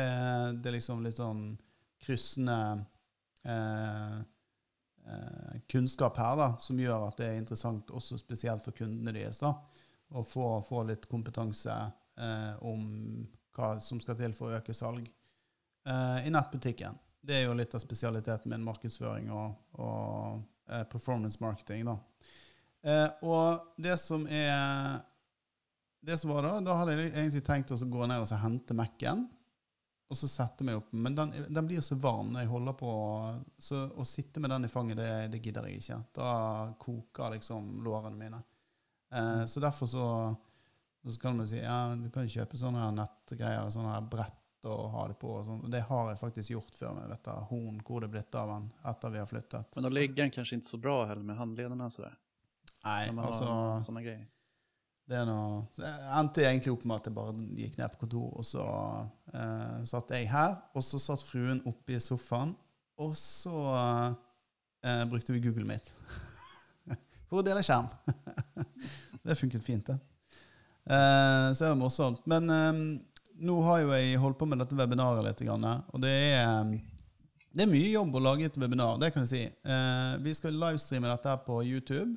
det 0.60 0.70
er 0.70 0.76
liksom 0.76 1.04
litt 1.04 1.16
sånn 1.16 1.44
kryssende 2.02 2.58
eh, 3.46 4.18
eh, 5.06 5.54
kunnskap 5.72 6.18
her, 6.20 6.36
da, 6.40 6.48
som 6.60 6.80
gjør 6.82 7.06
at 7.08 7.22
det 7.22 7.30
er 7.30 7.40
interessant 7.40 7.94
også 7.94 8.18
spesielt 8.20 8.64
for 8.64 8.76
kundene 8.76 9.14
deres. 9.14 9.40
da, 9.40 9.54
Å 10.12 10.24
få, 10.28 10.46
få 10.66 10.82
litt 10.88 11.06
kompetanse 11.08 11.72
eh, 12.20 12.54
om 12.68 12.82
hva 13.56 13.74
som 13.80 14.00
skal 14.00 14.18
til 14.18 14.34
for 14.36 14.50
å 14.50 14.58
øke 14.60 14.74
salg 14.76 15.06
eh, 15.06 16.26
i 16.26 16.32
nettbutikken. 16.32 16.98
Det 17.22 17.38
er 17.38 17.46
jo 17.46 17.56
litt 17.56 17.74
av 17.74 17.82
spesialiteten 17.82 18.50
min, 18.50 18.64
markedsføring 18.66 19.30
og, 19.32 19.54
og 19.78 20.42
eh, 20.68 20.84
performance 20.90 21.40
marketing. 21.40 21.86
da. 21.88 21.96
Eh, 22.82 23.08
og 23.28 23.74
det 23.80 23.96
som 24.02 24.26
er 24.26 25.00
det 26.02 26.16
som 26.18 26.32
var 26.34 26.42
Da 26.42 26.56
da 26.66 26.74
hadde 26.80 26.96
jeg 26.96 27.12
egentlig 27.12 27.44
tenkt 27.46 27.70
å 27.70 27.76
gå 27.78 28.06
ned 28.10 28.24
og 28.24 28.42
hente 28.42 28.74
Mac-en 28.74 29.28
og 30.12 30.18
så 30.18 30.28
sette 30.28 30.64
meg 30.66 30.76
opp. 30.76 30.90
Men 30.92 31.14
den, 31.16 31.30
den 31.48 31.68
blir 31.68 31.80
så 31.80 31.96
varm 31.96 32.34
når 32.34 32.44
jeg 32.44 32.50
holder 32.52 32.74
på. 32.76 32.92
Så 33.56 33.78
å 33.96 34.04
sitte 34.04 34.42
med 34.44 34.52
den 34.52 34.66
i 34.68 34.68
fanget, 34.68 34.98
det, 35.00 35.12
det 35.32 35.40
gidder 35.40 35.68
jeg 35.70 35.80
ikke. 35.80 36.00
Da 36.18 36.32
koker 36.80 37.32
liksom 37.38 37.78
lårene 37.84 38.18
mine. 38.18 38.40
Eh, 39.12 39.44
så 39.46 39.60
derfor 39.60 39.86
så, 39.86 40.06
så 41.04 41.20
kan 41.20 41.36
man 41.36 41.48
si 41.48 41.60
ja, 41.60 41.94
du 41.98 42.08
kan 42.14 42.30
kjøpe 42.30 42.60
sånne 42.60 42.84
her 42.84 42.94
nettgreier, 42.96 43.70
sånne 43.74 43.94
her 43.96 44.08
brett 44.12 44.68
og 44.70 44.90
ha 44.94 45.06
det 45.10 45.18
på. 45.20 45.30
Og 45.38 45.46
sånt. 45.46 45.70
Det 45.72 45.84
har 45.88 46.10
jeg 46.12 46.20
faktisk 46.20 46.54
gjort 46.54 46.76
før 46.78 46.98
med 46.98 47.10
dette 47.12 47.38
horn, 47.50 47.80
hvor 47.86 48.02
det 48.02 48.10
er 48.10 48.16
blitt 48.18 48.38
av 48.38 48.52
den 48.54 48.68
etter 48.92 49.14
vi 49.14 49.22
har 49.22 49.30
flyttet. 49.30 49.74
Men 49.74 49.88
da 49.88 49.94
ligger 49.96 50.22
den 50.22 50.34
kanskje 50.34 50.60
ikke 50.60 50.70
så 50.74 50.82
bra 50.82 51.00
heller 51.10 51.26
med 51.26 51.40
handlederna. 51.40 51.88
Nei, 52.82 53.00
altså 53.10 53.48
sånne. 53.82 54.14
Det 55.12 55.18
er 55.18 55.26
noe, 55.26 55.64
så 55.74 55.82
jeg 55.82 56.10
endte 56.14 56.44
egentlig 56.46 56.72
opp 56.72 56.84
med 56.86 57.00
at 57.00 57.08
jeg 57.08 57.14
bare 57.16 57.32
gikk 57.58 57.78
ned 57.80 57.92
på 57.92 58.04
kontor, 58.04 58.28
og 58.38 58.46
så 58.46 58.66
eh, 59.34 59.80
satt 59.90 60.12
jeg 60.14 60.28
her, 60.30 60.54
og 60.78 60.84
så 60.86 61.00
satt 61.02 61.24
fruen 61.26 61.58
oppe 61.68 61.96
i 61.96 62.00
sofaen, 62.00 62.54
og 63.02 63.16
så 63.18 63.56
eh, 64.86 65.02
brukte 65.10 65.34
vi 65.34 65.42
Google 65.42 65.66
Meet 65.68 65.90
for 67.32 67.40
å 67.40 67.46
dele 67.46 67.64
skjerm. 67.64 67.88
det 69.24 69.38
funket 69.38 69.64
fint, 69.64 69.88
det. 69.88 69.96
Eh, 70.84 71.48
så 71.54 71.64
det 71.64 71.70
var 71.70 71.78
morsomt. 71.80 72.20
Men 72.28 72.50
eh, 72.52 72.80
nå 73.48 73.58
har 73.64 73.80
jo 73.80 73.94
jeg 73.96 74.20
holdt 74.20 74.40
på 74.42 74.48
med 74.50 74.60
dette 74.60 74.76
webinaret 74.76 75.24
litt, 75.24 75.40
og 75.48 76.02
det 76.04 76.16
er 76.36 76.74
det 77.52 77.66
er 77.66 77.68
mye 77.68 77.88
jobb 77.92 78.14
å 78.16 78.20
lage 78.24 78.46
et 78.48 78.54
webinar, 78.56 78.96
det 79.00 79.10
kan 79.12 79.26
jeg 79.26 79.30
si. 79.30 79.42
Eh, 79.44 80.12
vi 80.24 80.32
skal 80.32 80.56
livestreame 80.56 81.10
dette 81.10 81.28
her 81.28 81.40
på 81.44 81.58
YouTube. 81.68 82.14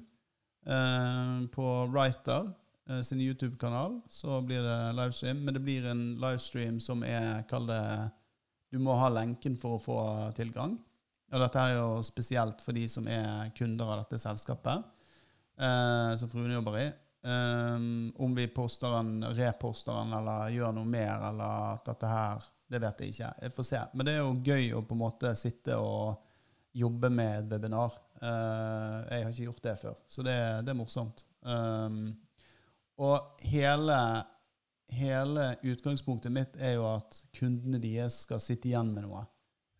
Eh, 0.65 1.39
på 1.51 1.65
Writer 1.91 2.53
sin 3.03 3.17
YouTube-kanal 3.21 3.95
så 4.13 4.37
blir 4.45 4.61
det 4.61 4.77
livestream. 4.93 5.39
Men 5.43 5.57
det 5.57 5.63
blir 5.65 5.87
en 5.89 6.03
livestream 6.21 6.77
som 6.79 7.01
er 7.03 7.41
Kall 7.49 7.65
det 7.67 7.81
Du 8.69 8.77
må 8.79 8.93
ha 8.99 9.09
lenken 9.09 9.57
for 9.57 9.75
å 9.75 9.81
få 9.81 9.97
tilgang. 10.37 10.77
Og 11.33 11.41
dette 11.41 11.61
er 11.61 11.79
jo 11.79 12.03
spesielt 12.05 12.61
for 12.63 12.77
de 12.77 12.85
som 12.91 13.07
er 13.09 13.49
kunder 13.57 13.89
av 13.89 14.03
dette 14.03 14.19
selskapet, 14.21 14.85
eh, 15.59 16.17
som 16.19 16.29
fruen 16.31 16.53
jobber 16.53 16.79
i. 16.79 16.85
Um, 17.25 18.13
om 18.21 18.35
vi 18.37 18.47
poster 18.47 18.91
den, 18.91 19.23
reposter 19.33 19.95
den 19.97 20.13
eller 20.13 20.51
gjør 20.53 20.75
noe 20.77 20.85
mer, 20.85 21.23
eller 21.31 21.79
dette 21.87 22.09
her 22.11 22.43
Det 22.69 22.81
vet 22.81 23.01
jeg 23.01 23.13
ikke. 23.13 23.31
Jeg 23.41 23.53
får 23.53 23.65
se. 23.65 23.79
Men 23.93 24.05
det 24.05 24.13
er 24.13 24.21
jo 24.23 24.35
gøy 24.45 24.67
å 24.73 24.83
på 24.85 24.95
en 24.95 25.01
måte 25.01 25.31
sitte 25.37 25.77
og 25.77 26.21
jobbe 26.73 27.09
med 27.13 27.39
et 27.39 27.51
webinar. 27.53 27.93
Uh, 28.21 29.05
jeg 29.09 29.23
har 29.23 29.31
ikke 29.31 29.47
gjort 29.49 29.65
det 29.67 29.75
før, 29.81 29.99
så 30.09 30.25
det, 30.25 30.37
det 30.65 30.73
er 30.73 30.79
morsomt. 30.79 31.25
Um, 31.45 32.15
og 33.05 33.43
hele, 33.45 33.97
hele 34.97 35.49
utgangspunktet 35.67 36.33
mitt 36.33 36.57
er 36.57 36.77
jo 36.77 36.87
at 36.93 37.19
kundene 37.37 37.81
deres 37.81 38.21
skal 38.25 38.41
sitte 38.43 38.69
igjen 38.71 38.93
med 38.95 39.05
noe 39.05 39.25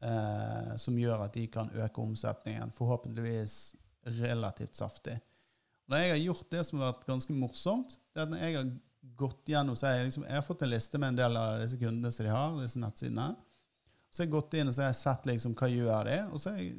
uh, 0.05 0.73
som 0.81 0.97
gjør 0.99 1.25
at 1.27 1.37
de 1.37 1.47
kan 1.51 1.71
øke 1.73 2.01
omsetningen, 2.01 2.73
forhåpentligvis 2.75 3.75
relativt 4.21 4.77
saftig. 4.77 5.17
Når 5.85 6.01
jeg 6.01 6.11
har 6.11 6.21
gjort 6.23 6.51
det 6.53 6.61
som 6.65 6.79
har 6.81 6.91
vært 6.93 7.07
ganske 7.09 7.33
morsomt, 7.37 7.97
det 8.13 8.21
er 8.21 8.25
at 8.25 8.31
når 8.33 8.41
jeg 8.41 8.57
har 8.57 8.69
gått 9.15 9.51
gjennom 9.51 9.77
så 9.77 9.91
jeg, 9.93 10.07
liksom, 10.07 10.25
jeg 10.25 10.39
har 10.39 10.45
fått 10.45 10.63
en 10.65 10.71
liste 10.71 11.01
med 11.01 11.13
en 11.13 11.19
del 11.19 11.37
av 11.39 11.59
disse 11.61 11.77
kundene 11.79 12.11
som 12.11 12.25
de 12.25 12.31
har, 12.33 12.55
disse 12.61 12.81
nettsidene. 12.81 13.27
Så 14.09 14.23
jeg 14.23 14.29
har 14.29 14.37
gått 14.37 14.55
inn 14.57 14.71
og 14.71 14.75
så 14.75 14.85
har 14.85 14.91
jeg 14.91 15.01
sett 15.01 15.29
liksom, 15.29 15.53
hva 15.59 15.69
gjør 15.69 16.09
det, 16.09 16.19
og 16.31 16.41
så 16.41 16.53
har 16.53 16.63
jeg 16.63 16.73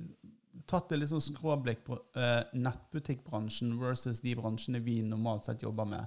tatt 0.66 0.92
et 0.96 1.06
sånn 1.10 1.22
skråblikk 1.22 1.84
på 1.86 1.98
eh, 2.18 2.42
nettbutikkbransjen 2.58 3.74
versus 3.78 4.22
de 4.24 4.34
bransjene 4.38 4.80
vi 4.82 4.98
normalt 5.06 5.46
sett 5.46 5.62
jobber 5.62 5.86
med. 5.90 6.04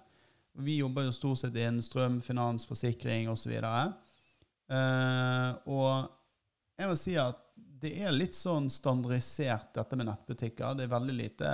Vi 0.60 0.80
jobber 0.82 1.06
jo 1.06 1.16
stort 1.16 1.40
sett 1.40 1.56
innen 1.56 1.84
strøm, 1.86 2.20
finans, 2.26 2.66
forsikring 2.68 3.30
osv. 3.32 3.54
Eh, 3.56 3.92
og 5.72 6.10
jeg 6.80 6.90
må 6.90 6.98
si 7.00 7.16
at 7.22 7.40
det 7.80 7.94
er 8.04 8.12
litt 8.12 8.36
sånn 8.36 8.68
standardisert, 8.72 9.70
dette 9.78 9.96
med 10.00 10.10
nettbutikker. 10.10 10.76
Det 10.76 10.84
er 10.88 10.92
veldig 10.92 11.16
lite 11.16 11.52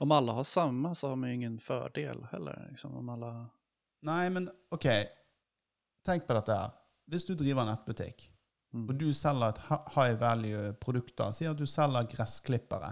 Om 0.00 0.12
alle 0.16 0.32
har 0.38 0.44
samme, 0.48 0.94
så 0.94 1.10
har 1.12 1.16
vi 1.20 1.32
ingen 1.34 1.58
fordel 1.60 2.22
heller. 2.32 2.68
Liksom, 2.70 2.94
om 2.96 3.08
alle... 3.16 3.32
Nei, 4.06 4.28
men 4.30 4.48
OK. 4.72 4.86
Tenk 6.06 6.24
på 6.28 6.36
dette 6.38 6.54
her. 6.56 6.70
Hvis 7.10 7.24
du 7.28 7.34
driver 7.34 7.68
nettbutikk, 7.68 8.28
Mm. 8.68 8.82
og 8.84 8.98
du 9.00 9.06
selger 9.16 9.48
et 9.48 9.60
high 9.94 10.12
value-produkter, 10.20 11.30
si 11.32 11.46
at 11.48 11.56
du 11.56 11.64
selger 11.64 12.04
gressklippere, 12.12 12.90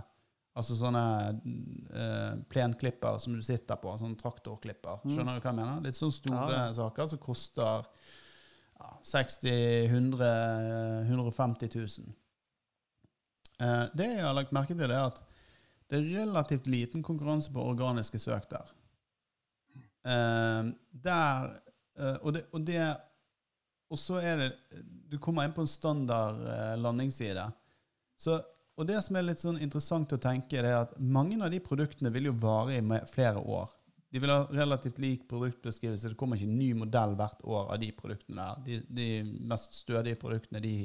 altså 0.57 0.73
sånne 0.79 1.03
uh, 1.37 2.39
plenklipper 2.49 3.19
som 3.21 3.35
du 3.37 3.43
sitter 3.45 3.77
på, 3.83 3.93
Sånne 4.01 4.17
traktorklipper. 4.17 5.03
Mm. 5.05 5.11
Skjønner 5.13 5.37
du 5.37 5.43
hva 5.45 5.51
jeg 5.53 5.59
mener? 5.59 5.83
Litt 5.85 5.99
sånne 5.99 6.17
store 6.17 6.47
Ja, 6.49 6.63
ja. 6.63 6.73
saker 6.79 7.11
som 7.13 7.21
koster 7.21 7.85
ja, 8.81 8.89
60 9.05 9.93
100 9.93 10.31
150 11.11 11.69
000. 11.77 12.17
Eh, 13.63 13.85
det 13.97 14.11
jeg 14.13 14.25
har 14.25 14.37
lagt 14.37 14.55
merke 14.55 14.77
til, 14.77 14.91
er 14.91 15.09
at 15.09 15.23
det 15.87 16.01
er 16.01 16.25
relativt 16.25 16.67
liten 16.67 17.05
konkurranse 17.07 17.53
på 17.55 17.63
organiske 17.63 18.19
søk 18.19 18.49
der. 18.51 18.73
Eh, 20.07 20.73
der 21.07 21.47
eh, 21.99 22.19
og, 22.23 22.33
det, 22.37 22.47
og 22.53 22.67
det 22.67 22.83
Og 23.91 23.99
så 23.99 24.21
er 24.23 24.37
det 24.39 24.51
Du 25.11 25.19
kommer 25.19 25.47
inn 25.47 25.55
på 25.55 25.63
en 25.63 25.71
standard 25.71 26.43
eh, 26.43 26.75
landingsside. 26.79 27.45
Så, 28.19 28.41
og 28.77 28.87
det 28.87 28.99
som 29.05 29.17
er 29.17 29.27
litt 29.27 29.43
sånn 29.43 29.61
interessant 29.63 30.13
å 30.13 30.19
tenke, 30.19 30.59
det 30.63 30.71
er 30.73 30.83
at 30.83 30.95
mange 30.99 31.39
av 31.39 31.53
de 31.53 31.61
produktene 31.63 32.11
vil 32.11 32.31
jo 32.31 32.39
vare 32.41 32.79
i 32.79 33.01
flere 33.13 33.39
år. 33.39 33.71
De 34.13 34.21
vil 34.23 34.33
ha 34.33 34.47
relativt 34.51 34.99
lik 35.03 35.27
produktbeskrivelse. 35.29 36.11
Det 36.11 36.19
kommer 36.19 36.39
ikke 36.39 36.49
en 36.49 36.59
ny 36.59 36.71
modell 36.79 37.15
hvert 37.19 37.43
år 37.45 37.73
av 37.75 37.81
de 37.83 37.91
produktene 37.95 38.43
der. 38.43 38.65
De, 38.67 38.81
de 38.99 39.09
mest 39.53 39.77
stødige 39.77 40.19
produktene 40.21 40.63
de 40.65 40.77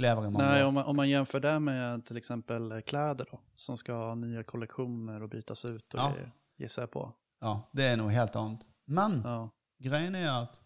lever 0.00 0.26
i 0.26 0.30
mange 0.30 0.44
Nej, 0.48 0.64
om 0.64 0.74
man, 0.74 0.84
om 0.84 0.96
man 0.96 1.08
jämför 1.08 1.40
det 1.40 1.58
med 1.60 2.04
till 2.04 2.16
exempel 2.16 2.72
eh, 2.72 2.80
kläder 2.80 3.26
då, 3.30 3.40
som 3.56 3.78
ska 3.78 3.92
ha 3.94 4.14
nya 4.14 4.42
kollektioner 4.42 5.22
och 5.22 5.28
bytas 5.28 5.64
ut 5.64 5.94
och 5.94 6.00
Ja. 6.00 6.10
grejer, 6.12 6.32
gissar 6.58 6.82
jag 6.82 6.90
på. 6.90 7.12
Ja, 7.40 7.68
det 7.72 7.84
er 7.92 7.96
noe 7.96 8.10
helt 8.12 8.36
annet. 8.36 8.66
Men 8.84 9.20
Ja. 9.24 9.50
greien 9.78 10.14
er 10.14 10.28
at 10.42 10.60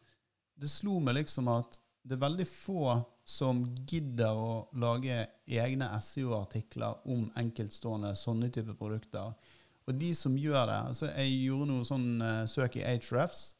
det 0.56 0.68
slo 0.70 1.00
meg 1.00 1.14
liksom 1.14 1.48
at 1.48 1.78
det 2.04 2.14
er 2.16 2.20
veldig 2.28 2.46
få 2.48 3.04
som 3.24 3.64
gidder 3.88 4.36
å 4.36 4.68
lage 4.76 5.26
egne 5.46 5.86
SEO-artikler 6.02 6.98
om 7.08 7.30
enkeltstående 7.36 8.14
sånne 8.16 8.50
type 8.52 8.74
produkter. 8.76 9.32
Og 9.88 9.98
de 10.00 10.14
som 10.14 10.36
gjør 10.36 10.66
det 10.66 10.76
altså 10.88 11.06
Jeg 11.16 11.32
gjorde 11.46 11.66
noe 11.70 11.84
sånn 11.84 12.22
uh, 12.22 12.44
søk 12.46 12.76
i 12.76 12.82
Hrefs. 12.82 13.54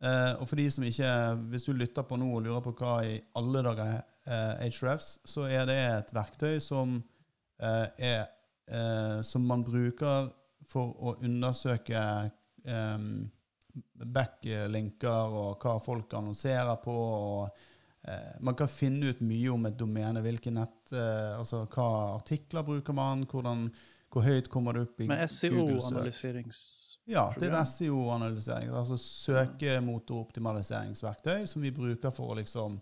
Eh, 0.00 0.32
og 0.40 0.48
for 0.48 0.56
de 0.56 0.64
som 0.72 0.84
ikke 0.86 1.08
Hvis 1.52 1.66
du 1.66 1.74
lytter 1.76 2.06
på 2.08 2.16
nå 2.16 2.30
og 2.32 2.46
lurer 2.46 2.62
på 2.64 2.72
hva 2.78 2.94
i 3.04 3.18
alle 3.36 3.60
dager 3.66 3.98
er 4.24 4.70
Hrefs, 4.72 5.18
så 5.28 5.44
er 5.44 5.66
det 5.68 5.76
et 5.76 6.12
verktøy 6.16 6.58
som 6.62 6.94
eh, 7.60 7.86
er 7.98 8.22
eh, 8.68 9.20
Som 9.26 9.44
man 9.50 9.64
bruker 9.66 10.30
for 10.70 10.94
å 11.02 11.16
undersøke 11.26 12.00
eh, 12.64 13.04
backlinker 14.14 15.34
og 15.40 15.64
hva 15.64 15.76
folk 15.82 16.14
annonserer 16.14 16.76
på. 16.82 16.94
og 16.94 17.58
eh, 18.08 18.36
Man 18.40 18.56
kan 18.58 18.70
finne 18.70 19.10
ut 19.10 19.20
mye 19.20 19.50
om 19.52 19.66
et 19.66 19.78
domene. 19.78 20.22
hvilke 20.22 20.52
nett, 20.54 20.92
eh, 20.92 21.36
altså 21.38 21.66
Hva 21.66 21.88
artikler 22.16 22.62
bruker 22.62 22.96
man? 22.96 23.26
hvordan, 23.26 23.68
Hvor 24.10 24.22
høyt 24.22 24.48
kommer 24.48 24.72
det 24.72 24.82
opp 24.88 25.00
i 25.00 25.06
Google-søk? 25.10 25.50
SEO-analyserings... 25.50 26.89
Ja, 27.10 27.32
det 27.38 27.48
er. 27.50 27.64
SEO-analysering. 27.66 28.70
Altså 28.70 28.96
søkemotoroptimaliseringsverktøy 29.00 31.46
som 31.50 31.62
vi 31.64 31.72
bruker 31.74 32.10
for 32.14 32.30
å 32.32 32.34
liksom 32.38 32.76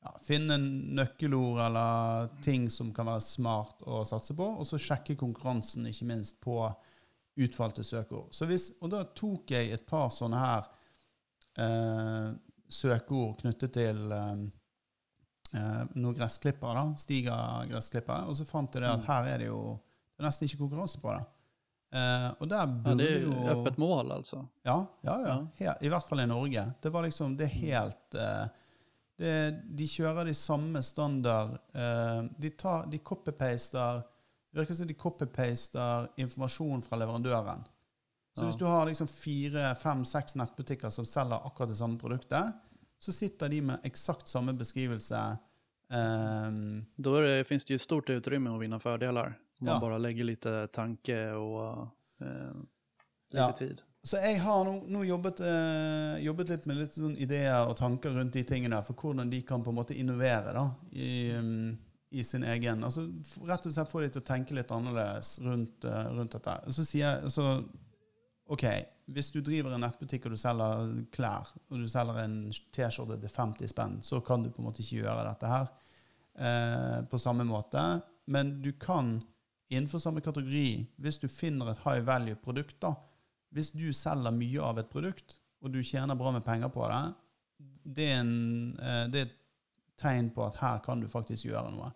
ja, 0.00 0.10
finne 0.24 0.56
nøkkelord 0.96 1.60
eller 1.66 2.28
ting 2.44 2.70
som 2.72 2.92
kan 2.96 3.06
være 3.10 3.20
smart 3.24 3.82
å 3.84 4.04
satse 4.08 4.34
på, 4.36 4.46
og 4.56 4.64
så 4.66 4.78
sjekke 4.80 5.16
konkurransen, 5.20 5.86
ikke 5.90 6.06
minst, 6.08 6.40
på 6.40 6.56
utvalgte 7.40 7.84
søkeord. 7.86 8.32
Så 8.34 8.44
hvis, 8.48 8.70
og 8.80 8.90
da 8.94 9.04
tok 9.16 9.50
jeg 9.52 9.70
et 9.74 9.84
par 9.88 10.08
sånne 10.12 10.38
her 10.40 10.62
eh, 11.60 12.28
søkeord 12.70 13.38
knyttet 13.42 13.72
til 13.76 13.98
eh, 14.16 14.38
eh, 15.56 15.82
noen 15.94 16.16
gressklippere, 16.16 16.74
da, 16.80 16.84
Stiga-gressklippere, 17.00 18.22
og 18.28 18.34
så 18.40 18.44
fant 18.48 18.74
jeg 18.74 18.82
det 18.84 18.90
at 18.94 19.04
Mm. 19.04 19.08
her 19.12 19.22
er 19.34 19.38
det 19.44 19.50
jo 19.52 19.62
det 20.20 20.24
er 20.24 20.28
nesten 20.28 20.46
ikke 20.48 20.60
konkurranse 20.60 20.98
på 21.00 21.08
det. 21.16 21.22
Eh, 21.92 22.28
og 22.38 22.48
der 22.48 22.68
Ja, 22.86 22.94
det 22.94 23.06
er 23.10 23.20
jo 23.24 23.32
ju 23.32 23.48
öppet 23.50 23.78
mål 23.78 24.12
altså? 24.14 24.44
ja, 24.64 24.86
ja, 25.02 25.16
ja. 25.26 25.34
Ja. 25.34 25.46
He- 25.58 25.86
I 25.86 25.88
hvert 25.90 26.06
fall 26.08 26.20
i 26.20 26.26
Norge. 26.26 26.62
Det 26.82 26.92
var 26.92 27.02
liksom, 27.02 27.36
det 27.36 27.44
er 27.48 27.54
helt 27.60 28.14
uh, 28.14 28.46
det, 29.18 29.60
De 29.76 29.86
kjører 29.90 30.24
de 30.30 30.34
samme 30.34 30.82
standard 30.82 31.58
Uh, 31.74 32.28
De, 32.38 32.50
tar, 32.50 32.86
de 32.86 32.98
copy-paster 32.98 34.02
Det 34.52 34.60
virker 34.60 34.74
som 34.74 34.86
de 34.86 34.94
copy-paster 34.94 36.08
informasjon 36.16 36.82
fra 36.82 36.96
leverandøren. 36.96 37.64
Så 38.36 38.42
Ja. 38.44 38.46
hvis 38.46 38.56
du 38.58 38.64
har 38.64 38.86
liksom 38.86 39.06
fire, 39.10 39.74
fem, 39.74 40.04
seks 40.04 40.34
nettbutikker 40.38 40.90
som 40.90 41.04
selger 41.04 41.42
akkurat 41.46 41.68
det 41.68 41.76
samme 41.76 41.98
produktet, 41.98 42.52
så 43.00 43.12
sitter 43.12 43.48
de 43.48 43.60
med 43.60 43.80
eksakt 43.84 44.28
samme 44.28 44.52
beskrivelse. 44.54 45.38
Eh, 45.90 46.50
da 46.96 47.44
fins 47.44 47.64
det, 47.64 47.74
jo 47.74 47.78
stort 47.82 48.10
utrymme 48.10 48.50
å 48.54 48.58
vinne 48.60 48.78
fördelar. 48.80 49.34
Om 49.60 49.66
Ja. 49.66 49.72
man 49.72 49.80
bara 49.80 49.98
lägger 49.98 50.24
lite 50.24 50.66
tanke 50.72 51.32
og 51.34 51.88
eh, 52.20 52.26
lite 53.30 53.42
Ja. 53.44 53.52
tid. 53.52 53.82
Så 54.02 54.16
jeg 54.16 54.40
har 54.40 54.64
nå, 54.64 54.78
nå 54.88 55.02
jobbet, 55.04 55.40
eh, 55.40 56.22
jobbet 56.24 56.48
litt 56.48 56.66
med 56.66 56.76
litt 56.80 56.94
sånn 56.96 57.16
ideer 57.20 57.66
og 57.68 57.76
tanker 57.76 58.10
rundt 58.16 58.32
de 58.32 58.42
tingene, 58.48 58.78
for 58.84 58.94
hvordan 58.96 59.28
de 59.30 59.42
kan 59.42 59.62
på 59.62 59.68
en 59.70 59.76
måte 59.76 59.94
innovere 59.98 60.54
da, 60.56 60.62
i, 60.92 61.32
um, 61.36 61.78
i 62.10 62.22
sin 62.24 62.42
egen 62.42 62.80
altså 62.82 63.04
Rett 63.46 63.66
og 63.66 63.72
slett 63.74 63.90
få 63.90 64.00
de 64.00 64.08
til 64.08 64.22
å 64.22 64.24
tenke 64.24 64.54
litt 64.56 64.72
annerledes 64.72 65.34
rundt, 65.44 65.84
uh, 65.84 66.08
rundt 66.16 66.32
dette. 66.32 66.56
Så 66.72 66.84
sier 66.88 67.20
jeg 67.20 67.30
så, 67.30 67.62
OK, 68.48 68.64
hvis 69.12 69.28
du 69.34 69.42
driver 69.42 69.74
en 69.76 69.84
nettbutikk 69.84 70.24
og 70.26 70.32
du 70.32 70.36
selger 70.40 71.04
klær, 71.12 71.52
og 71.70 71.78
du 71.78 71.86
selger 71.86 72.22
en 72.24 72.38
T-skjorte 72.72 73.20
til 73.20 73.28
50 73.36 73.68
spenn, 73.68 74.00
så 74.02 74.20
kan 74.24 74.42
du 74.42 74.48
på 74.50 74.62
en 74.62 74.70
måte 74.70 74.80
ikke 74.82 75.04
gjøre 75.04 75.28
dette 75.28 75.46
her 75.52 75.68
eh, 76.40 77.02
på 77.04 77.18
samme 77.20 77.44
måte. 77.44 77.84
Men 78.26 78.62
du 78.62 78.72
kan 78.72 79.20
innenfor 79.70 80.02
samme 80.02 80.22
kategori, 80.24 80.86
hvis 80.98 81.18
du 81.22 81.28
finner 81.30 81.70
et 81.70 81.82
high 81.84 82.02
value-produkt, 82.06 82.76
da, 82.82 82.94
hvis 83.54 83.72
du 83.74 83.90
selger 83.96 84.34
mye 84.34 84.62
av 84.66 84.80
et 84.82 84.90
produkt, 84.90 85.38
og 85.60 85.74
du 85.74 85.80
tjener 85.84 86.18
bra 86.18 86.32
med 86.34 86.44
penger 86.46 86.72
på 86.72 86.86
det, 86.90 87.02
det 87.96 88.06
er, 88.12 88.20
en, 88.22 88.78
eh, 88.78 89.04
det 89.12 89.20
er 89.20 89.28
et 89.28 89.36
tegn 90.00 90.30
på 90.34 90.44
at 90.46 90.58
her 90.60 90.80
kan 90.84 91.02
du 91.02 91.08
faktisk 91.10 91.50
gjøre 91.50 91.70
noe. 91.74 91.90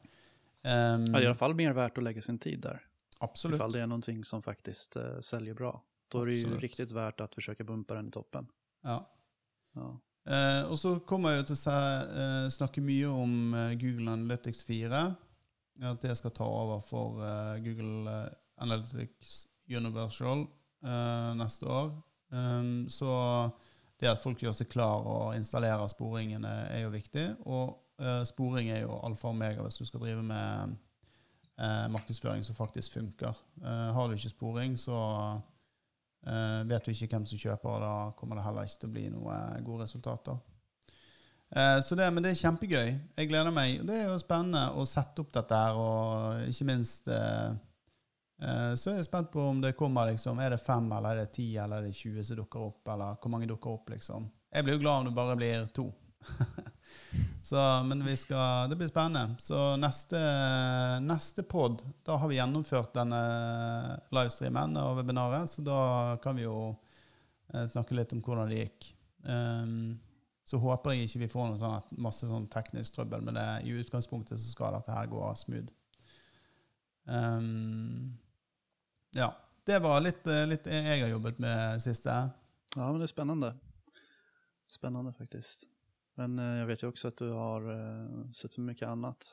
Um, 0.65 1.05
Ja, 1.05 1.13
det 1.13 1.19
er 1.19 1.27
i 1.27 1.31
alla 1.31 1.39
fall 1.39 1.57
mer 1.57 1.75
verdt 1.77 1.99
å 2.01 2.05
legge 2.05 2.23
sin 2.25 2.39
tid 2.41 2.63
der. 2.65 2.83
absolutt. 3.21 3.59
Ifall 3.59 3.73
det 3.73 3.83
er 3.85 3.89
noe 3.89 4.25
som 4.25 4.43
faktisk 4.43 4.97
uh, 4.97 5.21
selger 5.21 5.55
bra. 5.55 5.73
Da 6.13 6.23
er 6.23 6.31
det 6.31 6.41
jo 6.43 6.59
riktig 6.61 6.89
verdt 6.93 7.23
å 7.25 7.29
forsøke 7.33 7.65
å 7.65 7.69
bumpe 7.73 7.97
den 7.97 8.09
i 8.09 8.15
toppen. 8.15 8.49
Ja. 8.85 8.99
Ja. 9.75 9.89
Uh, 10.25 10.71
og 10.73 10.79
så 10.81 10.95
kommer 11.05 11.35
jeg 11.37 11.51
til 11.51 11.59
å 11.69 11.73
eh, 11.77 12.47
snakke 12.53 12.81
mye 12.81 13.09
om 13.13 13.33
eh, 13.53 13.75
Google 13.77 14.15
Analytics 14.15 14.65
4. 14.65 15.01
At 15.83 16.03
det 16.03 16.15
skal 16.17 16.31
ta 16.31 16.47
over 16.47 16.81
for 16.87 17.19
eh, 17.25 17.63
Google 17.65 18.11
eh, 18.11 18.29
Analytics 18.63 19.47
Universal 19.77 20.47
eh, 20.85 21.31
neste 21.35 21.67
år. 21.67 21.91
Um, 22.35 22.89
så 22.91 23.11
det 24.01 24.11
at 24.11 24.23
folk 24.23 24.43
gjør 24.43 24.55
seg 24.55 24.71
klar 24.71 25.07
og 25.07 25.35
installerer 25.37 25.87
sporingene, 25.91 26.51
er 26.71 26.85
jo 26.85 26.95
viktig. 26.95 27.27
Og 27.47 27.81
sporing 28.27 28.73
er 28.75 28.81
jo 28.83 28.97
alfa 29.07 29.29
og 29.31 29.37
omega 29.37 29.63
hvis 29.63 29.79
du 29.79 29.87
skal 29.87 30.03
drive 30.03 30.23
med 30.27 30.73
markedsføring 31.95 32.43
som 32.43 32.57
faktisk 32.59 32.97
funker. 32.97 33.39
Har 33.63 34.09
du 34.09 34.17
ikke 34.17 34.33
sporing, 34.33 34.75
så 34.75 34.99
vet 36.67 36.83
du 36.83 36.91
ikke 36.91 37.13
hvem 37.13 37.29
som 37.31 37.39
kjøper, 37.39 37.71
og 37.71 37.85
da 37.87 37.95
kommer 38.19 38.41
det 38.41 38.49
heller 38.49 38.67
ikke 38.67 38.81
til 38.83 38.91
å 38.91 38.95
bli 38.97 39.05
noen 39.15 39.69
gode 39.69 39.87
resultater. 39.87 40.43
Eh, 41.55 41.81
så 41.81 41.95
det, 41.95 42.11
men 42.11 42.25
det 42.25 42.33
er 42.35 42.40
kjempegøy. 42.40 42.88
Jeg 43.14 43.31
gleder 43.31 43.55
meg. 43.55 43.79
Det 43.87 43.95
er 43.95 44.09
jo 44.09 44.19
spennende 44.19 44.64
å 44.75 44.87
sette 44.90 45.23
opp 45.23 45.31
dette 45.37 45.59
her, 45.59 45.79
og 45.79 46.49
ikke 46.51 46.67
minst 46.67 47.11
eh, 47.14 47.51
eh, 48.43 48.71
Så 48.75 48.90
er 48.90 48.99
jeg 48.99 49.07
spent 49.07 49.31
på 49.31 49.43
om 49.53 49.61
det 49.62 49.77
kommer 49.79 50.11
liksom 50.11 50.40
Er 50.43 50.57
det 50.57 50.62
fem, 50.64 50.88
eller 50.90 51.14
er 51.14 51.23
det 51.23 51.37
ti, 51.37 51.53
eller 51.55 51.79
er 51.79 51.93
det 51.93 51.99
20 52.01 52.27
som 52.27 52.40
dukker 52.40 52.64
opp, 52.64 52.81
eller 52.90 53.21
hvor 53.21 53.31
mange 53.31 53.47
dukker 53.51 53.77
opp, 53.77 53.93
liksom. 53.95 54.27
Jeg 54.55 54.67
blir 54.67 54.75
jo 54.75 54.83
glad 54.83 55.03
om 55.03 55.07
det 55.07 55.14
bare 55.14 55.37
blir 55.38 55.69
to. 55.75 55.85
så, 57.51 57.61
men 57.87 58.03
vi 58.07 58.17
skal, 58.19 58.67
det 58.71 58.79
blir 58.81 58.90
spennende. 58.90 59.38
Så 59.43 59.61
neste, 59.79 60.23
neste 61.07 61.45
pod, 61.47 61.85
da 62.07 62.17
har 62.19 62.31
vi 62.31 62.40
gjennomført 62.40 62.97
denne 62.99 63.21
livestreamen 64.14 64.75
og 64.83 64.99
webinaret, 64.99 65.51
så 65.51 65.62
da 65.67 65.79
kan 66.23 66.38
vi 66.38 66.47
jo 66.49 66.57
snakke 67.71 67.95
litt 67.95 68.14
om 68.14 68.23
hvordan 68.25 68.51
det 68.51 68.62
gikk. 68.62 68.88
Um, 69.27 69.95
så 70.44 70.61
håper 70.61 70.94
jeg 70.94 71.09
ikke 71.09 71.22
vi 71.24 71.30
får 71.33 71.50
noe 71.50 71.61
sånn 71.61 71.76
at 71.78 71.92
masse 72.07 72.28
sånn 72.28 72.48
teknisk 72.52 72.96
trøbbel, 72.96 73.24
men 73.24 73.38
det, 73.38 73.46
i 73.68 73.76
utgangspunktet 73.80 74.40
så 74.40 74.50
skal 74.50 74.76
dette 74.76 74.96
her 74.96 75.09
gå 75.12 75.22
smooth. 75.40 75.70
Um, 77.04 78.14
ja. 79.16 79.33
Det 79.64 79.78
var 79.80 80.02
litt, 80.04 80.26
eh, 80.28 80.42
litt 80.44 80.66
jeg 80.68 81.00
har 81.00 81.09
jobbet 81.09 81.38
med 81.40 81.80
siste. 81.80 82.12
ja, 82.76 82.85
men 82.90 82.98
det 83.00 83.07
er 83.07 83.14
spennende. 83.14 83.54
Spennende, 84.68 85.14
faktisk. 85.16 85.64
Men 86.20 86.37
jeg 86.37 86.59
jag 86.59 86.66
vet 86.68 86.83
jo 86.83 86.90
også 86.90 87.09
at 87.09 87.22
du 87.22 87.30
har 87.33 87.70
sett 88.28 88.52
sett 88.52 88.61
mye 88.61 88.90
annet. 88.90 89.30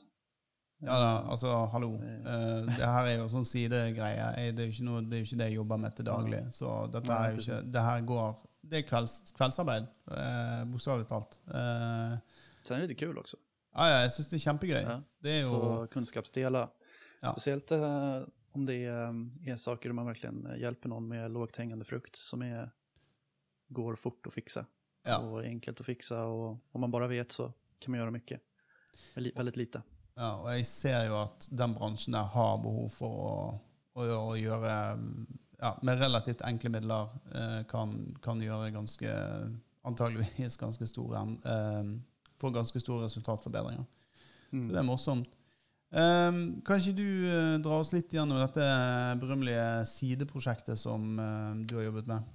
Ja, 0.82 0.96
da, 0.98 1.10
altså, 1.30 1.50
hallo. 1.70 1.92
Eh, 2.02 2.62
det 2.66 2.88
her 2.88 3.08
er 3.08 3.20
jo 3.20 3.28
sånn 3.30 3.46
sidegreie. 3.46 4.30
Det 4.56 4.64
er 4.64 4.70
jo 4.70 4.74
ikke, 4.74 4.86
noe, 4.88 5.02
det 5.06 5.20
er 5.20 5.28
ikke 5.28 5.38
det 5.38 5.50
jeg 5.52 5.58
jobber 5.60 5.82
med 5.84 5.96
til 5.98 6.08
daglig. 6.08 6.40
Så 6.56 6.72
dette 6.94 7.18
er 7.18 7.36
jo 7.36 7.44
ikke. 7.44 7.60
Det 7.76 7.84
her 7.86 8.08
går 8.10 8.40
Det 8.62 8.82
er 8.82 8.86
kvelds, 8.88 9.32
kveldsarbeid, 9.38 9.88
eh, 10.14 10.60
bokstavelig 10.70 11.08
talt. 11.10 11.40
Eh, 11.48 12.18
Sen 12.64 12.82
är 12.82 12.88
det 12.88 12.96
kul 12.96 13.18
också. 13.18 13.38
ja, 13.74 13.88
ja, 13.90 14.02
jeg 14.04 14.12
syns 14.12 14.28
det 14.30 14.36
er 14.38 14.44
kjempegøy. 14.46 14.82
Ja. 14.84 15.00
Det 15.24 15.32
er 15.32 15.42
jo 15.48 15.56
Få 15.56 15.88
kunnskapsdeler. 15.96 16.70
Ja. 17.22 17.32
Spesielt 17.34 17.72
eh, 17.72 18.22
om 18.54 18.66
det 18.68 18.76
er, 18.86 19.16
er 19.48 19.58
saker 19.58 19.94
man 19.94 20.08
virkelig 20.12 20.60
hjelper 20.62 20.90
noen 20.92 21.08
med 21.10 21.32
lågt 21.32 21.58
hängande 21.58 21.86
frukt 21.88 22.16
som 22.20 22.42
er, 22.46 22.70
går 23.74 23.96
fort 23.96 24.28
å 24.28 24.34
fikse. 24.34 24.66
Ja. 25.08 25.18
Og 25.24 25.42
enkelt 25.46 25.82
å 25.82 25.88
fikse. 25.88 26.16
Og 26.22 26.60
om 26.76 26.82
man 26.86 26.92
bare 26.94 27.08
vet 27.10 27.32
så 27.34 27.50
kan 27.82 27.92
man 27.96 28.02
gjøre 28.04 28.14
mye. 28.14 28.40
Väldigt, 29.16 29.38
veldig 29.40 29.58
lite. 29.58 29.82
Ja, 30.20 30.36
og 30.44 30.50
jeg 30.54 30.66
ser 30.68 31.06
jo 31.08 31.16
at 31.24 31.48
den 31.50 31.74
bransjen 31.74 32.14
der 32.14 32.28
har 32.34 32.58
behov 32.62 32.90
for 32.94 33.22
å, 33.26 33.36
å, 33.98 34.06
å 34.06 34.36
gjøre 34.38 34.74
ja, 35.62 35.80
Med 35.82 36.00
relativt 36.00 36.42
enkle 36.42 36.70
midler 36.70 37.10
eh, 37.36 37.62
kan, 37.70 38.18
kan 38.24 38.42
gjøre 38.42 38.72
ganske 38.74 39.12
Antageligvis 39.82 40.58
ganske 40.62 40.88
store 40.90 41.22
eh, 41.46 41.92
Få 42.42 42.50
ganske 42.50 42.80
store 42.82 43.06
resultatforbedringer. 43.06 43.86
Mm. 44.52 44.66
Så 44.66 44.74
det 44.74 44.80
er 44.80 44.86
morsomt. 44.88 45.36
Um, 45.92 46.40
kan 46.66 46.80
ikke 46.80 46.96
du 46.98 47.10
eh, 47.30 47.58
dra 47.62 47.76
oss 47.78 47.92
litt 47.94 48.14
gjennom 48.16 48.40
dette 48.42 48.66
berømmelige 49.22 49.84
sideprosjektet 49.86 50.80
som 50.80 51.20
du 51.70 51.76
har 51.78 51.84
jobbet 51.86 52.10
med? 52.10 52.26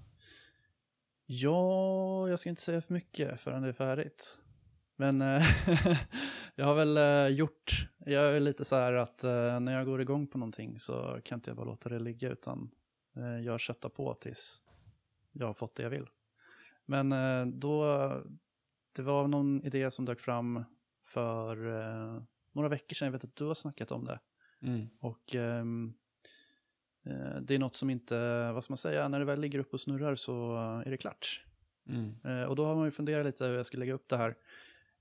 Ja, 1.27 2.29
jag 2.29 2.39
ska 2.39 2.51
inte 2.51 2.63
säga 2.63 2.81
för 2.81 2.95
mycket 2.95 3.41
förrän 3.41 3.63
det 3.63 3.69
är 3.69 3.73
färdigt. 3.81 4.39
Men 4.97 5.21
jag 6.55 6.65
har 6.65 6.75
väl 6.75 7.37
gjort, 7.37 7.89
jag 8.07 8.37
är 8.37 8.41
lite 8.41 8.65
så 8.65 8.77
här 8.77 8.93
att 8.93 9.23
när 9.63 9.73
jag 9.73 9.87
går 9.87 10.01
igång 10.01 10.27
på 10.27 10.39
någonting 10.39 10.79
så 10.79 11.19
kan 11.25 11.39
inte 11.39 11.51
jag 11.51 11.57
bara 11.57 11.67
låta 11.67 11.89
det 11.89 11.99
ligga 11.99 12.31
utan 12.31 12.71
jag 13.45 13.61
köttar 13.61 13.89
på 13.89 14.15
tills 14.15 14.63
jag 15.33 15.47
har 15.47 15.55
fått 15.55 15.75
det 15.75 15.83
jag 15.83 15.91
vill. 15.91 16.09
Men 16.85 17.13
eh, 17.13 17.47
då, 17.47 17.85
det 18.93 19.03
var 19.03 19.29
någon 19.29 19.63
idé 19.63 19.91
som 19.91 20.05
dök 20.05 20.21
fram 20.21 20.65
för 21.05 21.67
eh, 21.67 22.23
några 22.53 22.69
veckor 22.69 22.95
sedan, 22.95 23.07
jag 23.07 23.13
vet 23.13 23.25
att 23.25 23.37
du 23.37 23.45
har 23.45 23.55
snackat 23.55 23.91
om 23.91 24.05
det. 24.05 24.21
Mm. 24.63 24.89
Och 25.01 25.35
ehm, 25.35 25.95
eh, 27.05 27.41
det 27.41 27.55
är 27.55 27.59
något 27.59 27.77
som 27.77 27.91
inte, 27.91 28.17
vad 28.53 28.65
ska 28.65 28.73
man 28.73 28.79
säga, 28.79 29.09
när 29.09 29.19
det 29.19 29.25
väl 29.25 29.41
ligger 29.41 29.59
upp 29.59 29.75
och 29.75 29.81
snurrar 29.81 30.15
så 30.15 30.57
är 30.87 30.91
det 30.91 30.97
klart. 30.97 31.45
Mm. 31.89 32.15
Eh, 32.25 32.49
och 32.49 32.57
då 32.57 32.65
har 32.65 32.75
man 32.75 32.85
ju 32.85 32.91
funderat 32.91 33.27
lite 33.27 33.47
hur 33.47 33.57
jag 33.57 33.67
ska 33.67 33.79
lägga 33.79 33.95
upp 33.95 34.09
det 34.09 34.17
här. 34.17 34.37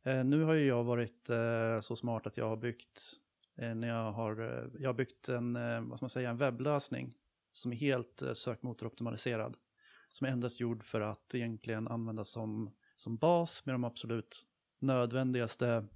Eh, 0.03 0.23
nu 0.23 0.43
har 0.43 0.53
ju 0.53 0.65
jag 0.65 0.83
varit 0.83 1.29
eh, 1.29 1.79
så 1.81 1.95
smart 1.95 2.27
att 2.27 2.37
jag 2.37 2.49
har 2.49 2.57
byggt, 2.57 3.13
eh, 3.55 3.75
när 3.75 3.87
jag 3.87 4.11
har, 4.11 4.41
eh, 4.41 4.81
jag 4.81 4.89
har 4.89 4.93
byggt 4.93 5.29
en, 5.29 5.55
eh, 5.55 5.81
vad 5.81 5.97
ska 5.97 6.03
man 6.03 6.09
säga, 6.09 6.29
en 6.29 6.37
webblösning 6.37 7.13
som 7.55 7.71
är 7.71 7.75
helt 7.75 8.21
eh, 8.21 8.33
sökmotoroptimaliserad. 8.33 9.57
som 10.09 10.27
är 10.27 10.31
endast 10.31 10.59
gjord 10.59 10.83
för 10.83 11.01
att 11.01 11.35
egentligen 11.35 11.87
användas 11.87 12.29
som, 12.29 12.75
som 12.95 13.17
bas 13.17 13.65
med 13.65 13.75
de 13.75 13.83
absolut 13.83 14.45
nödvändigaste 14.79 15.87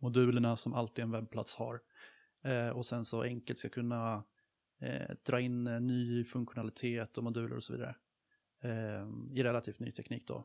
modulerna 0.00 0.56
som 0.56 0.74
alltid 0.74 1.02
en 1.02 1.10
webbplats 1.10 1.54
har. 1.54 1.80
Eh, 2.42 2.68
och 2.68 2.86
sen 2.86 3.04
så 3.04 3.22
enkelt 3.22 3.58
ska 3.58 3.68
kunna 3.68 4.24
eh, 4.80 5.16
dra 5.22 5.40
in 5.40 5.66
eh, 5.66 5.80
ny 5.80 6.24
funktionalitet 6.24 7.18
och 7.18 7.24
moduler 7.24 7.56
och 7.56 7.64
så 7.64 7.72
vidare. 7.72 7.96
Eh, 8.62 9.08
I 9.32 9.42
relativt 9.42 9.80
ny 9.80 9.92
teknik 9.92 10.26
då. 10.26 10.44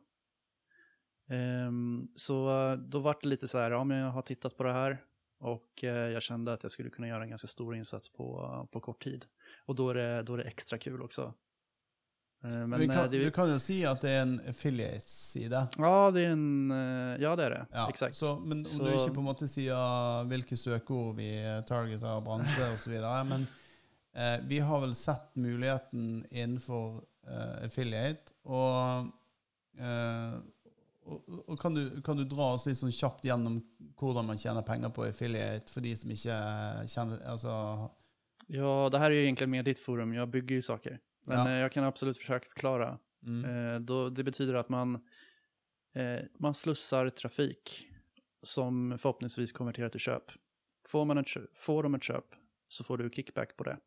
Ehm, 1.28 2.08
så 2.16 2.62
eh, 2.72 2.78
då 2.78 3.00
vart 3.00 3.22
det 3.22 3.28
lite 3.28 3.48
så 3.48 3.58
här, 3.58 3.72
ja 3.72 3.84
men 3.84 3.98
jag 3.98 4.12
har 4.12 4.22
tittat 4.22 4.58
på 4.58 4.64
det 4.64 4.74
här 4.74 5.04
och 5.38 5.84
jag 5.84 6.22
kände 6.22 6.54
att 6.54 6.64
jag 6.64 6.72
skulle 6.72 6.90
kunna 6.90 7.08
göra 7.08 7.24
en 7.24 7.30
ganska 7.30 7.48
stor 7.48 7.76
insats 7.76 8.14
på, 8.14 8.68
på 8.72 8.80
kort 8.80 9.04
tid. 9.04 9.26
Och 9.66 9.76
då 9.76 9.90
är 9.90 9.94
det, 9.94 10.24
då 10.24 10.34
är 10.34 10.38
det 10.38 10.44
extra 10.44 10.78
kul 10.78 11.02
också. 11.02 11.34
Eh, 12.44 12.50
Men 12.68 12.80
du, 12.80 12.88
kan, 12.88 12.98
eh, 12.98 13.10
det, 13.12 13.18
Du 13.24 13.32
kan 13.32 13.50
jo 13.50 13.60
si 13.60 13.86
at 13.86 14.02
det 14.02 14.10
er 14.12 14.22
en 14.22 14.40
affiliate-side. 14.50 15.68
ja, 15.78 16.12
det 16.12 16.22
er 16.26 16.32
en, 16.32 16.72
eh, 16.72 17.22
ja 17.22 17.36
det 17.36 17.46
er 17.46 17.50
det. 17.50 17.66
Ja, 17.72 17.86
Exakt. 17.90 18.16
Så, 18.16 18.40
men 18.40 18.58
om 18.60 18.66
Så- 18.66 18.84
du 18.84 18.92
ikke 18.92 19.14
på 19.16 19.20
en 19.24 19.30
måte 19.30 19.48
sier 19.48 20.24
hvilke 20.28 20.58
søkeord 20.58 21.16
vi 21.16 21.30
targeter, 21.68 22.22
bransje 22.22 22.74
osv. 22.74 23.00
Men 23.26 23.48
eh, 24.16 24.40
vi 24.48 24.60
har 24.60 24.80
vel 24.82 24.94
sett 24.96 25.36
muligheten 25.36 26.26
innenfor 26.32 27.04
eh, 27.28 27.66
affiliate. 27.66 28.34
Og, 28.44 29.08
eh, 29.80 30.34
og, 31.06 31.24
og 31.48 31.60
kan, 31.60 31.74
du, 31.76 32.02
kan 32.02 32.18
du 32.18 32.24
dra 32.26 32.54
oss 32.54 32.66
litt 32.68 32.78
sånn 32.80 32.92
kjapt 32.92 33.24
gjennom 33.28 33.62
hvordan 34.00 34.26
man 34.28 34.38
tjener 34.38 34.62
penger 34.68 34.90
på 34.90 35.04
affiliate, 35.08 35.72
for 35.72 35.82
de 35.84 35.96
som 35.96 36.12
ikke 36.12 36.38
kjenner 36.92 37.24
altså, 37.32 37.90
Ja, 38.56 38.90
det 38.92 38.98
här 38.98 39.12
är 39.12 39.16
ju 39.16 39.22
egentligen 39.24 39.52
mer 39.52 39.64
ditt 39.64 39.80
forum, 39.80 40.14
jag 40.14 40.30
bygger 40.30 40.56
ju 40.56 40.62
saker. 40.62 41.00
Men 41.26 41.38
Ja. 41.38 41.50
eh, 41.50 41.58
jag 41.58 41.72
kan 41.72 41.84
absolut 41.84 42.18
försöka 42.18 42.50
förklara. 42.50 43.00
mm, 43.26 43.46
Eh, 43.46 43.80
då, 43.80 44.10
det 44.10 44.24
betyder 44.24 44.54
att 44.54 44.70
man, 44.70 44.96
eh, 45.94 46.20
man 46.40 46.54
slussar 46.54 47.10
trafik 47.10 47.90
som 48.44 48.98
förhoppningsvis 48.98 49.52
konverterar 49.52 49.90
till 49.90 50.00
köp. 50.00 50.24
Får, 50.88 51.06
man 51.06 51.18
ett, 51.18 51.28
får 51.56 51.84
de 51.84 51.96
ett 51.96 52.04
köp 52.04 52.26
så 52.68 52.84
får 52.84 52.98
du 52.98 53.10
kickback 53.10 53.58
på 53.58 53.64
det. 53.64 53.78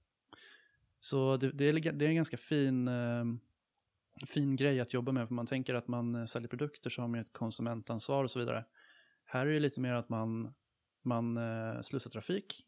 Så 1.01 1.37
det, 1.37 1.51
det, 1.51 1.65
är, 1.65 1.93
det 1.93 2.05
är 2.05 2.09
en 2.09 2.17
ganska 2.17 2.37
fin, 2.37 2.89
eh, 2.89 3.25
fin 4.27 4.57
grej 4.57 4.81
att 4.81 4.95
jobba 4.95 5.13
med, 5.13 5.29
för 5.29 5.35
man 5.35 5.47
tänker 5.47 5.75
att 5.75 5.89
man 5.89 6.29
säljer 6.29 6.49
produkter 6.49 6.91
som 6.91 7.03
har 7.03 7.09
man 7.09 7.21
ett 7.21 7.33
konsumentansvar 7.33 8.25
och 8.25 8.31
så 8.31 8.39
vidare. 8.39 8.65
Här 9.25 9.47
är 9.47 9.53
det 9.53 9.61
lite 9.61 9.81
mer 9.81 9.93
att 9.93 10.09
man, 10.09 10.55
man 11.03 11.37
eh, 11.37 11.81
slussar 11.81 12.11
trafik 12.11 12.63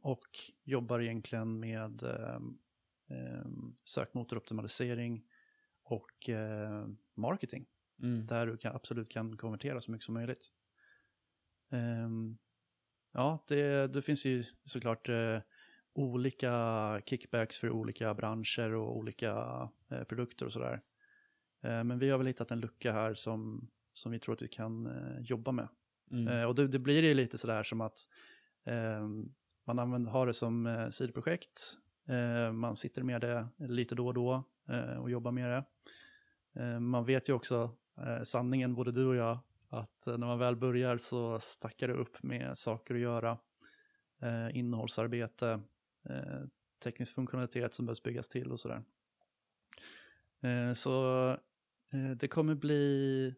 och 0.00 0.26
jobbar 0.64 1.00
egentligen 1.00 1.60
med 1.60 2.02
eh, 2.02 2.40
eh, 3.10 3.44
sökmotoroptimalisering 3.84 5.24
och 5.82 6.28
eh, 6.28 6.86
marketing. 7.14 7.66
mm. 8.02 8.26
Där 8.26 8.46
du 8.46 8.56
kan, 8.56 8.76
absolut 8.76 9.08
kan 9.08 9.36
konvertera 9.36 9.80
så 9.80 9.90
mycket 9.90 10.04
som 10.04 10.14
möjligt. 10.14 10.52
Ehm, 11.70 12.38
ja, 13.12 13.44
det, 13.48 13.92
det 13.92 14.02
finns 14.02 14.24
ju 14.24 14.44
såklart 14.64 15.08
eh, 15.08 15.38
olika 15.92 17.00
kickbacks 17.06 17.58
för 17.58 17.70
olika 17.70 18.14
branscher 18.14 18.74
och 18.74 18.96
olika 18.96 19.32
eh, 19.90 20.04
produkter 20.04 20.46
och 20.46 20.52
sådär. 20.52 20.82
Men 21.64 21.98
vi 21.98 22.10
har 22.10 22.18
väl 22.18 22.26
hittat 22.26 22.50
en 22.50 22.60
lucka 22.60 22.92
här 22.92 23.14
som, 23.14 23.70
som 23.92 24.12
vi 24.12 24.18
tror 24.18 24.34
att 24.34 24.42
vi 24.42 24.48
kan 24.48 24.88
jobba 25.20 25.52
med. 25.52 25.68
Mm. 26.10 26.28
Eh, 26.28 26.44
och 26.44 26.54
det, 26.54 26.68
det 26.68 26.78
blir 26.78 27.02
ju 27.02 27.14
lite 27.14 27.38
sådär 27.38 27.62
som 27.62 27.80
att 27.80 27.98
man 29.66 29.78
använder, 29.78 30.10
har 30.10 30.26
det 30.26 30.34
som 30.34 30.66
eh, 30.66 30.88
sidoprojekt. 30.88 31.78
Eh, 32.08 32.52
man 32.52 32.76
sitter 32.76 33.02
med 33.02 33.20
det 33.20 33.48
lite 33.58 33.94
då 33.94 34.06
och 34.06 34.14
då 34.14 34.44
eh, 34.68 34.96
och 34.96 35.10
jobbar 35.10 35.32
med 35.32 35.50
det. 35.50 35.64
Eh, 36.62 36.80
man 36.80 37.04
vet 37.04 37.28
ju 37.28 37.32
också 37.32 37.76
eh, 37.98 38.22
sanningen, 38.22 38.74
både 38.74 38.92
du 38.92 39.06
och 39.06 39.16
jag, 39.16 39.38
att 39.68 40.06
när 40.06 40.26
man 40.26 40.38
väl 40.38 40.56
börjar 40.56 40.96
så 40.96 41.40
stackar 41.40 41.88
det 41.88 41.94
upp 41.94 42.22
med 42.22 42.58
saker 42.58 42.94
att 42.94 43.00
göra. 43.00 43.38
Eh, 44.22 44.56
innehållsarbete, 44.56 45.60
eh, 46.08 46.42
teknisk 46.84 47.14
funktionalitet 47.14 47.74
som 47.74 47.86
behövs 47.86 48.02
byggas 48.02 48.28
till 48.28 48.52
och 48.52 48.60
sådär. 48.60 48.82
Så 50.74 51.36
det 52.16 52.28
kommer 52.28 52.54
bli 52.54 53.34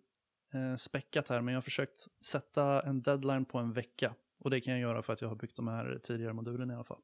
späckat 0.78 1.28
här, 1.28 1.40
men 1.40 1.54
jag 1.54 1.56
har 1.56 1.62
försökt 1.62 2.08
sätta 2.20 2.80
en 2.80 3.02
deadline 3.02 3.44
på 3.44 3.58
en 3.58 3.72
vecka. 3.72 4.14
Och 4.44 4.50
det 4.50 4.60
kan 4.60 4.72
jag 4.72 4.80
göra 4.80 5.02
för 5.02 5.12
att 5.12 5.20
jag 5.20 5.28
har 5.28 5.36
byggt 5.36 5.56
de 5.56 5.68
här 5.68 6.00
tidigare 6.02 6.32
modulerna 6.32 6.72
i 6.72 6.76
alla 6.76 6.84
fall. 6.84 7.00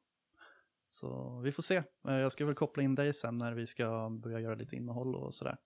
Så 0.89 1.39
vi 1.43 1.51
får 1.51 1.63
se. 1.63 1.75
Eh, 2.07 2.15
Jag 2.15 2.31
ska 2.31 2.45
väl 2.45 2.55
koppla 2.55 2.83
in 2.83 2.95
dig 2.95 3.13
sen 3.13 3.37
när 3.37 3.53
vi 3.53 3.67
ska 3.67 4.09
börja 4.09 4.39
göra 4.39 4.55
lite 4.55 4.75
innehåll 4.75 5.15
och 5.15 5.33
sådär. 5.33 5.57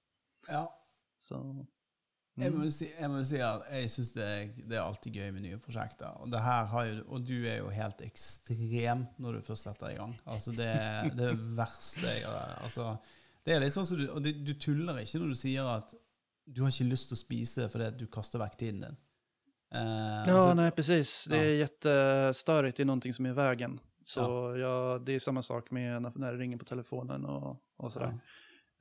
Ja. 0.48 0.82
Så, 1.18 1.66
Jeg 2.36 2.48
mm. 2.48 2.58
må 2.60 2.66
jo 2.68 2.72
si, 2.76 2.90
jeg 2.92 3.08
må 3.08 3.22
si 3.24 3.38
at 3.40 3.62
jeg 3.72 3.92
syns 3.94 4.10
det, 4.12 4.26
det 4.68 4.76
er 4.76 4.82
alltid 4.84 5.16
gøy 5.16 5.30
med 5.32 5.46
nye 5.46 5.60
prosjekter. 5.64 6.18
Og, 6.20 6.28
det 6.34 6.42
her 6.44 6.66
har 6.68 6.88
jo, 6.90 6.98
og 7.08 7.22
du 7.24 7.36
er 7.48 7.62
jo 7.62 7.70
helt 7.72 8.02
ekstrem 8.04 9.06
når 9.24 9.38
du 9.38 9.46
først 9.48 9.70
setter 9.70 9.94
i 9.94 9.96
gang. 9.96 10.18
Altså 10.28 10.52
det, 10.52 10.68
det 11.16 11.30
er 11.30 11.38
det 11.40 11.56
verste 11.56 12.04
jeg 12.04 12.28
har 12.28 12.58
altså, 12.64 12.98
Det 13.46 13.56
er 13.56 13.64
litt 13.64 13.76
sånn 13.76 13.88
som 13.88 14.02
du, 14.02 14.10
Og 14.12 14.20
det, 14.24 14.36
du 14.44 14.52
tuller 14.60 15.00
ikke 15.00 15.22
når 15.24 15.32
du 15.32 15.40
sier 15.40 15.70
at 15.78 15.96
du 16.46 16.62
har 16.62 16.76
ikke 16.76 16.92
lyst 16.92 17.08
til 17.10 17.16
å 17.16 17.24
spise 17.24 17.70
fordi 17.72 17.88
du 18.04 18.06
kaster 18.12 18.42
vekk 18.44 18.60
tiden 18.60 18.84
din. 18.84 19.00
Eh, 19.74 19.82
Ja, 19.82 20.34
altså- 20.34 20.54
nej 20.54 20.72
precis. 20.72 21.26
Det 21.30 21.38
är 21.38 21.56
jättestörigt. 21.56 22.78
Det 22.78 22.84
är 22.84 22.86
någonting 22.86 23.14
som 23.14 23.26
är 23.26 23.30
i 23.30 23.34
vägen. 23.34 23.80
Så 24.06 24.56
ja. 24.60 25.00
det 25.06 25.16
är 25.16 25.20
samma 25.20 25.42
sak 25.42 25.72
med 25.72 26.02
när, 26.02 26.12
när 26.16 26.34
det 26.34 26.40
ringer 26.40 26.58
på 26.58 26.66
telefonen 26.66 27.26
och, 27.26 27.58
och 27.78 27.94
sådär. 27.94 28.08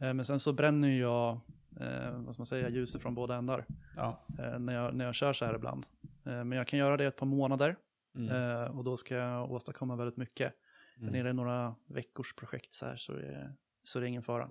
Uh, 0.03 0.13
Men 0.13 0.25
sen 0.25 0.41
så 0.41 0.53
bränner 0.53 0.89
jag, 0.89 1.41
eh, 1.81 2.11
vad 2.13 2.35
ska 2.35 2.41
man 2.41 2.47
säga, 2.47 2.69
ljuset 2.69 3.03
från 3.03 3.15
båda 3.15 3.35
ändar. 3.37 3.65
Ja. 3.97 4.25
Eh, 4.39 4.59
när, 4.59 4.75
jag, 4.75 4.95
när 4.95 5.05
jag 5.05 5.15
kör 5.15 5.33
så 5.33 5.45
här 5.45 5.55
ibland. 5.55 5.87
Eh, 6.03 6.45
men 6.45 6.53
jag 6.53 6.67
kan 6.67 6.79
göra 6.79 6.97
det 6.97 7.05
ett 7.07 7.17
par 7.17 7.27
månader. 7.27 7.77
Mm. 8.17 8.31
Eh, 8.63 8.77
och 8.79 8.85
då 8.85 8.97
ska 8.97 9.15
jag 9.15 9.51
åstadkomma 9.53 9.97
väldigt 9.97 10.17
mycket. 10.17 10.53
Men 10.97 11.09
Mm. 11.09 11.21
är 11.21 11.25
det 11.25 11.33
några 11.33 11.75
veckors 11.87 12.35
projekt 12.35 12.75
så 12.75 12.87
här 12.87 12.97
så 12.97 13.13
är, 13.13 13.55
så 13.83 13.99
är 13.99 14.01
det 14.03 14.09
ingen 14.09 14.23
fara. 14.23 14.51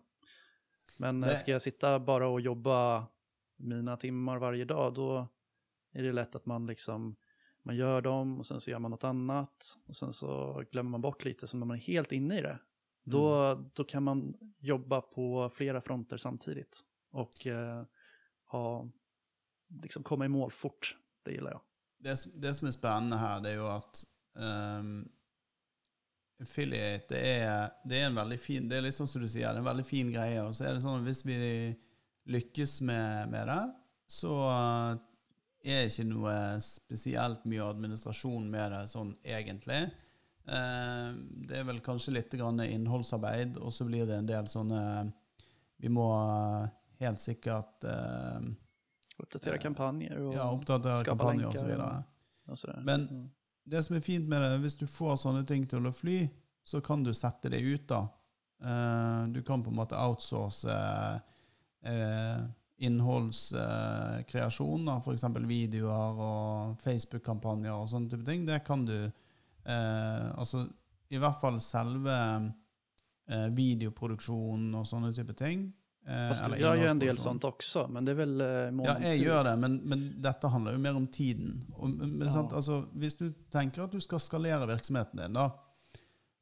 Men 0.97 1.19
Nej. 1.19 1.29
Det- 1.29 1.35
ska 1.35 1.51
jag 1.51 1.61
sitta 1.61 1.99
bara 1.99 2.27
och 2.27 2.41
jobba 2.41 3.07
mina 3.57 3.97
timmar 3.97 4.37
varje 4.37 4.65
dag, 4.65 4.93
då 4.93 5.27
är 5.93 6.03
det 6.03 6.11
lätt 6.11 6.35
att 6.35 6.45
man 6.45 6.65
liksom 6.65 7.15
man 7.65 7.75
gör 7.75 8.01
dem 8.01 8.39
och 8.39 8.45
sen 8.45 8.61
så 8.61 8.71
gör 8.71 8.79
man 8.79 8.91
något 8.91 9.03
annat 9.03 9.77
och 9.87 9.95
sen 9.95 10.13
så 10.13 10.63
glömmer 10.71 10.89
man 10.89 11.01
bort 11.01 11.25
lite. 11.25 11.47
Så 11.47 11.57
när 11.57 11.65
man 11.65 11.77
är 11.77 11.81
helt 11.81 12.11
inne 12.11 12.39
i 12.39 12.41
det, 12.41 12.59
då, 13.03 13.35
Mm. 13.35 13.69
då 13.73 13.83
kan 13.83 14.03
man 14.03 14.33
jobba 14.59 15.01
på 15.01 15.49
flera 15.55 15.81
fronter 15.81 16.17
samtidigt 16.17 16.81
och 17.11 17.47
eh, 17.47 17.83
ha, 18.51 18.89
liksom 19.83 20.03
komma 20.03 20.25
i 20.25 20.27
mål 20.27 20.51
fort. 20.51 20.97
Det 21.25 21.31
gillar 21.31 21.51
jag. 21.51 21.61
det, 21.99 22.25
det 22.35 22.53
som 22.53 22.67
er 22.67 22.71
spennende 22.71 23.17
her, 23.17 23.39
det 23.39 23.51
er 23.53 23.55
jo 23.55 23.67
at 23.71 24.03
um, 24.35 25.09
affiliate 26.41 27.07
det 27.09 27.21
er, 27.27 27.71
det 27.85 27.99
är 28.01 28.05
en 28.05 28.15
veldig 28.15 28.39
fin 28.39 28.69
Det 28.69 28.77
är 28.77 28.91
sånn 28.91 29.07
som 29.07 29.21
du 29.21 29.29
säger, 29.29 29.53
er 29.53 29.57
en 29.57 29.63
veldig 29.63 29.85
fin 29.85 30.11
grej 30.11 30.41
Og 30.41 30.55
så 30.55 30.65
er 30.67 30.73
det 30.73 30.81
sånn 30.83 30.99
att 30.99 31.07
hvis 31.07 31.25
vi 31.25 31.37
lykkes 32.25 32.81
med, 32.81 33.29
med 33.29 33.47
det, 33.47 33.73
så 34.07 34.35
er 35.63 35.85
ikke 35.87 36.05
noe 36.09 36.33
spesielt 36.63 37.45
mye 37.49 37.63
administrasjon 37.63 38.49
med 38.51 38.71
det 38.75 38.81
sånn 38.91 39.13
egentlig. 39.23 39.81
Eh, 40.47 41.11
det 41.47 41.59
er 41.61 41.63
vel 41.69 41.79
kanskje 41.85 42.13
litt 42.17 42.33
grann 42.35 42.59
innholdsarbeid, 42.65 43.57
og 43.63 43.71
så 43.71 43.85
blir 43.87 44.05
det 44.09 44.17
en 44.17 44.25
del 44.27 44.45
sånne 44.51 45.11
Vi 45.79 45.89
må 45.91 46.07
helt 46.99 47.19
sikkert 47.19 47.83
eh, 47.83 48.41
Uppdatera 49.19 49.55
Eh, 49.55 49.61
kampanjer 49.61 50.19
og 50.19 50.33
ja, 50.35 50.49
oppdatere 50.51 51.03
kampanjer 51.05 51.47
og 51.47 51.55
så 51.57 51.65
videre. 51.67 52.03
Men- 52.83 53.07
Mm. 53.07 53.29
Det 53.65 53.83
som 53.85 53.95
er 53.95 54.01
fint 54.01 54.27
med 54.27 54.41
det, 54.41 54.59
hvis 54.61 54.75
du 54.77 54.85
får 54.85 55.15
sånne 55.21 55.45
ting 55.47 55.65
til 55.65 55.79
å 55.87 55.93
fly, 55.95 56.29
så 56.65 56.81
kan 56.83 57.03
du 57.03 57.13
sette 57.13 57.49
det 57.49 57.61
ut, 57.61 57.87
da. 57.87 58.07
Du 59.31 59.41
kan 59.41 59.63
på 59.63 59.69
en 59.69 59.75
måte 59.77 59.95
outsource 59.95 60.65
eh, 61.83 62.39
innholdskreasjon, 62.77 64.87
uh, 64.89 64.97
f.eks. 65.03 65.23
videoer 65.47 66.19
og 66.23 66.77
Facebook-kampanjer 66.83 67.73
og 67.75 67.87
sånne 67.91 68.09
type 68.11 68.25
ting. 68.27 68.45
Det 68.47 68.61
kan 68.65 68.85
du 68.87 68.95
eh, 68.97 69.11
Altså 70.33 70.65
i 71.13 71.17
hvert 71.21 71.37
fall 71.39 71.59
selve 71.61 72.15
eh, 73.29 73.47
videoproduksjonen 73.53 74.73
og 74.79 74.87
sånne 74.89 75.11
type 75.13 75.33
ting. 75.37 75.67
eh, 76.07 76.29
Fast 76.31 76.41
eller 76.47 76.57
du 76.57 76.63
en 76.89 76.99
del 77.03 77.17
sånt 77.21 77.43
også, 77.45 77.83
men 77.93 78.05
det 78.07 78.11
er 78.15 78.19
vel 78.23 78.41
eh, 78.41 78.71
Ja, 78.87 78.95
jeg 78.99 79.13
tid. 79.19 79.25
gjør 79.27 79.41
det, 79.51 79.55
men, 79.61 79.73
men 79.87 79.99
dette 80.25 80.49
handler 80.49 80.71
jo 80.73 80.79
mer 80.87 80.95
om 80.97 81.05
tiden. 81.07 81.59
Og, 81.77 81.89
men, 81.93 82.17
Ja. 82.25 82.29
sant, 82.33 82.53
altså, 82.57 82.81
hvis 82.97 83.13
du 83.19 83.27
tenker 83.53 83.83
at 83.85 83.91
du 83.93 83.99
skal 84.01 84.19
skalere 84.19 84.67
virksomheten 84.73 85.19
din, 85.21 85.33
da 85.37 85.45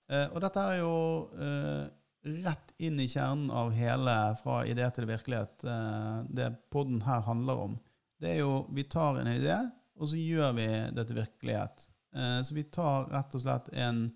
eh, 0.09 0.27
Og 0.31 0.39
dette 0.41 0.59
er 0.71 0.77
jo 0.79 0.95
eh, 1.35 1.85
rett 2.23 2.73
inn 2.77 2.99
i 2.99 3.07
kjernen 3.09 3.51
av 3.51 3.71
hele 3.73 4.15
fra 4.43 4.61
idé 4.69 4.85
til 4.93 5.07
virkelighet, 5.09 5.63
eh, 5.65 6.17
det 6.29 6.51
podden 6.73 7.01
her 7.05 7.23
handler 7.25 7.65
om. 7.67 7.79
Det 8.21 8.35
er 8.35 8.39
jo 8.43 8.67
Vi 8.69 8.83
tar 8.83 9.19
en 9.19 9.27
idé, 9.27 9.57
og 9.97 10.09
så 10.09 10.15
gjør 10.15 10.53
vi 10.53 10.67
det 10.95 11.07
til 11.07 11.17
virkelighet. 11.17 11.87
Eh, 12.15 12.41
så 12.41 12.53
vi 12.53 12.63
tar 12.63 13.09
rett 13.09 13.35
og 13.35 13.41
slett 13.41 13.69
en, 13.73 14.11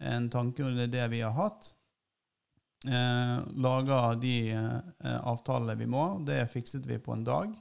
en 0.00 0.30
tanke 0.30 0.64
under 0.64 0.86
det 0.86 1.10
vi 1.10 1.20
har 1.20 1.32
hatt, 1.32 1.74
Eh, 2.84 3.38
lager 3.56 4.14
de 4.20 4.52
avtalene 5.00 5.74
vi 5.74 5.86
må. 5.88 6.18
Det 6.20 6.44
fikset 6.52 6.84
vi 6.84 6.98
på 7.00 7.14
en 7.14 7.24
dag. 7.24 7.54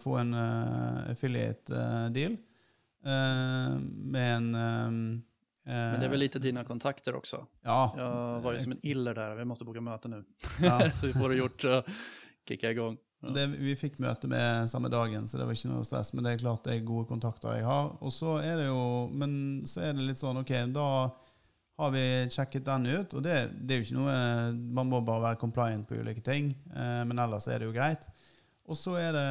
Få 0.00 0.18
en 0.20 0.34
affiliate-deal 0.34 2.36
eh, 3.04 3.78
med 3.80 4.36
en 4.36 5.24
Men 5.64 6.00
det 6.00 6.06
är 6.06 6.10
väl 6.10 6.20
lite 6.20 6.38
dina 6.38 6.64
kontakter 6.64 7.14
också? 7.14 7.46
Ja. 7.62 7.94
Jag 7.96 8.40
var 8.40 8.52
ju 8.52 8.60
som 8.60 8.72
en 8.72 8.86
iller 8.86 9.14
där, 9.14 9.34
vi 9.34 9.44
måste 9.44 9.64
boka 9.64 9.80
möte 9.80 10.08
nu. 10.08 10.24
ja. 10.60 10.90
så 10.94 11.06
vi 11.06 11.12
får 11.12 11.28
det 11.28 11.36
gjort 11.36 11.64
och 11.64 11.84
kicka 12.48 12.70
igång. 12.70 12.96
Ja. 13.22 13.28
Det, 13.28 13.46
vi 13.46 13.72
fikk 13.76 13.98
møte 14.04 14.28
med 14.28 14.70
samme 14.70 14.90
dagen, 14.92 15.28
så 15.28 15.38
det 15.40 15.46
var 15.48 15.56
ikke 15.56 15.70
noe 15.72 15.84
stress. 15.88 16.12
Men 16.12 16.26
det 16.26 16.34
er 16.34 16.42
klart 16.42 16.66
det 16.66 16.74
er 16.76 16.84
gode 16.84 17.08
kontakter 17.08 17.56
jeg 17.56 17.64
har. 17.64 17.94
Og 18.04 18.12
så 18.12 18.36
er 18.44 18.58
det 18.60 18.66
jo 18.66 19.08
Men 19.12 19.64
så 19.70 19.86
er 19.86 19.96
det 19.96 20.04
litt 20.04 20.20
sånn, 20.20 20.42
OK, 20.42 20.52
da 20.74 20.88
har 21.80 21.94
vi 21.94 22.04
sjekket 22.30 22.66
den 22.68 22.86
ut. 22.86 23.16
Og 23.16 23.24
det, 23.24 23.38
det 23.64 23.74
er 23.74 23.80
jo 23.80 23.88
ikke 23.88 24.02
noe 24.02 24.18
Man 24.76 24.92
må 24.92 25.00
bare 25.06 25.30
være 25.30 25.40
compliant 25.40 25.88
på 25.88 25.96
ulike 25.96 26.24
ting. 26.24 26.52
Eh, 26.74 27.02
men 27.08 27.18
ellers 27.18 27.48
er 27.48 27.62
det 27.62 27.70
jo 27.70 27.76
greit. 27.76 28.04
Og 28.68 28.76
så 28.78 28.98
er 29.00 29.16
det 29.16 29.26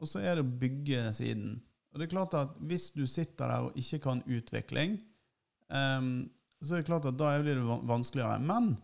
Og 0.00 0.08
så 0.08 0.22
er 0.22 0.38
det 0.38 0.46
å 0.46 0.56
bygge 0.62 1.10
siden. 1.16 1.58
Og 1.90 1.98
det 1.98 2.06
er 2.06 2.14
klart 2.14 2.34
at 2.38 2.54
hvis 2.70 2.92
du 2.94 3.02
sitter 3.10 3.50
der 3.50 3.66
og 3.66 3.78
ikke 3.78 3.98
kan 4.06 4.22
utvikling, 4.30 5.00
ehm, 5.72 6.28
så 6.60 6.76
er 6.76 6.82
det 6.82 6.90
klart 6.90 7.08
at 7.08 7.18
da 7.18 7.34
blir 7.40 7.58
det 7.58 7.78
vanskeligere. 7.88 8.38
Men 8.44 8.74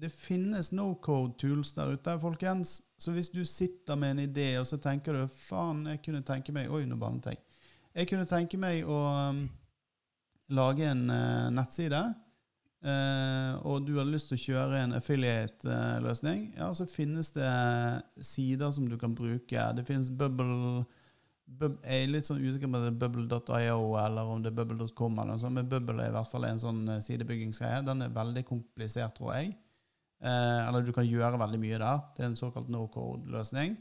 det 0.00 0.12
finnes 0.12 0.72
no-code 0.72 1.36
tools 1.40 1.74
der 1.76 1.94
ute, 1.94 2.16
folkens. 2.20 2.80
Så 3.00 3.12
hvis 3.16 3.32
du 3.32 3.44
sitter 3.44 3.96
med 4.00 4.16
en 4.16 4.24
idé, 4.28 4.48
og 4.60 4.66
så 4.68 4.80
tenker 4.80 5.16
du 5.16 5.26
faen, 5.32 5.86
jeg 5.92 6.02
kunne 6.04 6.24
tenke 6.24 6.54
meg 6.56 6.72
Oi, 6.72 6.84
nå 6.88 6.96
bannet 7.00 7.32
jeg. 7.32 7.40
Jeg 7.94 8.08
kunne 8.08 8.28
tenke 8.28 8.60
meg 8.60 8.86
å 8.86 8.98
um, 9.30 9.44
lage 10.56 10.88
en 10.88 11.06
uh, 11.10 11.48
nettside, 11.54 12.04
Uh, 12.80 13.60
og 13.68 13.82
du 13.84 13.98
har 13.98 14.06
lyst 14.08 14.30
til 14.30 14.38
å 14.38 14.40
kjøre 14.40 14.78
en 14.80 14.94
affiliate-løsning, 14.96 16.46
ja, 16.56 16.70
så 16.72 16.86
finnes 16.88 17.28
det 17.34 17.50
sider 18.24 18.72
som 18.72 18.86
du 18.88 18.94
kan 18.96 19.12
bruke. 19.12 19.64
Det 19.76 19.84
finnes 19.84 20.08
Bubble 20.08 20.46
Bub, 20.48 20.86
Jeg 21.58 22.04
er 22.04 22.10
litt 22.10 22.28
sånn 22.28 22.40
usikker 22.40 22.68
på 22.68 22.78
om 22.78 22.84
det 22.84 22.90
er 22.92 22.98
bubble.io 23.00 23.80
eller 24.00 24.28
om 24.30 24.42
det 24.42 24.52
er 24.52 24.56
bubble.com, 24.60 25.18
eller 25.18 25.34
noe 25.34 25.42
sånt, 25.42 25.56
men 25.56 25.68
Bubble 25.68 26.04
er 26.04 26.12
i 26.12 26.14
hvert 26.14 26.30
fall 26.30 26.46
en 26.48 26.60
sånn 26.62 26.84
eh, 26.88 27.02
sidebyggingsgreie. 27.04 27.82
Den 27.86 28.06
er 28.06 28.14
veldig 28.14 28.44
komplisert, 28.48 29.16
tror 29.18 29.34
jeg. 29.34 29.56
Eh, 30.22 30.60
eller 30.68 30.86
du 30.86 30.92
kan 30.96 31.08
gjøre 31.08 31.40
veldig 31.40 31.60
mye 31.60 31.80
der. 31.82 32.04
Det 32.16 32.24
er 32.24 32.30
en 32.30 32.38
såkalt 32.38 32.70
no 32.72 32.84
code-løsning. 32.92 33.74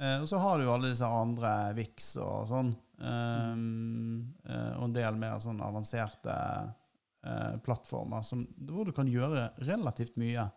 Eh, 0.00 0.16
og 0.18 0.26
så 0.28 0.40
har 0.42 0.58
du 0.58 0.66
jo 0.66 0.74
alle 0.74 0.90
disse 0.90 1.06
andre 1.06 1.54
VIX 1.78 2.10
og 2.24 2.50
sånn. 2.50 2.74
Eh, 2.98 3.54
eh, 4.50 4.72
og 4.74 4.88
en 4.88 4.98
del 4.98 5.22
mer 5.22 5.38
sånn 5.44 5.62
avanserte 5.64 6.34
eh, 6.34 7.56
plattformer 7.64 8.26
som, 8.26 8.44
hvor 8.68 8.90
du 8.90 8.94
kan 8.96 9.10
gjøre 9.10 9.52
relativt 9.70 10.18
mye 10.20 10.48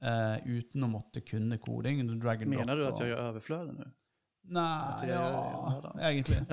eh, 0.00 0.36
uten 0.48 0.88
å 0.88 0.92
måtte 0.96 1.22
kunne 1.26 1.60
koding. 1.62 2.02
Mener 2.48 2.78
du 2.78 2.86
At 2.88 3.04
jeg 3.04 3.12
gjør 3.12 3.34
det 3.36 3.44
i 4.48 5.08
ja, 5.08 5.92
egentlig. 6.00 6.36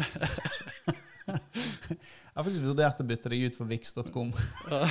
jeg 1.27 2.35
har 2.35 2.43
faktisk 2.43 2.63
vurdert 2.63 3.01
å 3.01 3.07
bytte 3.07 3.31
deg 3.33 3.47
ut 3.47 3.57
for 3.57 3.69
vix.com. 3.69 4.31
Ja. 4.71 4.89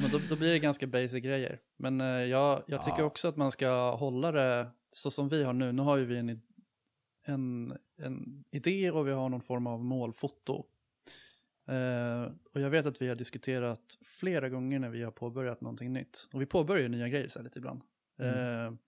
men 0.00 0.10
då, 0.10 0.18
då 0.28 0.36
blir 0.36 0.50
det 0.52 0.58
ganska 0.58 0.86
basic 0.86 1.24
grejer. 1.24 1.60
Men 1.78 2.00
uh, 2.00 2.24
jeg, 2.24 2.62
jeg 2.66 2.82
tycker 2.84 3.02
Ja. 3.04 3.10
også 3.10 3.28
at 3.28 3.36
man 3.36 3.52
skal 3.52 3.96
hålla 4.00 4.32
det 4.32 4.50
så 4.92 5.10
som 5.10 5.28
vi 5.28 5.42
har 5.44 5.52
nå. 5.52 5.72
Nå 5.72 5.84
har 5.84 5.98
vi 6.08 6.18
en, 6.18 6.42
en, 7.26 7.76
en 8.02 8.44
idé 8.50 8.90
og 8.90 9.04
vi 9.06 9.12
har 9.14 9.28
noen 9.30 9.44
form 9.44 9.66
av 9.70 9.84
målfoto. 9.84 10.62
Uh, 11.70 12.26
og 12.54 12.58
jeg 12.58 12.72
vet 12.72 12.88
at 12.90 12.98
vi 12.98 13.08
har 13.12 13.18
diskuterat 13.18 13.98
flere 14.18 14.48
ganger 14.50 14.80
når 14.82 14.90
vi 14.96 15.04
har 15.06 15.14
påbörjat 15.14 15.60
noe 15.62 15.92
nytt. 15.92 16.26
Og 16.34 16.40
vi 16.42 16.50
påbörjar 16.50 16.88
nye 16.88 17.04
nya 17.04 17.12
grejer 17.12 17.28
så 17.28 17.44
ibland. 17.44 17.44
lite 17.44 17.58
ibland. 17.58 18.78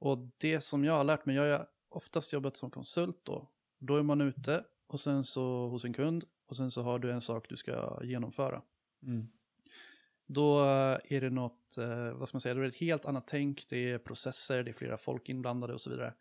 Eh, 0.00 0.06
och 0.06 0.18
det 0.38 0.60
som 0.60 0.84
jag 0.84 0.92
har 0.92 1.04
lärt 1.04 1.26
mig, 1.26 1.36
jag 1.36 1.58
har 1.58 1.66
oftast 1.88 2.32
jobbat 2.32 2.56
som 2.56 2.70
konsult 2.70 3.20
då. 3.22 3.48
Då 3.78 3.96
är 3.96 4.02
man 4.02 4.20
ute 4.20 4.64
och 4.86 5.00
sen 5.00 5.24
så 5.24 5.68
hos 5.68 5.84
en 5.84 5.92
kund 5.92 6.24
och 6.46 6.56
sen 6.56 6.70
så 6.70 6.82
har 6.82 6.98
du 6.98 7.12
en 7.12 7.20
sak 7.20 7.48
du 7.48 7.56
ska 7.56 8.00
genomföra. 8.04 8.62
Mm. 9.02 9.28
Då 10.26 10.60
är 11.04 11.20
det 11.20 11.30
något, 11.30 11.78
eh, 11.78 12.12
vad 12.12 12.28
ska 12.28 12.36
man 12.36 12.40
säga, 12.40 12.54
då 12.54 12.60
är 12.60 12.62
det 12.62 12.68
ett 12.68 12.76
helt 12.76 13.06
annat 13.06 13.26
tänk, 13.26 13.66
det 13.68 13.90
är 13.90 13.98
processer, 13.98 14.62
det 14.62 14.70
är 14.70 14.72
flera 14.72 14.98
folk 14.98 15.28
inblandade 15.28 15.74
och 15.74 15.80
så 15.80 15.90
vidare. 15.90 16.14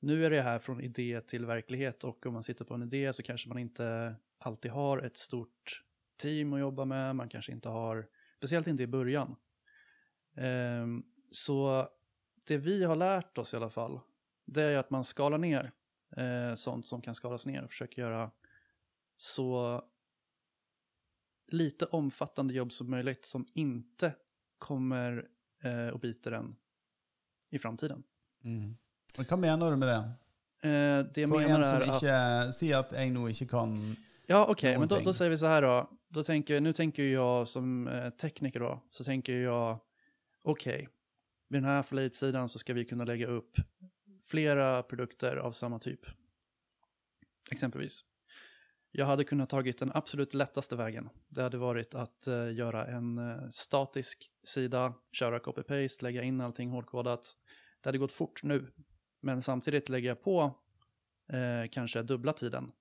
Nu 0.00 0.24
är 0.24 0.30
det 0.30 0.42
här 0.42 0.58
från 0.58 0.80
idé 0.80 1.20
till 1.20 1.46
verklighet 1.46 2.04
och 2.04 2.26
om 2.26 2.32
man 2.32 2.42
sitter 2.42 2.64
på 2.64 2.74
en 2.74 2.82
idé 2.82 3.12
så 3.12 3.22
kanske 3.22 3.48
man 3.48 3.58
inte 3.58 4.14
alltid 4.38 4.70
har 4.70 4.98
ett 4.98 5.16
stort 5.16 5.82
team 6.16 6.52
att 6.52 6.60
jobba 6.60 6.84
med, 6.84 7.16
man 7.16 7.28
kanske 7.28 7.52
inte 7.52 7.68
har, 7.68 8.06
speciellt 8.36 8.66
inte 8.66 8.82
i 8.82 8.86
början. 8.86 9.36
Um, 10.36 11.06
så 11.30 11.88
det 12.44 12.56
vi 12.56 12.84
har 12.84 12.96
lärt 12.96 13.38
oss 13.38 13.54
i 13.54 13.56
alla 13.56 13.70
fall, 13.70 14.00
det 14.44 14.62
är 14.62 14.78
att 14.78 14.90
man 14.90 15.04
skalar 15.04 15.38
ner 15.38 15.72
eh, 16.16 16.54
sånt 16.54 16.86
som 16.86 17.02
kan 17.02 17.14
skalas 17.14 17.46
ner 17.46 17.62
och 17.64 17.70
försöker 17.70 18.02
göra 18.02 18.30
så 19.16 19.82
lite 21.48 21.84
omfattande 21.84 22.54
jobb 22.54 22.72
som 22.72 22.90
möjligt 22.90 23.24
som 23.24 23.46
inte 23.54 24.14
kommer 24.58 25.28
eh, 25.62 25.86
och 25.88 26.00
biter 26.00 26.32
en 26.32 26.56
i 27.50 27.58
framtiden. 27.58 28.02
Mm. 28.44 28.76
Hva 29.28 29.36
mener 29.36 29.70
du 29.70 29.76
med 29.76 29.88
det? 29.88 30.10
Eh, 30.68 31.04
det 31.14 31.20
jag 31.20 31.30
For 31.30 31.40
menar 31.40 31.60
en 31.60 31.86
som 31.86 31.94
ikke 31.94 32.52
Si 32.52 32.72
at 32.72 32.92
jeg 32.92 33.10
nå 33.12 33.28
ikke 33.28 33.46
kan 33.46 33.96
Ja, 34.26 34.46
okej, 34.48 34.78
men 34.78 34.88
då, 34.88 34.94
någonting. 34.94 35.04
då 35.04 35.12
säger 35.12 35.30
vi 35.30 35.38
så 35.38 35.46
här 35.46 35.62
då. 35.62 35.90
då 36.08 36.24
tänker, 36.24 36.60
nu 36.60 36.72
tänker 36.72 37.02
jag 37.02 37.48
som 37.48 37.88
eh, 37.88 38.10
tekniker 38.10 38.60
då, 38.60 38.82
så 38.90 39.04
tänker 39.04 39.32
jag, 39.32 39.78
okej, 40.42 40.88
vid 41.52 41.62
den 41.62 41.70
här 41.70 41.80
affiliate-sidan 41.80 42.48
så 42.48 42.58
ska 42.58 42.74
vi 42.74 42.84
kunna 42.84 43.04
lägga 43.04 43.26
upp 43.26 43.56
flera 44.24 44.82
produkter 44.82 45.36
av 45.36 45.52
samma 45.52 45.78
typ. 45.78 46.00
Exempelvis. 47.50 48.04
Jag 48.90 49.06
hade 49.06 49.24
kunnat 49.24 49.50
tagit 49.50 49.78
den 49.78 49.90
absolut 49.94 50.34
lättaste 50.34 50.76
vägen. 50.76 51.08
Det 51.28 51.42
hade 51.42 51.58
varit 51.58 51.94
att 51.94 52.28
uh, 52.28 52.54
göra 52.54 52.86
en 52.86 53.18
uh, 53.18 53.48
statisk 53.50 54.30
sida, 54.44 54.94
köra 55.12 55.38
copy-paste, 55.38 56.02
lägga 56.02 56.22
in 56.22 56.40
allting 56.40 56.70
hårdkodat. 56.70 57.36
Det 57.80 57.88
hade 57.88 57.98
gått 57.98 58.12
fort 58.12 58.42
nu, 58.42 58.72
men 59.20 59.42
samtidigt 59.42 59.88
lägger 59.88 60.08
jag 60.08 60.22
på 60.22 60.42
uh, 61.32 61.70
kanske 61.70 62.02
dubbla 62.02 62.32
tiden 62.32 62.72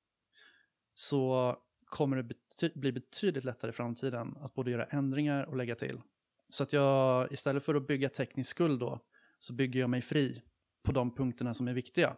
så 0.94 1.58
kommer 1.86 2.18
det 2.18 2.36
bety- 2.36 2.80
bli 2.80 2.92
betydligt 2.92 3.44
lättare 3.44 3.70
i 3.70 3.74
framtiden 3.74 4.38
att 4.38 4.54
både 4.54 4.72
göra 4.72 4.86
ändringar 4.86 5.44
och 5.44 5.58
lägga 5.58 5.76
till. 5.76 6.02
Så 6.52 6.64
att 6.64 6.74
jag 6.74 7.32
istället 7.32 7.64
för 7.64 7.76
att 7.76 7.88
bygga 7.88 8.10
teknisk 8.10 8.50
skuld 8.50 8.80
då 8.80 9.00
så 9.40 9.54
bygger 9.54 9.80
jag 9.80 9.90
mig 9.90 10.02
fri 10.02 10.42
på 10.84 10.92
de 10.92 11.16
punkterna 11.16 11.54
som 11.54 11.68
är 11.68 11.74
viktiga. 11.74 12.18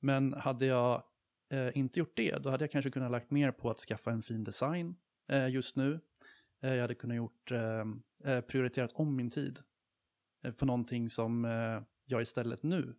Men 0.00 0.32
hade 0.32 0.66
jag 0.66 1.02
eh, 1.50 1.78
inte 1.78 1.98
gjort 1.98 2.16
det 2.16 2.42
då 2.42 2.50
hade 2.50 2.64
jag 2.64 2.70
kanske 2.70 2.90
kunnat 2.90 3.10
lagt 3.10 3.30
mer 3.30 3.52
på 3.52 3.70
att 3.70 3.78
skaffa 3.78 4.10
en 4.10 4.22
fin 4.22 4.44
design 4.44 4.96
eh, 5.28 5.48
just 5.48 5.76
nu. 5.76 6.00
Eh, 6.62 6.74
jag 6.74 6.80
hade 6.80 6.94
kunnat 6.94 7.16
gjort, 7.16 7.50
eh, 7.50 7.84
eh, 8.32 8.40
prioriterat 8.40 8.92
om 8.94 9.16
min 9.16 9.30
tid 9.30 9.58
eh, 10.44 10.52
på 10.52 10.66
någonting 10.66 11.08
som 11.08 11.44
jag 12.04 12.22
istället 12.22 12.62
nu 12.62 12.94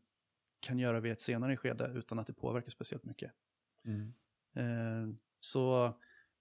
kan 0.60 0.80
göra 0.80 1.00
vid 1.00 1.12
ett 1.12 1.22
senare 1.22 1.58
skede 1.58 1.92
utan 1.96 2.20
att 2.20 2.28
det 2.28 2.34
påverkar 2.34 2.72
speciellt 2.72 3.04
mycket. 3.04 3.32
mm. 3.86 4.14
Eh, 4.56 5.16
så 5.40 5.94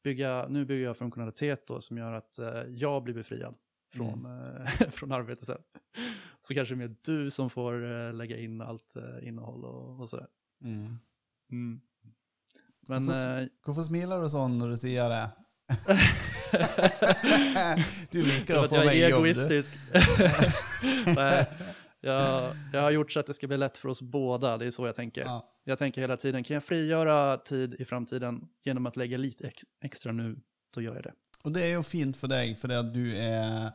bygga, 0.03 0.47
nu 0.49 0.65
bygger 0.65 0.85
jag 0.85 0.97
funktionalitet 0.97 1.67
då 1.67 1.81
som 1.81 1.99
gör 1.99 2.13
att 2.13 2.39
jag 2.69 3.03
blir 3.03 3.15
befriad 3.15 3.55
från, 3.97 4.27
mm. 4.27 4.91
från 4.91 5.13
arbetet 5.13 5.45
sen. 5.45 5.59
Så 6.43 6.55
kanske 6.55 6.75
det 6.75 6.85
är 6.85 6.89
mer 6.89 6.97
du 7.03 7.31
som 7.31 7.51
får 7.51 8.07
eh, 8.07 8.15
lägga 8.15 8.39
in 8.39 8.61
allt 8.61 8.97
eh, 8.97 9.29
innehåll 9.29 9.65
och, 9.65 10.01
och 10.01 10.09
sådär. 10.09 10.27
Mm. 10.65 10.99
Mm. 11.53 11.81
Men 12.89 13.07
Hvorfor, 13.07 13.83
eh, 13.83 13.87
smiler 13.87 14.23
du 14.23 14.29
sånn 14.31 14.59
når 14.59 14.69
du 14.75 14.77
sier 14.77 15.11
det? 15.11 15.31
du 18.11 18.23
liker 18.23 18.55
för 18.55 18.61
å 18.61 18.65
att 18.65 18.71
få 18.71 18.85
meg 18.85 18.87
är 18.87 18.93
i 18.93 19.11
jobb, 19.11 19.25
du. 19.25 19.31
egoistisk. 19.31 19.75
Nej, 21.17 21.47
jag, 22.01 22.53
jag 22.73 22.83
har 22.83 22.91
gjort 22.91 23.13
så 23.13 23.21
att 23.21 23.27
det 23.27 23.35
ska 23.35 23.47
bli 23.47 23.57
lätt 23.57 23.79
för 23.79 23.89
oss 23.89 24.03
båda, 24.03 24.59
det 24.59 24.67
är 24.67 24.71
så 24.71 24.87
jag 24.87 24.95
tänker. 24.95 25.23
Ja. 25.23 25.53
Jag 25.65 25.79
tänker 25.79 26.01
hela 26.01 26.17
tiden, 26.17 26.45
kan 26.45 26.55
jag 26.55 26.65
frigöra 26.65 27.37
tid 27.37 27.75
i 27.75 27.85
framtiden 27.85 28.49
genom 28.65 28.87
att 28.87 28.97
lägga 28.97 29.19
lite 29.19 29.47
ex 29.47 29.63
extra 29.85 30.13
nu, 30.13 30.39
då 30.75 30.81
gör 30.81 30.95
jag 30.95 31.05
det. 31.05 31.13
Och 31.45 31.53
det 31.53 31.63
er 31.63 31.77
jo 31.77 31.83
fint 31.87 32.17
for 32.19 32.27
deg, 32.27 32.57
fordi 32.59 32.75
att 32.75 32.89
du 32.95 33.15
er 33.15 33.71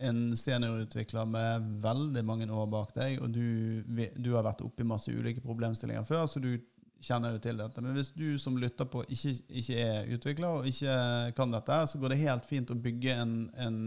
en 0.00 0.36
seniorutvikler 0.36 1.28
med 1.28 1.70
veldig 1.84 2.22
mange 2.24 2.48
år 2.48 2.68
bak 2.72 2.94
deg, 2.96 3.18
og 3.20 3.32
du, 3.34 3.82
du 4.16 4.30
har 4.34 4.46
vært 4.46 4.62
oppe 4.64 4.84
i 4.84 4.88
masse 4.88 5.12
ulike 5.12 5.42
problemstillinger 5.44 6.06
før, 6.08 6.24
så 6.30 6.40
du 6.42 6.54
kjenner 7.00 7.34
jo 7.34 7.40
til 7.42 7.60
dette. 7.60 7.82
Men 7.84 7.96
hvis 7.96 8.12
du 8.16 8.38
som 8.40 8.56
lytter 8.60 8.88
på 8.88 9.02
ikke, 9.08 9.34
ikke 9.60 9.76
er 9.80 10.08
utvikler 10.16 10.60
og 10.60 10.68
ikke 10.68 10.96
kan 11.36 11.52
dette, 11.52 11.78
så 11.92 12.00
går 12.00 12.14
det 12.14 12.22
helt 12.22 12.48
fint 12.48 12.72
å 12.72 12.78
bygge 12.78 13.16
en, 13.22 13.34
en 13.60 13.78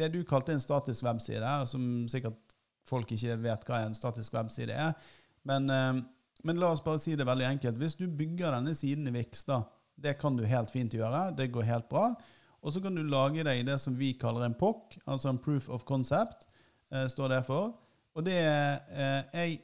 det 0.00 0.08
du 0.12 0.22
kalte 0.28 0.54
en 0.54 0.62
statisk 0.62 1.04
webside, 1.04 1.52
som 1.68 2.08
sikkert 2.12 2.56
folk 2.88 3.12
ikke 3.14 3.38
vet 3.44 3.64
hva 3.68 3.84
en 3.86 3.96
statisk 3.96 4.34
webside 4.36 4.76
er. 4.76 4.96
Men, 5.48 5.68
eh, 5.70 6.02
men 6.42 6.60
la 6.60 6.72
oss 6.72 6.84
bare 6.84 7.00
si 7.02 7.16
det 7.16 7.28
veldig 7.28 7.48
enkelt. 7.54 7.80
Hvis 7.80 7.98
du 8.00 8.06
bygger 8.08 8.56
denne 8.56 8.74
siden 8.76 9.08
i 9.08 9.14
Vix, 9.14 9.44
da, 9.48 9.62
det 9.96 10.16
kan 10.20 10.36
du 10.36 10.44
helt 10.48 10.72
fint 10.72 10.94
gjøre, 10.94 11.30
det 11.36 11.52
går 11.54 11.68
helt 11.68 11.88
bra. 11.92 12.10
Og 12.62 12.72
så 12.72 12.82
kan 12.82 12.94
du 12.94 13.02
lage 13.02 13.42
deg 13.46 13.64
det 13.66 13.78
som 13.82 13.94
vi 13.98 14.12
kaller 14.18 14.46
en 14.46 14.56
POC, 14.58 14.98
altså 15.04 15.32
en 15.32 15.40
proof 15.42 15.68
of 15.72 15.84
concept, 15.88 16.46
eh, 16.92 17.08
står 17.10 17.34
det 17.34 17.42
for. 17.48 17.74
Og 18.14 18.26
det 18.26 18.38
er 18.38 19.24
eh, 19.32 19.56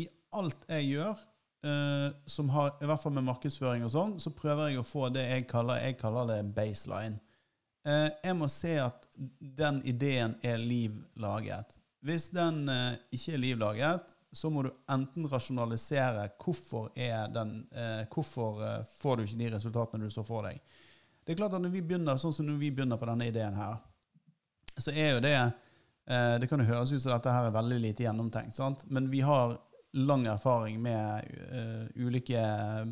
I 0.00 0.06
alt 0.38 0.64
jeg 0.70 0.88
gjør, 0.94 1.20
eh, 1.66 2.08
som 2.26 2.48
har, 2.54 2.74
i 2.80 2.88
hvert 2.88 3.02
fall 3.02 3.14
med 3.16 3.26
markedsføring 3.28 3.84
og 3.86 3.92
sånn, 3.92 4.16
så 4.22 4.32
prøver 4.36 4.70
jeg 4.70 4.80
å 4.80 4.88
få 4.88 5.10
det 5.12 5.26
jeg 5.28 5.48
kaller, 5.50 5.82
jeg 5.84 5.98
kaller 6.00 6.32
det 6.32 6.42
baseline. 6.56 7.20
Eh, 7.86 8.08
jeg 8.24 8.36
må 8.38 8.48
se 8.50 8.76
at 8.82 9.06
den 9.38 9.82
ideen 9.86 10.34
er 10.42 10.58
livlaget. 10.58 11.76
Hvis 12.06 12.30
den 12.34 12.64
eh, 12.72 12.96
ikke 13.14 13.36
er 13.36 13.42
livlaget, 13.42 14.16
så 14.36 14.50
må 14.52 14.66
du 14.66 14.72
enten 14.92 15.28
rasjonalisere 15.30 16.26
hvorfor, 16.42 16.90
er 16.98 17.30
den, 17.32 17.60
eh, 17.72 18.02
hvorfor 18.12 18.84
får 18.98 19.16
du 19.16 19.22
ikke 19.24 19.40
de 19.40 19.52
resultatene 19.54 20.08
du 20.08 20.12
så 20.12 20.24
for 20.26 20.48
deg. 20.48 20.58
Det 21.26 21.34
er 21.34 21.36
klart 21.40 21.56
at 21.58 21.62
når 21.62 21.72
vi 21.74 21.82
begynner, 21.82 22.18
sånn 22.22 22.32
som 22.32 22.46
når 22.46 22.58
vi 22.60 22.70
begynner 22.70 22.98
på 23.00 23.06
denne 23.08 23.26
ideen 23.26 23.54
her, 23.58 23.78
så 24.78 24.92
er 24.92 25.14
jo 25.16 25.20
det 25.24 25.34
eh, 25.36 26.34
Det 26.38 26.48
kan 26.48 26.60
jo 26.60 26.66
høres 26.68 26.92
ut 26.92 27.02
som 27.02 27.14
dette 27.14 27.32
her 27.32 27.48
er 27.48 27.54
veldig 27.54 27.78
lite 27.82 28.04
gjennomtenkt, 28.04 28.54
sant? 28.54 28.84
men 28.86 29.10
vi 29.10 29.20
har 29.26 29.56
lang 29.96 30.26
erfaring 30.26 30.82
med 30.82 31.24
eh, 31.50 32.02
ulike 32.04 32.42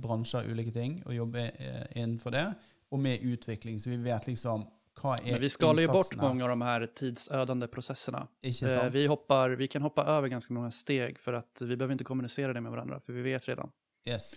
bransjer, 0.03 0.49
ulike 0.51 0.73
ting, 0.73 1.03
og 1.07 1.15
jobber 1.15 1.51
eh, 1.53 1.85
innenfor 2.01 2.35
det, 2.35 2.47
og 2.91 2.99
med 3.01 3.23
utvikling, 3.23 3.79
så 3.81 3.91
vi 3.91 3.97
vet 3.97 4.27
liksom 4.27 4.65
Men 5.03 5.41
vi 5.41 5.49
skaler 5.49 5.83
ju 5.83 5.89
bort 5.89 6.17
mange 6.17 6.29
många 6.29 6.45
av 6.45 6.51
de 6.51 6.63
här 6.63 6.87
tidsödande 6.87 7.67
processerna. 7.67 8.29
Ikke 8.43 8.67
Eh, 8.67 8.81
sant? 8.81 8.95
Vi, 8.95 9.07
hoppar, 9.07 9.51
vi 9.51 9.69
kan 9.69 9.83
hoppa 9.83 10.05
över 10.05 10.29
ganska 10.29 10.55
många 10.55 10.71
steg 10.71 11.19
för 11.19 11.33
att 11.33 11.63
vi 11.63 11.77
behöver 11.77 11.93
inte 11.93 12.05
kommunicera 12.05 12.53
det 12.53 12.61
med 12.61 12.73
varandra, 12.73 13.01
för 13.01 13.13
vi 13.13 13.23
vet 13.23 13.49
redan. 13.49 13.71
Yes. 14.09 14.35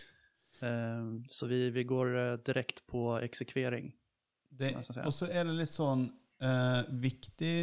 Eh, 0.61 1.07
Så 1.29 1.47
vi, 1.47 1.69
vi 1.69 1.83
går 1.83 2.37
direkte 2.45 2.81
på 2.87 3.19
eksekvering. 3.21 3.91
Det, 4.49 4.73
og 5.05 5.13
så 5.13 5.27
er 5.29 5.43
det 5.45 5.53
litt 5.53 5.73
sånn 5.75 6.07
eh, 6.41 6.83
viktig 7.03 7.55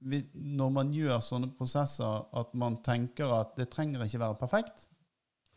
vi, 0.00 0.20
når 0.32 0.70
man 0.72 0.92
gjør 0.94 1.18
sånne 1.24 1.50
prosesser, 1.58 2.22
at 2.38 2.52
man 2.58 2.78
tenker 2.86 3.32
at 3.40 3.56
det 3.58 3.66
trenger 3.72 4.04
ikke 4.06 4.20
være 4.22 4.38
perfekt. 4.38 4.86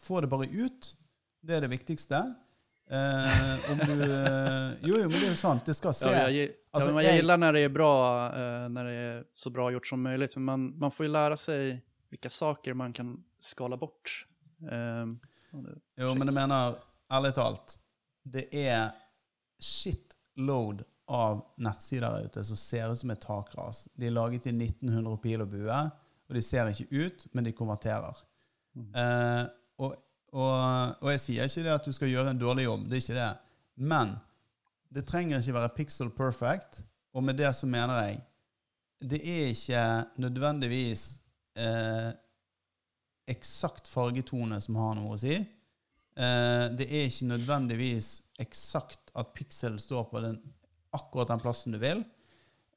Få 0.02 0.22
det 0.24 0.32
bare 0.32 0.48
ut. 0.50 0.96
Det 1.42 1.58
er 1.58 1.66
det 1.66 1.72
viktigste. 1.72 2.22
Eh, 2.92 3.72
om 3.72 3.78
du 3.86 3.94
eh, 4.04 4.74
Jo, 4.84 4.98
jo, 4.98 5.08
men 5.08 5.16
det 5.16 5.28
er 5.30 5.36
jo 5.36 5.40
sant. 5.40 5.64
Det 5.70 5.78
skal 5.78 5.94
se. 5.96 6.10
Ja, 6.12 6.26
jeg, 6.34 6.56
altså, 6.74 6.90
ja, 6.92 7.06
jeg 7.06 7.22
liker 7.22 7.22
når 7.22 7.22
gillar 7.22 7.38
när 7.38 7.54
det 7.54 7.64
er 7.68 7.74
bra, 7.76 7.92
eh, 8.34 8.66
när 8.70 8.86
det 8.90 8.96
er 9.06 9.24
så 9.34 9.50
bra 9.50 9.70
gjort 9.72 9.88
som 9.88 10.04
mulig. 10.04 10.30
Men 10.36 10.44
man, 10.46 10.66
man 10.80 10.92
får 10.92 11.06
jo 11.08 11.12
lære 11.14 11.38
seg 11.40 11.82
hvilke 12.12 12.30
saker 12.34 12.74
man 12.76 12.94
kan 12.94 13.14
skala 13.40 13.78
bort. 13.78 14.26
Eh, 14.66 15.06
Jo, 15.52 16.14
men 16.16 16.30
jeg 16.30 16.36
mener, 16.36 16.78
ærlig 17.12 17.34
talt, 17.36 17.76
det 18.24 18.48
er 18.56 18.92
shitload 19.62 20.84
av 21.12 21.42
nettsider 21.60 22.08
der 22.08 22.30
ute 22.30 22.44
som 22.48 22.60
ser 22.60 22.92
ut 22.92 23.02
som 23.02 23.12
et 23.12 23.22
takras. 23.24 23.84
De 24.00 24.08
er 24.08 24.16
laget 24.16 24.48
i 24.48 24.54
1900 24.56 25.18
pil 25.24 25.44
og 25.44 25.52
bue, 25.52 25.82
og 26.32 26.38
de 26.38 26.44
ser 26.46 26.72
ikke 26.72 26.88
ut, 27.04 27.26
men 27.36 27.48
de 27.48 27.56
konverterer. 27.56 28.22
Mm. 28.78 28.88
Eh, 28.96 29.44
og, 29.84 29.96
og, 30.32 30.54
og 31.02 31.12
jeg 31.12 31.24
sier 31.26 31.50
ikke 31.50 31.66
det 31.68 31.74
at 31.76 31.88
du 31.88 31.96
skal 31.96 32.12
gjøre 32.14 32.32
en 32.32 32.40
dårlig 32.40 32.70
jobb, 32.70 32.88
det 32.88 32.98
er 32.98 33.04
ikke 33.04 33.20
det. 33.20 33.32
Men 33.92 34.16
det 34.92 35.08
trenger 35.08 35.42
ikke 35.42 35.58
være 35.58 35.76
pixel 35.76 36.12
perfect, 36.16 36.84
og 37.12 37.26
med 37.28 37.40
det 37.42 37.52
så 37.56 37.68
mener 37.68 37.98
jeg 38.06 38.22
det 39.02 39.18
er 39.26 39.48
ikke 39.50 39.84
nødvendigvis 40.22 41.04
eh, 41.58 42.12
eksakt 43.30 43.90
fargetone 43.92 44.60
som 44.62 44.80
har 44.82 44.96
noe 44.98 45.16
å 45.16 45.20
si. 45.22 45.36
Eh, 45.38 46.66
det 46.78 46.88
er 46.88 47.08
ikke 47.08 47.30
nødvendigvis 47.30 48.14
eksakt 48.42 49.14
at 49.16 49.36
pikselen 49.36 49.80
står 49.80 50.08
på 50.12 50.24
den, 50.24 50.40
akkurat 50.96 51.32
den 51.32 51.44
plassen 51.44 51.76
du 51.76 51.80
vil. 51.82 52.04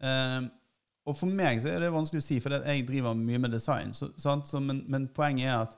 Eh, 0.01 0.43
og 1.05 1.17
for 1.19 1.29
meg 1.29 1.61
så 1.61 1.73
er 1.73 1.83
det 1.83 1.93
vanskelig 1.93 2.23
å 2.23 2.27
si, 2.27 2.39
for 2.41 2.57
jeg 2.57 2.87
driver 2.89 3.17
mye 3.19 3.41
med 3.43 3.53
design. 3.53 3.93
Så? 3.97 4.13
Så, 4.17 4.61
men, 4.61 4.85
men 4.89 5.09
poenget 5.13 5.51
er 5.51 5.65
at 5.67 5.75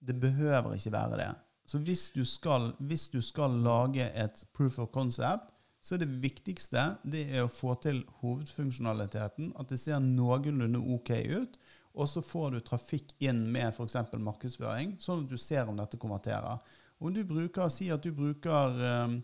det 0.00 0.16
behøver 0.20 0.76
ikke 0.76 0.94
være 0.94 1.18
det. 1.20 1.30
Så 1.66 1.78
hvis 1.86 2.08
du 2.14 2.24
skal, 2.26 2.72
hvis 2.78 3.08
du 3.12 3.20
skal 3.22 3.54
lage 3.62 4.06
et 4.18 4.44
proof 4.56 4.78
of 4.78 4.90
concept, 4.94 5.52
så 5.80 5.94
er 5.94 6.02
det 6.02 6.22
viktigste 6.22 6.82
det 7.08 7.24
er 7.30 7.44
å 7.44 7.52
få 7.52 7.74
til 7.82 8.02
hovedfunksjonaliteten, 8.20 9.54
at 9.56 9.70
det 9.70 9.78
ser 9.80 10.02
noenlunde 10.04 10.80
ok 10.96 11.12
ut, 11.30 11.56
og 12.00 12.08
så 12.08 12.22
får 12.24 12.54
du 12.56 12.60
trafikk 12.64 13.12
inn 13.22 13.42
med 13.52 13.68
f.eks. 13.74 13.96
markedsføring, 14.16 14.94
sånn 15.02 15.24
at 15.26 15.30
du 15.32 15.36
ser 15.40 15.68
om 15.68 15.76
dette 15.80 15.98
konverterer. 16.00 16.62
Om 17.00 17.12
du 17.14 17.22
bruker, 17.24 17.68
si 17.72 17.90
at 17.92 18.02
du 18.04 18.10
bruker 18.12 18.76
um, 19.04 19.18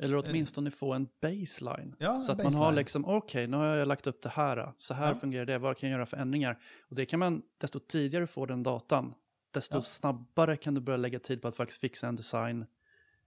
Eller 0.00 0.20
åtminstone 0.22 0.70
få 0.72 0.92
en 0.96 1.08
baseline. 1.22 1.94
ja, 2.00 2.16
Så 2.20 2.32
at 2.32 2.42
man 2.42 2.54
har 2.54 2.72
liksom, 2.72 3.04
OK, 3.04 3.34
nå 3.50 3.58
har 3.60 3.80
jeg 3.82 3.88
lagt 3.90 4.06
opp 4.10 4.20
det 4.24 4.30
her. 4.36 4.62
Så 4.78 4.94
her 4.96 5.14
Ja. 5.14 5.18
fungerer 5.20 5.46
det. 5.46 5.58
Hva 5.60 5.74
kan 5.74 5.88
jeg 5.90 5.96
gjøre 5.98 6.06
for 6.08 6.22
endringer? 6.22 6.56
Og 6.90 6.96
det 6.96 7.06
kan 7.10 7.18
man, 7.20 7.42
desto 7.60 7.80
tidligere 7.80 8.24
du 8.26 8.32
får 8.32 8.46
den 8.54 8.62
datan, 8.62 9.14
desto 9.52 9.76
Ja. 9.78 9.82
snabbere 9.82 10.56
kan 10.56 10.74
du 10.74 10.80
börja 10.80 11.02
legge 11.02 11.18
tid 11.18 11.42
på 11.42 11.50
å 11.50 11.54
faktisk 11.54 11.80
fikse 11.84 12.06
en 12.08 12.16
design. 12.16 12.66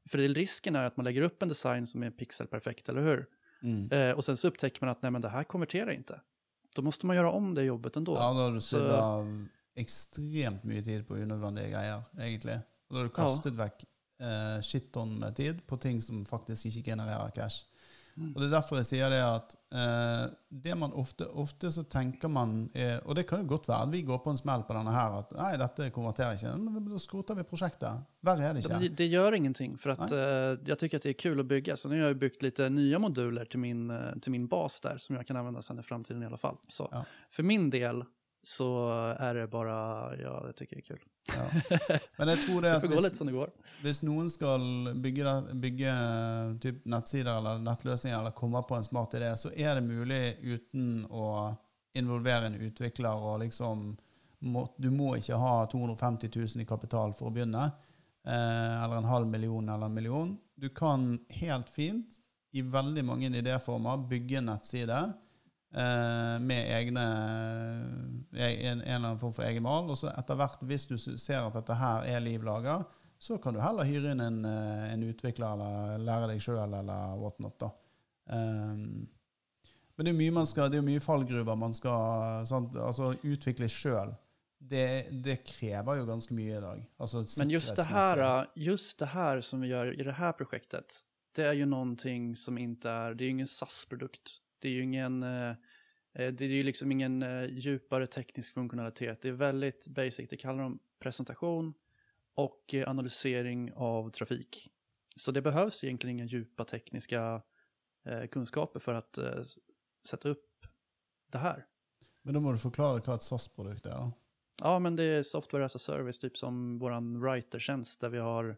For 0.09 0.17
det, 0.17 0.33
risken 0.35 0.75
er 0.75 0.87
at 0.87 0.97
man 0.97 1.05
legger 1.05 1.25
opp 1.27 1.43
en 1.43 1.49
design 1.49 1.85
som 1.87 2.03
er 2.03 2.11
pixelperfekt, 2.11 2.89
eller 2.89 3.01
hur? 3.01 3.25
mm. 3.63 3.91
Eh, 3.93 4.11
og 4.17 4.23
sen 4.23 4.35
så 4.35 4.49
upptäcker 4.51 4.81
man 4.81 4.89
at 4.91 5.01
nei, 5.03 5.09
men 5.11 5.21
det 5.21 5.31
her 5.31 5.43
konverterer 5.45 5.93
inte. 5.95 6.19
Då 6.75 6.81
måste 6.81 7.05
man 7.05 7.15
göra 7.15 7.31
om 7.31 7.53
det 7.55 7.63
jobbet 7.63 7.97
ändå. 7.97 8.15
Ja, 8.15 8.33
da 8.33 8.47
har 8.47 8.51
du 8.51 8.61
sett 8.61 8.91
av 8.91 9.27
ekstremt 9.75 10.63
mye 10.63 10.83
tid 10.85 11.07
på 11.07 11.17
unødvendige 11.17 11.71
greier, 11.73 12.03
egentlig. 12.19 12.59
Og 12.89 12.95
da 12.95 13.01
har 13.01 13.09
du 13.09 13.13
kastet 13.15 13.55
vekk 13.57 13.85
eh, 14.21 14.57
shitton 14.65 15.15
med 15.19 15.35
tid 15.37 15.61
på 15.67 15.77
ting 15.81 16.01
som 16.01 16.25
faktisk 16.29 16.69
ikke 16.69 16.91
genererer 16.91 17.33
cash. 17.35 17.65
Og 18.19 18.35
Det 18.37 18.45
er 18.45 18.51
derfor 18.53 18.77
jeg 18.81 18.89
sier 18.91 19.09
det 19.09 19.21
at 19.25 19.55
eh, 19.73 20.25
det 20.63 20.75
man 20.77 20.91
ofte, 20.93 21.25
ofte 21.39 21.71
så 21.73 21.81
tenker 21.89 22.29
man 22.29 22.67
er, 22.77 22.99
Og 23.07 23.15
det 23.17 23.23
kan 23.29 23.41
jo 23.41 23.47
godt 23.55 23.67
være 23.71 23.87
at 23.87 23.93
vi 23.93 24.03
går 24.05 24.19
på 24.21 24.33
en 24.33 24.37
smell 24.37 24.65
på 24.67 24.75
denne 24.77 24.93
her 24.93 25.17
at 25.23 25.33
nei, 25.37 25.49
dette 25.57 25.89
konverterer 25.95 26.37
ikke. 26.37 26.53
Men 26.61 26.91
da 26.91 27.01
skroter 27.01 27.39
vi 27.39 27.47
prosjektet. 27.47 28.03
Verre 28.23 28.49
er 28.49 28.53
det 28.53 28.63
ikke. 28.65 28.81
Det, 28.83 28.91
det 29.01 29.09
gjør 29.09 29.39
ingenting 29.39 29.73
For 29.81 29.95
at, 29.95 30.13
uh, 30.13 30.59
jeg 30.67 30.77
tycker 30.83 31.01
det 31.03 31.15
er 31.15 31.19
kul 31.23 31.41
å 31.41 31.47
bygge. 31.47 31.77
Så 31.79 31.89
nå 31.89 31.97
har 31.97 32.13
jeg 32.13 32.21
bygd 32.21 32.33
byggt 32.43 32.59
nye 32.59 32.69
nya 32.89 32.99
moduler 32.99 33.45
til 33.45 33.59
min, 33.59 33.89
eh, 33.91 34.29
min 34.31 34.47
bas 34.47 34.79
der, 34.81 34.97
som 34.97 35.15
jeg 35.15 35.27
kan 35.27 35.37
anvende 35.37 35.63
sen 35.63 35.79
i 35.79 35.83
framtiden 35.83 36.23
i 36.23 36.25
alle 36.25 36.37
fall. 36.37 36.57
Så 36.69 36.87
Ja. 36.91 37.03
for 37.31 37.43
min 37.43 37.69
del 37.69 38.03
så 38.43 38.69
er 39.19 39.33
det 39.33 39.47
bare 39.51 39.73
ja, 40.19 40.33
det 40.43 40.53
syns 40.57 40.71
jeg 40.73 40.81
er 40.81 40.87
kul. 40.87 41.03
Ja. 41.31 41.45
Men 42.17 42.33
jeg 42.33 42.41
tror 42.43 42.65
det 42.65 42.73
at 42.75 42.87
hvis, 42.91 43.05
det 43.19 43.45
hvis 43.85 44.01
noen 44.03 44.31
skal 44.31 44.65
bygge, 45.03 45.35
bygge 45.63 45.93
typ 46.63 46.81
nettsider 46.91 47.31
eller 47.37 47.61
nettløsninger 47.63 48.17
eller 48.17 48.35
komme 48.35 48.59
på 48.67 48.75
en 48.75 48.83
smart 48.83 49.15
idé, 49.15 49.31
så 49.39 49.53
er 49.55 49.79
det 49.79 49.85
mulig 49.87 50.21
uten 50.43 51.05
å 51.07 51.29
involvere 51.95 52.49
en 52.49 52.59
utvikler 52.67 53.23
og 53.29 53.39
liksom 53.45 53.93
må, 54.43 54.65
Du 54.75 54.89
må 54.91 55.13
ikke 55.15 55.39
ha 55.39 55.55
250 55.71 56.27
000 56.35 56.65
i 56.65 56.67
kapital 56.67 57.13
for 57.15 57.29
å 57.29 57.31
begynne, 57.31 57.69
eh, 58.27 58.83
eller 58.83 58.97
en 58.97 59.07
halv 59.07 59.29
million 59.31 59.69
eller 59.69 59.87
en 59.87 59.95
million. 59.95 60.33
Du 60.59 60.67
kan 60.75 61.13
helt 61.39 61.71
fint, 61.71 62.19
i 62.53 62.61
veldig 62.61 63.01
mange 63.07 63.31
idéformer, 63.33 64.03
bygge 64.09 64.41
en 64.41 64.51
nettside 64.51 64.97
med 65.73 66.67
egne 66.69 67.03
eh, 68.33 68.65
en, 68.69 68.81
en 68.81 68.81
eller 68.81 69.07
annen 69.07 69.19
form 69.21 69.33
for 69.33 69.45
egen 69.47 69.63
mal. 69.65 69.89
Og 69.89 69.97
så 69.97 70.11
etter 70.13 70.37
hvert, 70.37 70.61
hvis 70.69 70.85
du 70.89 70.97
ser 70.99 71.41
at 71.41 71.55
dette 71.57 71.77
her 71.79 72.05
er 72.13 72.23
liv 72.23 72.45
laga, 72.45 72.81
så 73.23 73.37
kan 73.39 73.55
du 73.55 73.61
heller 73.63 73.87
hyre 73.87 74.13
inn 74.13 74.21
en, 74.21 74.43
eh, 74.45 74.93
en 74.93 75.05
utvikler 75.07 75.55
eller 75.55 76.03
lære 76.03 76.33
deg 76.33 76.43
sjøl 76.43 76.75
eller 76.79 77.15
whatnot. 77.21 77.57
da. 77.61 77.71
Um, 78.25 79.07
men 79.95 80.07
det 80.07 80.11
er 80.13 80.17
mye 80.17 80.33
man 80.33 80.47
skal, 80.49 80.69
det 80.71 80.79
er 80.79 80.85
mye 80.85 81.01
fallgruver 81.03 81.57
man 81.59 81.73
skal 81.75 82.45
sant? 82.49 82.75
altså 82.75 83.13
utvikle 83.23 83.69
sjøl. 83.69 84.13
Det, 84.63 85.09
det 85.23 85.41
krever 85.43 85.99
jo 85.99 86.05
ganske 86.07 86.35
mye 86.35 86.57
i 86.57 86.61
dag. 86.63 86.83
Altså 87.03 87.25
Men 87.37 87.51
just 87.51 87.75
det, 87.75 87.83
her 87.83 88.17
här, 88.17 88.47
just 88.55 88.99
det 88.99 89.05
här 89.05 89.41
som 89.41 89.61
vi 89.61 89.67
gjør 89.67 89.93
i 89.99 90.03
det 90.03 90.13
här 90.13 90.31
projektet, 90.31 91.03
det 91.35 91.45
er 91.45 91.53
jo 91.57 91.65
noe 91.65 92.35
som 92.35 92.57
ikke 92.57 92.89
er, 92.89 93.13
det 93.13 93.25
er 93.25 93.29
jo 93.29 93.35
ingen 93.37 93.49
SAS-produkt. 93.49 94.39
Det 94.63 94.69
är 94.69 94.73
ju 94.73 94.83
ingen, 94.83 95.23
eh, 95.23 95.55
det 96.13 96.41
är 96.41 96.43
ju 96.43 96.63
liksom 96.63 96.91
ingen 96.91 97.23
eh, 97.23 97.45
djupare 97.45 98.07
teknisk 98.07 98.53
funktionalitet. 98.53 99.21
Det 99.21 99.27
är 99.27 99.33
väldigt 99.33 99.87
basic. 99.87 100.29
Det 100.29 100.37
kallar 100.37 100.63
de 100.63 100.79
presentation 100.99 101.73
och 102.35 102.73
eh, 102.73 102.89
analysering 102.89 103.73
av 103.73 104.09
trafik. 104.09 104.69
Så 105.15 105.31
det 105.31 105.41
behövs 105.41 105.83
egentligen 105.83 106.19
inga 106.19 106.25
djupa 106.25 106.65
tekniska 106.65 107.41
kunskaper 108.31 108.79
för 108.79 108.93
att 108.93 109.19
sätta 110.07 110.29
upp 110.29 110.65
det 111.31 111.37
här. 111.37 111.65
Men 112.21 112.33
da 112.33 112.39
må 112.39 112.51
du 112.51 112.57
forklare 112.57 113.01
vad 113.05 113.15
et 113.15 113.23
SAS-produkt 113.23 113.85
är. 113.85 114.11
Ja, 114.61 114.79
men 114.79 114.95
det 114.95 115.03
är 115.03 115.23
software 115.23 115.65
as 115.65 115.75
a 115.75 115.79
service, 115.79 116.19
typ 116.19 116.37
som 116.37 116.79
vår 116.79 117.19
writer-tjänst 117.19 118.01
där 118.01 118.09
vi 118.09 118.17
har 118.17 118.57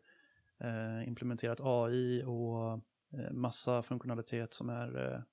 implementerat 1.06 1.60
AI 1.62 2.24
och 2.24 2.80
massa 3.32 3.84
funktionalitet 3.84 4.54
som 4.54 4.70
är 4.70 5.24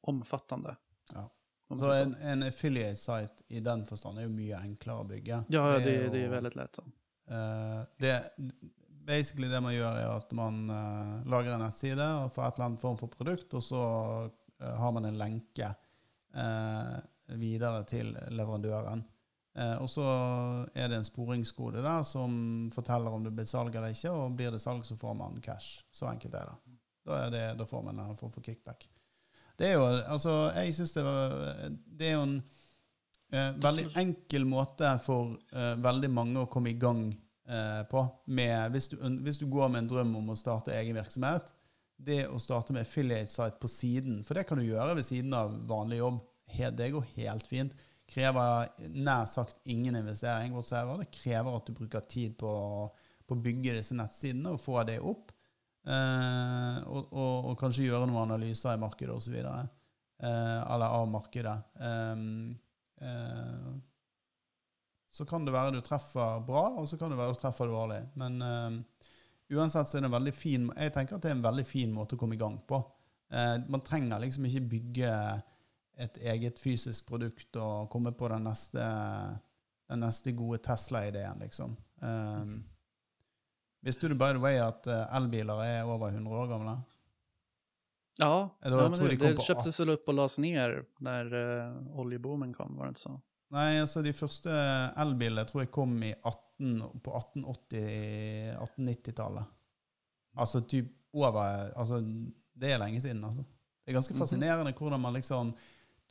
omfattande. 0.00 0.76
Ja. 1.14 1.24
Så 1.68 1.92
en, 1.92 2.14
en 2.14 2.42
affiliate 2.42 2.96
site 2.96 3.44
i 3.48 3.60
den 3.60 3.84
forstand 3.84 4.18
er 4.18 4.24
jo 4.24 4.32
mye 4.32 4.56
enklere 4.56 5.02
å 5.02 5.08
bygge. 5.08 5.42
Ja, 5.52 5.64
det, 5.78 5.94
jo- 5.94 6.12
det 6.12 6.22
är 6.24 6.28
veldig 6.28 6.54
lett. 6.56 6.78
Sånn. 6.80 6.92
Uh, 7.30 7.82
det, 8.00 8.14
basically 9.04 9.48
det 9.52 9.60
man 9.60 9.74
gjør 9.74 9.98
er 10.00 10.08
at 10.14 10.32
man 10.32 10.62
uh, 10.70 11.18
lager 11.28 11.52
en 11.52 11.60
nettside 11.66 12.06
og 12.22 12.32
får 12.32 12.46
et 12.46 12.56
eller 12.56 12.70
annet 12.70 12.80
form 12.80 12.96
for 12.96 13.12
produkt, 13.12 13.52
og 13.58 13.62
så 13.66 13.82
uh, 14.30 14.74
har 14.80 14.92
man 14.96 15.04
en 15.10 15.18
lenke 15.20 15.74
videre 17.26 17.84
til 17.88 18.10
leverandøren. 18.36 19.00
Og 19.80 19.88
så 19.90 20.04
er 20.76 20.90
det 20.92 20.98
en 21.00 21.06
sporingskode 21.08 21.80
der 21.82 22.04
som 22.06 22.68
forteller 22.70 23.10
om 23.16 23.24
det 23.24 23.32
blir 23.34 23.48
salg 23.48 23.74
eller 23.74 23.96
ikke, 23.96 24.12
og 24.12 24.36
blir 24.38 24.52
det 24.54 24.60
salg, 24.62 24.84
så 24.86 24.94
får 24.94 25.16
man 25.18 25.40
cash. 25.42 25.80
Så 25.90 26.06
enkelt 26.06 26.36
er 26.38 26.52
det. 26.52 26.76
Da, 27.08 27.16
er 27.24 27.32
det, 27.32 27.42
da 27.58 27.66
får 27.66 27.82
man 27.88 27.98
en 28.04 28.20
form 28.20 28.30
for 28.36 28.44
kickback. 28.44 28.84
Det 29.58 29.72
er 29.72 29.78
jo 29.78 29.86
Altså, 29.86 30.34
jeg 30.54 30.74
syns 30.76 30.94
det 30.94 31.04
Det 31.98 32.08
er 32.10 32.16
jo 32.16 32.24
en 32.26 32.36
eh, 33.32 33.54
veldig 33.62 33.88
enkel 33.98 34.46
måte 34.48 34.92
for 35.04 35.34
eh, 35.52 35.74
veldig 35.82 36.10
mange 36.14 36.44
å 36.44 36.50
komme 36.50 36.72
i 36.72 36.78
gang 36.80 37.08
eh, 37.10 37.82
på. 37.90 38.04
Med, 38.26 38.70
hvis, 38.74 38.90
du, 38.92 38.98
hvis, 39.24 39.40
du, 39.42 39.48
går 39.50 39.72
med 39.72 39.84
en 39.84 39.90
drøm 39.92 40.16
om 40.20 40.32
å 40.32 40.38
starte 40.38 40.76
egen 40.78 40.96
virksomhet, 40.98 41.52
det 41.98 42.22
å 42.30 42.38
starte 42.38 42.72
med 42.72 42.86
affiliate 42.86 43.34
site 43.34 43.58
på 43.58 43.68
siden, 43.70 44.22
for 44.24 44.38
det 44.38 44.46
kan 44.46 44.60
du 44.60 44.64
gjøre 44.68 44.94
ved 45.00 45.06
siden 45.06 45.34
av 45.34 45.56
vanlig 45.68 45.98
jobb, 45.98 46.20
det 46.78 46.92
går 46.94 47.08
helt 47.18 47.48
fint. 47.50 47.74
Krever 48.08 48.70
nær 48.94 49.26
sagt 49.28 49.58
ingen 49.68 49.98
investering. 49.98 50.54
Det 50.54 51.10
krever 51.12 51.56
at 51.58 51.66
du 51.66 51.74
bruker 51.76 52.06
tid 52.08 52.38
på, 52.40 52.52
på 53.26 53.36
å 53.36 53.42
bygge 53.44 53.74
disse 53.76 53.96
nettsidene 53.98 54.54
og 54.54 54.62
få 54.62 54.80
det 54.88 54.96
opp. 55.04 55.34
Eh, 55.86 56.78
og, 56.88 57.12
og, 57.12 57.50
og, 57.50 57.54
kanskje 57.60 57.86
gjøre 57.86 58.08
noen 58.08 58.26
analyser 58.26 58.74
i 58.74 58.80
markedet 58.82 59.14
osv. 59.14 59.36
Eh, 59.38 60.72
eller 60.74 60.86
av 60.86 61.06
markedet. 61.08 61.56
Um, 61.74 62.58
eh, 63.00 63.68
så 65.10 65.26
kan 65.26 65.46
det 65.46 65.54
være 65.54 65.78
du 65.78 65.80
treffer 65.82 66.42
bra, 66.46 66.68
og 66.78 66.88
så 66.88 66.98
kan 66.98 67.12
det 67.12 67.18
være 67.18 67.34
du 67.34 67.40
treffer 67.40 67.70
dårlig. 67.70 68.00
Men 68.20 68.42
uh, 68.42 69.04
uansett 69.54 69.88
så 69.88 69.98
er 69.98 70.04
det 70.04 70.10
en 70.10 70.14
veldig 70.18 70.34
fin 70.36 70.68
Jeg 70.76 70.92
tenker 70.94 71.16
at 71.16 71.24
det 71.24 71.30
er 71.32 71.38
en 71.38 71.46
veldig 71.46 71.64
fin 71.66 71.94
måte 71.94 72.14
å 72.14 72.20
komme 72.20 72.36
i 72.36 72.40
gang 72.40 72.58
på. 72.68 72.80
Uh, 73.32 73.56
man 73.70 73.82
trenger 73.86 74.20
liksom 74.22 74.46
ikke 74.48 74.66
bygge 74.74 75.12
et 75.98 76.18
eget 76.30 76.60
fysisk 76.62 77.08
produkt 77.08 77.56
og 77.58 77.88
komme 77.90 78.12
på 78.14 78.28
den 78.30 78.44
neste, 78.46 78.84
den 79.90 80.04
neste 80.04 80.34
gode 80.38 80.60
Tesla-ideen, 80.62 81.40
liksom. 81.42 81.74
Um, 81.98 82.60
Visste 83.80 84.08
du 84.10 84.14
by 84.18 84.32
the 84.34 84.40
way 84.42 84.58
at 84.60 84.86
uh, 84.90 85.16
elbiler 85.16 85.62
er 85.64 85.84
over 85.86 86.10
100 86.10 86.34
år 86.34 86.46
gamle? 86.50 86.72
Ja, 88.18 88.50
ja 88.64 88.88
men 88.90 88.98
det, 88.98 89.18
det 89.22 89.38
kjøptes 89.38 89.80
vel 89.80 89.90
opp 89.94 90.08
og 90.10 90.14
las 90.18 90.38
ned 90.42 90.84
når 91.06 91.24
uh, 91.34 92.00
oljeboomen 92.02 92.52
kom, 92.56 92.70
var 92.78 92.84
det 92.88 92.92
ikke 92.96 93.06
så? 93.06 93.14
Nei, 93.54 93.80
altså 93.80 93.98
de 94.04 94.12
første 94.12 94.50
elbilene 95.00 95.44
tror 95.48 95.60
jeg 95.62 95.70
kom 95.72 96.02
i 96.04 96.12
18, 96.16 96.82
på 97.04 97.10
1880-1890-tallet. 97.22 99.44
Altså 100.38 100.58
typ 100.68 100.88
over 101.16 101.72
Altså, 101.72 101.96
det 102.58 102.72
er 102.74 102.78
lenge 102.82 103.00
siden, 103.00 103.24
altså. 103.24 103.40
Det 103.40 103.88
er 103.94 103.96
ganske 103.96 104.14
mhm. 104.14 104.20
fascinerende 104.20 104.72
hvordan 104.76 105.00
man 105.00 105.14
liksom 105.16 105.46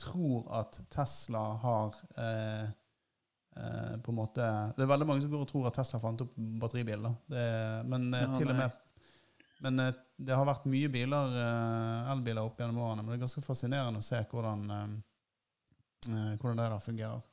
tror 0.02 0.40
at 0.62 0.72
Tesla 0.94 1.44
har 1.62 1.90
eh, 2.18 2.68
Eh, 2.68 2.74
på 4.04 4.12
en 4.14 4.18
måte 4.18 4.48
Det 4.76 4.84
er 4.84 4.90
veldig 4.92 5.08
mange 5.10 5.24
som 5.24 5.32
går 5.34 5.46
og 5.46 5.50
tror 5.50 5.70
at 5.70 5.80
Tesla 5.80 6.00
fant 6.04 6.22
opp 6.26 6.36
batteribiler. 6.62 7.16
men 7.86 8.14
eh, 8.14 8.26
ja, 8.26 8.36
til 8.38 8.54
og 8.54 8.60
med 8.60 8.84
men 9.66 9.80
eh, 9.82 9.96
det 10.22 10.36
har 10.38 10.46
vært 10.46 10.68
mye 10.70 10.90
biler, 10.94 11.32
elbiler 12.14 12.46
opp 12.46 12.60
gjennom 12.62 12.78
årene. 12.78 13.02
Men 13.02 13.14
det 13.14 13.18
er 13.18 13.24
ganske 13.24 13.42
fascinerende 13.42 14.04
å 14.04 14.06
se 14.06 14.20
hvordan, 14.30 14.68
hvordan 16.38 16.60
det 16.62 16.68
der 16.68 16.84
fungerer. 16.84 17.26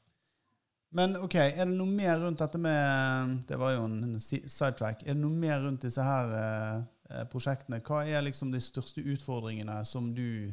Men 0.95 1.17
ok, 1.19 1.35
er 1.35 1.65
det 1.67 1.75
noe 1.75 1.91
mer 1.91 2.21
rundt 2.23 2.39
dette 2.39 2.59
med 2.61 3.41
Det 3.49 3.59
var 3.59 3.75
jo 3.75 3.87
en 3.89 4.21
sidetrack. 4.23 5.03
Er 5.03 5.17
det 5.17 5.23
noe 5.25 5.35
mer 5.35 5.59
rundt 5.65 5.83
disse 5.83 6.03
her 6.07 6.35
eh, 6.39 7.25
prosjektene? 7.33 7.81
Hva 7.83 8.05
er 8.07 8.23
liksom 8.23 8.53
de 8.55 8.61
største 8.63 9.03
utfordringene 9.03 9.81
som 9.91 10.13
du 10.15 10.53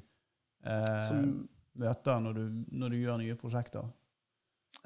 eh, 0.66 1.02
som, 1.06 1.28
møter 1.78 2.24
når 2.26 2.40
du, 2.40 2.64
når 2.74 2.96
du, 2.96 2.98
gjør 3.04 3.22
nye 3.22 3.38
prosjekter? 3.38 3.86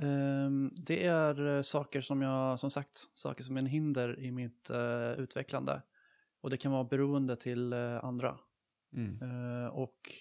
Um, 0.01 0.71
det 0.75 1.05
är 1.05 1.39
uh, 1.39 1.61
saker 1.61 2.01
som 2.01 2.21
jag, 2.21 2.59
som 2.59 2.71
sagt, 2.71 2.97
saker 3.13 3.43
som 3.43 3.55
är 3.55 3.59
en 3.59 3.65
hinder 3.65 4.19
i 4.19 4.31
mitt 4.31 4.71
uh, 4.71 5.19
utvecklande. 5.19 5.81
Och 6.41 6.49
det 6.49 6.57
kan 6.57 6.71
vara 6.71 6.83
beroende 6.83 7.35
till 7.35 7.73
uh, 7.73 8.05
andra. 8.05 8.37
Mm. 8.95 9.69
och 9.71 10.11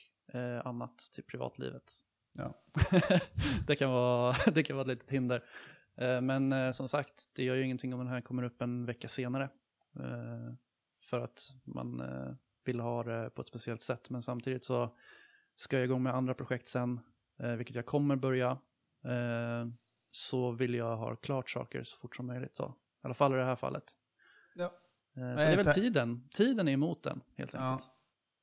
annat 0.64 0.98
till 0.98 1.24
privatlivet. 1.24 1.92
Ja. 2.32 2.64
det, 3.66 3.76
kan 3.76 3.90
vara, 3.90 4.36
det 4.54 4.62
kan 4.62 4.76
vara 4.76 4.82
ett 4.82 4.88
litet 4.88 5.10
hinder. 5.10 5.44
men 6.20 6.74
som 6.74 6.88
sagt, 6.88 7.30
det 7.34 7.44
gör 7.44 7.54
ju 7.54 7.64
ingenting 7.64 7.94
om 7.94 7.98
den 7.98 8.08
här 8.08 8.20
kommer 8.20 8.42
upp 8.42 8.62
en 8.62 8.86
vecka 8.86 9.08
senare. 9.08 9.48
för 11.02 11.20
att 11.20 11.54
man 11.64 12.02
vill 12.64 12.80
ha 12.80 13.02
det 13.02 13.30
på 13.30 13.42
ett 13.42 13.48
speciellt 13.48 13.82
sätt. 13.82 14.10
Men 14.10 14.22
samtidigt 14.22 14.64
så 14.64 14.96
ska 15.54 15.76
jag 15.76 15.84
igång 15.84 16.02
med 16.02 16.14
andra 16.14 16.34
projekt 16.34 16.66
sen, 16.66 17.00
vilket 17.56 17.76
jag 17.76 17.86
kommer 17.86 18.16
börja 18.16 18.58
eh, 19.04 19.68
så 20.10 20.50
vill 20.50 20.74
jag 20.74 20.96
ha 20.96 21.16
klart 21.16 21.50
saker 21.50 21.84
så 21.84 21.98
fort 21.98 22.16
som 22.16 22.26
möjligt. 22.26 22.56
Då. 22.56 22.64
I 22.64 22.70
alla 23.02 23.14
fall 23.14 23.34
i 23.34 23.36
det 23.36 23.44
här 23.44 23.56
fallet. 23.56 23.92
Ja. 24.54 24.64
Eh, 25.16 25.36
så 25.36 25.46
det 25.46 25.52
är 25.52 25.56
väl 25.56 25.74
tiden. 25.74 26.28
Tiden 26.34 26.68
är 26.68 26.72
emot 26.72 27.02
den, 27.02 27.20
helt 27.36 27.54
enkelt. 27.54 27.84
Ja. 27.86 27.94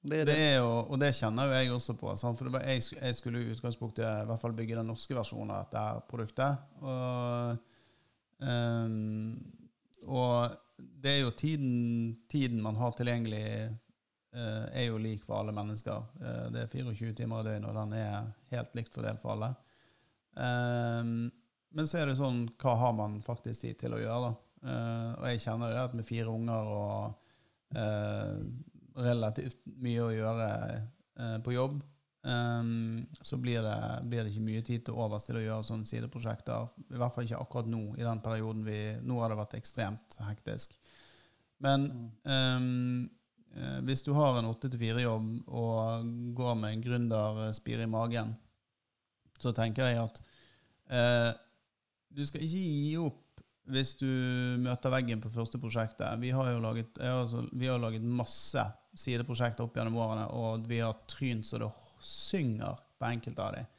Det 0.02 0.16
er, 0.16 0.26
det. 0.26 0.34
det 0.34 0.42
er 0.42 0.56
jo, 0.58 0.70
og 0.90 0.98
det 0.98 1.12
kjenner 1.14 1.46
jo 1.46 1.58
jeg 1.60 1.74
også 1.76 1.94
på. 2.00 2.14
Sant? 2.18 2.40
For 2.40 2.50
var, 2.50 2.64
jeg, 2.66 2.82
jeg, 2.96 3.16
skulle 3.16 3.42
i 3.44 3.52
utgangspunktet 3.54 4.02
i 4.02 4.30
hvert 4.30 4.42
fall 4.42 4.56
bygge 4.58 4.80
den 4.80 4.90
norske 4.90 5.14
versjonen 5.14 5.54
av 5.54 5.68
dette 5.68 5.84
produktet. 6.10 6.64
Og, 6.82 7.60
um, 8.42 9.36
og 10.10 10.56
det 11.06 11.12
er 11.12 11.20
jo 11.22 11.36
tiden, 11.38 11.76
tiden 12.34 12.64
man 12.66 12.82
har 12.82 12.96
tilgjengelig, 12.98 13.46
uh, 14.34 14.66
er 14.74 14.88
jo 14.88 14.98
lik 14.98 15.22
for 15.28 15.38
alle 15.38 15.54
mennesker. 15.54 16.02
Uh, 16.18 16.48
det 16.56 16.66
er 16.66 16.74
24 16.74 17.14
timer 17.22 17.46
i 17.46 17.52
døgnet, 17.52 17.70
og 17.70 17.78
den 17.78 17.94
er 18.02 18.32
helt 18.56 18.74
likt 18.80 18.98
fordelt 18.98 19.22
for 19.22 19.36
alle. 19.36 19.54
Um, 20.36 21.32
men 21.76 21.88
så 21.88 22.02
er 22.02 22.08
det 22.08 22.16
sånn 22.20 22.46
Hva 22.62 22.78
har 22.80 22.94
man 22.96 23.18
faktisk 23.26 23.66
tid 23.66 23.80
til 23.82 23.96
å 23.96 24.02
gjøre? 24.02 24.30
da? 24.30 24.34
Uh, 24.62 25.12
og 25.18 25.24
jeg 25.32 25.42
kjenner 25.48 25.72
det 25.74 25.80
at 25.82 25.96
med 25.98 26.06
fire 26.06 26.30
unger 26.30 26.68
og 26.70 27.78
uh, 27.78 28.36
relativt 29.02 29.64
mye 29.82 30.04
å 30.04 30.12
gjøre 30.14 30.50
uh, 31.18 31.38
på 31.42 31.56
jobb, 31.56 31.80
um, 32.28 33.00
så 33.26 33.40
blir 33.42 33.64
det, 33.66 33.80
blir 34.12 34.22
det, 34.22 34.34
ikke 34.34 34.50
mye 34.52 34.66
tid 34.68 34.86
til 34.86 35.00
overs 35.02 35.26
til 35.26 35.40
å 35.40 35.46
gjøre 35.46 35.66
sånne 35.66 35.90
sideprosjekter. 35.90 36.70
I 36.92 37.00
hvert 37.02 37.16
fall 37.16 37.26
ikke 37.26 37.42
akkurat 37.42 37.72
nå, 37.74 37.82
i 37.98 38.06
den 38.06 38.22
perioden 38.22 38.68
vi 38.68 38.82
Nå 39.02 39.18
har 39.24 39.34
det 39.34 39.40
vært 39.42 39.58
ekstremt 39.58 40.20
hektisk. 40.28 40.78
Men 41.62 41.90
um, 42.26 43.10
hvis 43.86 44.06
du 44.06 44.14
har 44.16 44.38
en 44.38 44.48
åtte 44.50 44.70
til 44.72 44.80
fire-jobb 44.80 45.50
og 45.50 46.14
går 46.38 46.56
med 46.58 46.76
en 46.76 46.86
gründerspire 46.86 47.84
i 47.86 47.90
magen, 47.92 48.36
så 49.42 49.54
tenker 49.58 49.90
jeg 49.90 50.00
at 50.02 50.22
eh, 50.94 51.32
du 52.12 52.24
skal 52.28 52.44
ikke 52.46 52.62
gi 52.62 52.96
opp 53.02 53.20
hvis 53.72 53.94
du 54.00 54.08
møter 54.62 54.92
veggen 54.92 55.22
på 55.24 55.32
første 55.32 55.60
prosjektet. 55.62 56.08
Vi 56.20 56.32
har 56.36 56.50
jo 56.52 56.62
laget, 56.64 56.98
altså, 56.98 57.46
vi 57.52 57.70
har 57.70 57.80
laget 57.80 58.04
masse 58.04 58.64
sideprosjekter 58.98 59.66
opp 59.66 59.78
gjennom 59.78 60.00
årene, 60.02 60.26
og 60.36 60.66
vi 60.68 60.82
har 60.82 60.98
trynt 61.10 61.48
så 61.48 61.62
det 61.62 61.70
synger 62.02 62.82
på 63.00 63.06
enkelte 63.06 63.46
av 63.46 63.56
dem. 63.56 63.70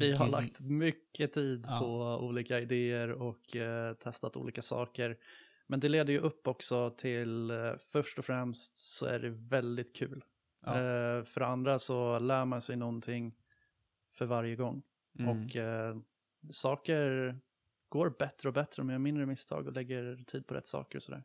vi 0.00 0.10
har 0.16 0.28
lagt 0.32 0.60
mye 0.66 0.92
tid 1.28 1.66
ja. 1.68 1.78
på 1.78 1.90
ulike 2.26 2.64
ideer 2.64 3.14
og 3.14 3.54
uh, 3.54 3.92
testet 4.00 4.36
ulike 4.40 4.64
saker. 4.64 5.14
Men 5.68 5.80
det 5.80 5.92
leder 5.92 6.16
jo 6.16 6.26
opp 6.28 6.50
også 6.56 6.80
til, 7.00 7.52
uh, 7.52 7.76
først 7.92 8.18
og 8.18 8.26
fremst 8.26 8.80
så 8.80 9.12
er 9.14 9.28
det 9.28 9.36
veldig 9.52 9.86
kul. 9.94 10.18
Ja. 10.64 10.74
Uh, 10.74 11.20
for 11.28 11.46
andre 11.46 11.78
så 11.78 12.18
lærer 12.18 12.50
man 12.50 12.64
seg 12.64 12.80
noe 12.80 12.98
för 14.14 14.26
varje 14.26 14.56
gång. 14.56 14.82
Mm. 15.18 15.30
Och 15.30 15.56
eh, 15.56 15.96
saker 16.50 17.36
går 17.88 18.10
bättre 18.18 18.48
och 18.48 18.54
bättre 18.54 18.82
om 18.82 18.88
jag 18.88 18.94
gör 18.94 18.98
mindre 18.98 19.26
misstag 19.26 19.66
och 19.66 19.72
lägger 19.72 20.24
tid 20.26 20.46
på 20.46 20.54
rätt 20.54 20.66
saker 20.66 20.98
och 20.98 21.02
sådär. 21.02 21.22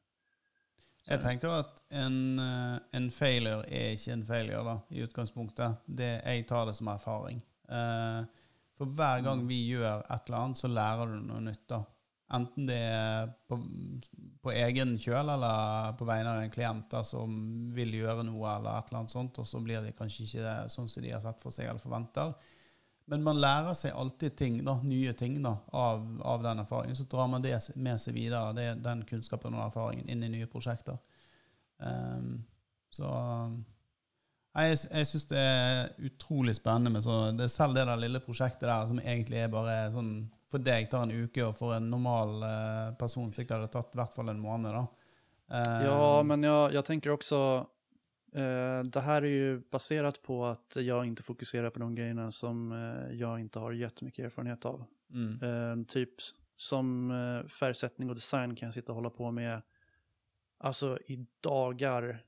Så. 1.02 1.14
Jeg 1.14 1.22
tenker 1.24 1.54
at 1.62 1.78
en, 1.90 2.40
eh, 2.40 2.80
en, 2.92 3.06
failure 3.12 3.64
er 3.72 3.94
ikke 3.96 4.12
en 4.14 4.26
failure, 4.28 4.64
da, 4.68 4.74
i 4.92 5.06
utgangspunktet. 5.06 5.86
Det, 5.86 6.10
jeg 6.26 6.48
tar 6.48 6.66
det 6.68 6.76
som 6.76 6.90
erfaring. 6.92 7.40
Uh, 7.72 8.26
for 8.78 8.92
hver 8.98 9.24
gang 9.24 9.40
mm. 9.40 9.48
vi 9.48 9.62
gjør 9.70 10.04
et 10.04 10.28
eller 10.28 10.38
annet, 10.44 10.60
så 10.60 10.68
lærer 10.68 11.14
du 11.14 11.22
noe 11.24 11.40
nytt. 11.46 11.64
da. 11.72 11.80
Enten 12.36 12.68
det 12.68 12.78
er 12.78 13.32
på, 13.50 13.58
på 14.44 14.54
egen 14.54 14.98
kjøl 15.02 15.32
eller 15.34 15.96
på 15.98 16.06
vegne 16.06 16.36
av 16.36 16.44
en 16.44 16.54
klient 16.54 16.92
da, 16.92 17.02
som 17.08 17.32
vil 17.74 17.96
gjøre 18.02 18.28
noe, 18.28 18.44
eller 18.58 18.76
et 18.76 18.92
eller 18.92 19.02
annet 19.02 19.16
sånt, 19.16 19.40
og 19.42 19.48
så 19.50 19.64
blir 19.64 19.82
det 19.86 19.96
kanskje 19.98 20.28
ikke 20.28 20.58
sånn 20.76 20.92
som 20.92 21.06
de 21.06 21.16
har 21.16 21.24
sett 21.24 21.42
for 21.42 21.56
seg 21.56 21.72
eller 21.72 21.82
forventer. 21.82 22.36
Men 23.10 23.24
man 23.26 23.40
lærer 23.42 23.74
seg 23.74 23.96
alltid 23.98 24.36
ting, 24.38 24.60
da, 24.66 24.76
nye 24.86 25.16
ting 25.18 25.40
da, 25.42 25.56
av, 25.74 26.04
av, 26.22 26.44
den 26.46 26.62
erfaringen. 26.62 26.98
Så 26.98 27.08
drar 27.10 27.30
man 27.32 27.42
det 27.42 27.56
med 27.76 27.98
seg 28.02 28.14
videre, 28.14 28.54
det, 28.54 28.68
den 28.86 29.02
kunnskapen 29.10 29.56
og 29.58 29.66
erfaringen, 29.66 30.06
inn 30.10 30.26
i 30.28 30.30
nye 30.36 30.50
prosjekter. 30.52 31.00
Um, 31.80 32.44
så 32.94 33.10
jeg, 34.60 34.78
jeg 34.90 35.08
syns 35.08 35.28
det 35.30 35.40
er 35.42 36.06
utrolig 36.10 36.56
spennende 36.58 36.92
med 36.92 37.06
så, 37.06 37.30
det 37.38 37.48
selv 37.54 37.78
det 37.78 37.86
der 37.88 38.02
lille 38.02 38.22
prosjektet 38.22 38.68
der 38.68 38.88
som 38.90 39.00
egentlig 39.00 39.40
er 39.44 39.52
bare 39.54 39.76
sånn 39.94 40.12
For 40.50 40.62
deg 40.66 40.90
tar 40.90 41.06
en 41.06 41.14
uke, 41.14 41.44
og 41.46 41.54
for 41.58 41.76
en 41.76 41.92
normal 41.92 42.32
uh, 42.42 42.94
person 42.98 43.30
sikkert 43.34 43.60
hadde 43.60 43.74
tatt 43.74 43.94
i 43.94 44.00
hvert 44.00 44.16
fall 44.16 44.32
en 44.32 44.42
måned. 44.42 44.74
da. 44.74 44.86
Um, 45.50 45.84
ja, 45.86 46.00
men 46.26 46.46
jeg, 46.46 46.72
jeg 46.74 46.88
tenker 46.88 47.14
også 47.14 47.42
Eh, 48.34 48.84
det 48.84 49.02
här 49.02 49.22
är 49.22 49.28
ju 49.28 49.62
baserat 49.72 50.22
på 50.22 50.46
att 50.46 50.78
jag 50.80 51.06
inte 51.06 51.24
fokuserar 51.24 51.70
på 51.70 51.80
de 51.80 51.96
grejerna 51.96 52.32
som 52.32 52.72
uh, 52.72 53.14
jag 53.14 53.40
inte 53.40 53.60
har 53.60 53.72
jättemycket 53.72 54.26
erfarenhet 54.26 54.66
av. 54.66 54.84
Mm. 55.14 55.44
Uh, 55.44 55.86
typ 55.86 56.10
som 56.56 57.10
färgsättning 57.48 58.10
och 58.10 58.16
design 58.16 58.56
kan 58.56 58.68
jag 58.68 58.74
sitta 58.74 58.92
och 58.92 58.96
hålla 58.96 59.10
på 59.10 59.32
med 59.32 59.62
alltså 60.58 61.00
i 61.06 61.26
dagar 61.40 62.24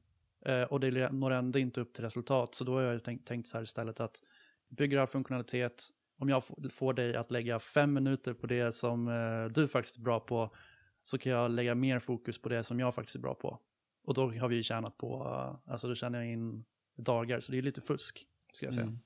och 0.70 0.80
det 0.80 1.12
når 1.12 1.32
ändå 1.32 1.60
inte 1.60 1.82
upp 1.82 1.94
till 1.94 2.04
resultat. 2.04 2.56
Så 2.56 2.64
då 2.64 2.74
har 2.74 2.82
jag 2.82 3.04
tänkt, 3.04 3.28
tänkt 3.28 3.48
så 3.48 3.58
här 3.58 3.64
istället 3.64 4.00
att 4.00 4.24
bygger 4.70 5.00
all 5.00 5.08
funktionalitet, 5.08 5.88
om 6.18 6.30
jag 6.30 6.44
får 6.72 6.94
dig 6.94 7.16
att 7.16 7.32
lägga 7.32 7.60
fem 7.60 7.94
minuter 7.94 8.34
på 8.34 8.48
det 8.48 8.72
som 8.72 9.06
du 9.54 9.68
faktiskt 9.68 9.98
är 9.98 10.02
bra 10.02 10.20
på 10.20 10.56
så 11.04 11.18
kan 11.18 11.32
jag 11.32 11.52
lägga 11.52 11.76
mer 11.76 12.00
fokus 12.00 12.42
på 12.42 12.50
det 12.50 12.64
som 12.64 12.80
jag 12.80 12.96
faktiskt 12.96 13.16
är 13.16 13.20
bra 13.20 13.36
på. 13.36 13.60
Och 14.06 14.14
då 14.14 14.32
har 14.32 14.48
vi 14.48 14.56
ju 14.56 14.64
tjänat 14.64 14.98
på, 14.98 15.24
eh, 15.66 15.72
alltså 15.74 15.88
då 15.88 15.96
tjänar 15.96 16.20
jag 16.20 16.28
in 16.28 16.66
dagar, 16.98 17.40
så 17.40 17.52
det 17.52 17.58
är 17.58 17.62
lite 17.62 17.82
fusk, 17.82 18.26
ska 18.54 18.66
jag 18.66 18.74
säga. 18.74 18.86
Mm. 18.86 19.00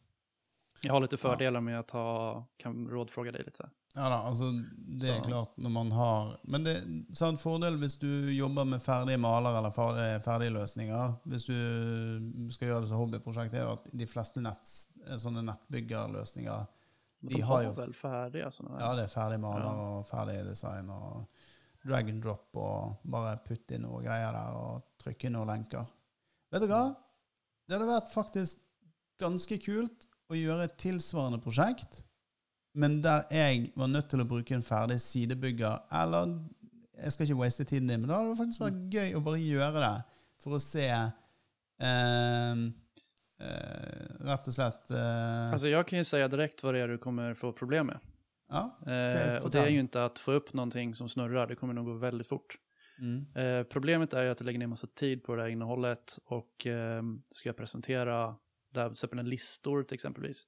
Jag 0.81 0.93
har 0.93 1.01
lite 1.01 1.17
fördelar 1.17 1.61
med 1.61 1.79
att 1.79 1.91
ha, 1.91 2.45
kan 2.57 2.87
rådfråga 2.89 3.31
dig 3.31 3.43
lite. 3.45 3.69
Ja 3.97 4.09
da, 4.09 4.15
altså 4.27 4.43
det 4.77 5.09
er 5.09 5.17
Så- 5.21 5.23
klart 5.29 5.57
når 5.57 5.69
man 5.69 5.91
har 5.91 6.37
Men 6.43 6.63
det 6.63 6.75
er 7.21 7.25
en 7.27 7.37
fordel 7.37 7.77
hvis 7.77 7.97
du 7.97 8.31
jobber 8.31 8.63
med 8.65 8.81
ferdige 8.81 9.17
maler 9.17 9.57
eller 9.57 9.71
ferdige, 9.71 10.19
ferdige 10.19 10.49
løsninger. 10.49 11.13
Hvis 11.25 11.45
du 11.45 11.53
skal 12.51 12.67
gjøre 12.67 12.81
det 12.81 12.89
som 12.89 12.97
hobbyprosjekt, 12.97 13.53
er 13.53 13.61
jo 13.63 13.71
at 13.71 13.87
de 13.99 14.05
fleste 14.07 14.41
nett, 14.41 14.67
sånne 15.17 15.41
nettbyggerløsninger 15.47 16.65
De 17.21 17.35
de 17.35 17.41
har 17.41 17.61
jo 17.63 17.69
ju- 17.69 17.75
väl 17.75 17.93
färdiga 17.93 18.51
sådana 18.51 18.79
Ja, 18.79 18.95
det 18.95 19.03
er 19.03 19.07
ferdig 19.07 19.39
maler 19.39 19.65
Ja. 19.65 19.97
og 19.97 20.05
ferdig 20.05 20.45
design 20.45 20.89
og 20.89 21.25
drag 21.85 22.09
and 22.09 22.23
drop 22.23 22.57
og 22.57 23.05
bare 23.11 23.37
putte 23.45 23.77
inn 23.77 23.85
noe 23.85 24.01
greier 24.03 24.33
der 24.33 24.57
og 24.57 24.85
trykke 25.01 25.29
inn 25.29 25.35
noen 25.37 25.51
lenker. 25.53 25.85
Vet 26.53 26.65
du 26.65 26.69
hva? 26.71 26.83
Det 27.65 27.77
hadde 27.77 27.89
vært 27.89 28.13
faktisk 28.13 28.61
ganske 29.21 29.57
kult 29.63 30.05
å 30.29 30.37
gjøre 30.37 30.65
et 30.67 30.77
tilsvarende 30.81 31.41
prosjekt, 31.43 32.01
men 32.75 32.99
der 33.03 33.23
jeg 33.31 33.69
var 33.77 33.91
nødt 33.91 34.09
til 34.11 34.23
å 34.23 34.27
bruke 34.27 34.55
en 34.57 34.65
ferdig 34.65 34.97
sidebygger, 35.01 35.85
eller 35.95 36.33
jeg 36.95 37.13
skal 37.13 37.27
ikke 37.27 37.39
waste 37.39 37.67
tiden 37.67 37.91
din, 37.91 38.01
men 38.01 38.09
da 38.09 38.19
hadde 38.19 38.33
det 38.33 38.39
faktisk 38.41 38.65
vært 38.65 38.97
gøy 38.97 39.15
å 39.15 39.23
bare 39.25 39.43
gjøre 39.43 39.83
det, 39.85 39.93
for 40.43 40.57
å 40.57 40.61
se 40.63 40.87
eh, 40.89 42.65
eh, 43.41 44.09
rett 44.25 44.49
og 44.51 44.57
slett 44.57 44.91
eh, 44.91 45.53
Alltså 45.53 45.67
jag 45.67 45.87
kan 45.87 45.99
ju 45.99 46.05
säga 46.05 46.27
direkt 46.27 46.63
vad 46.63 46.73
det 46.73 46.79
är 46.79 46.87
du 46.87 46.97
kommer 46.97 47.33
få 47.33 47.51
problem 47.51 47.87
med. 47.87 47.99
Ja. 48.47 48.79
Eh, 48.81 49.43
och 49.43 49.51
det 49.51 49.59
är 49.59 49.69
ju 49.69 49.79
inte 49.79 50.05
att 50.05 50.19
få 50.19 50.31
upp 50.31 50.53
någonting 50.53 50.95
som 50.95 51.09
snurrar, 51.09 51.47
det 51.47 51.55
kommer 51.55 51.73
nog 51.73 51.85
gå 51.85 51.93
väldigt 51.93 52.27
fort. 52.27 52.57
Mm. 52.99 53.25
Eh, 53.35 53.63
problemet 53.63 54.13
är 54.13 54.23
ju 54.23 54.29
att 54.29 54.37
du 54.37 54.43
lägger 54.43 54.59
ner 54.59 54.67
massa 54.67 54.87
tid 54.87 55.23
på 55.23 55.35
det 55.35 55.41
här 55.41 55.49
innehållet 55.49 56.19
och 56.25 56.67
eh, 56.67 57.03
ska 57.31 57.49
jag 57.49 57.57
presentera 57.57 58.35
där, 58.69 58.85
till 58.85 58.93
exempel 58.93 59.19
en 59.19 59.29
listor 59.29 59.83
till 59.83 59.95
exempelvis. 59.95 60.47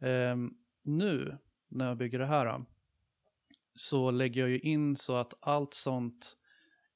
Eh, 0.00 0.36
nu 0.84 1.38
när 1.68 1.88
jag 1.88 1.96
bygger 1.96 2.18
det 2.18 2.26
här 2.26 2.64
så 3.74 4.10
lägger 4.10 4.40
jag 4.40 4.50
ju 4.50 4.58
in 4.58 4.96
så 4.96 5.16
att 5.16 5.34
allt 5.40 5.74
sånt 5.74 6.36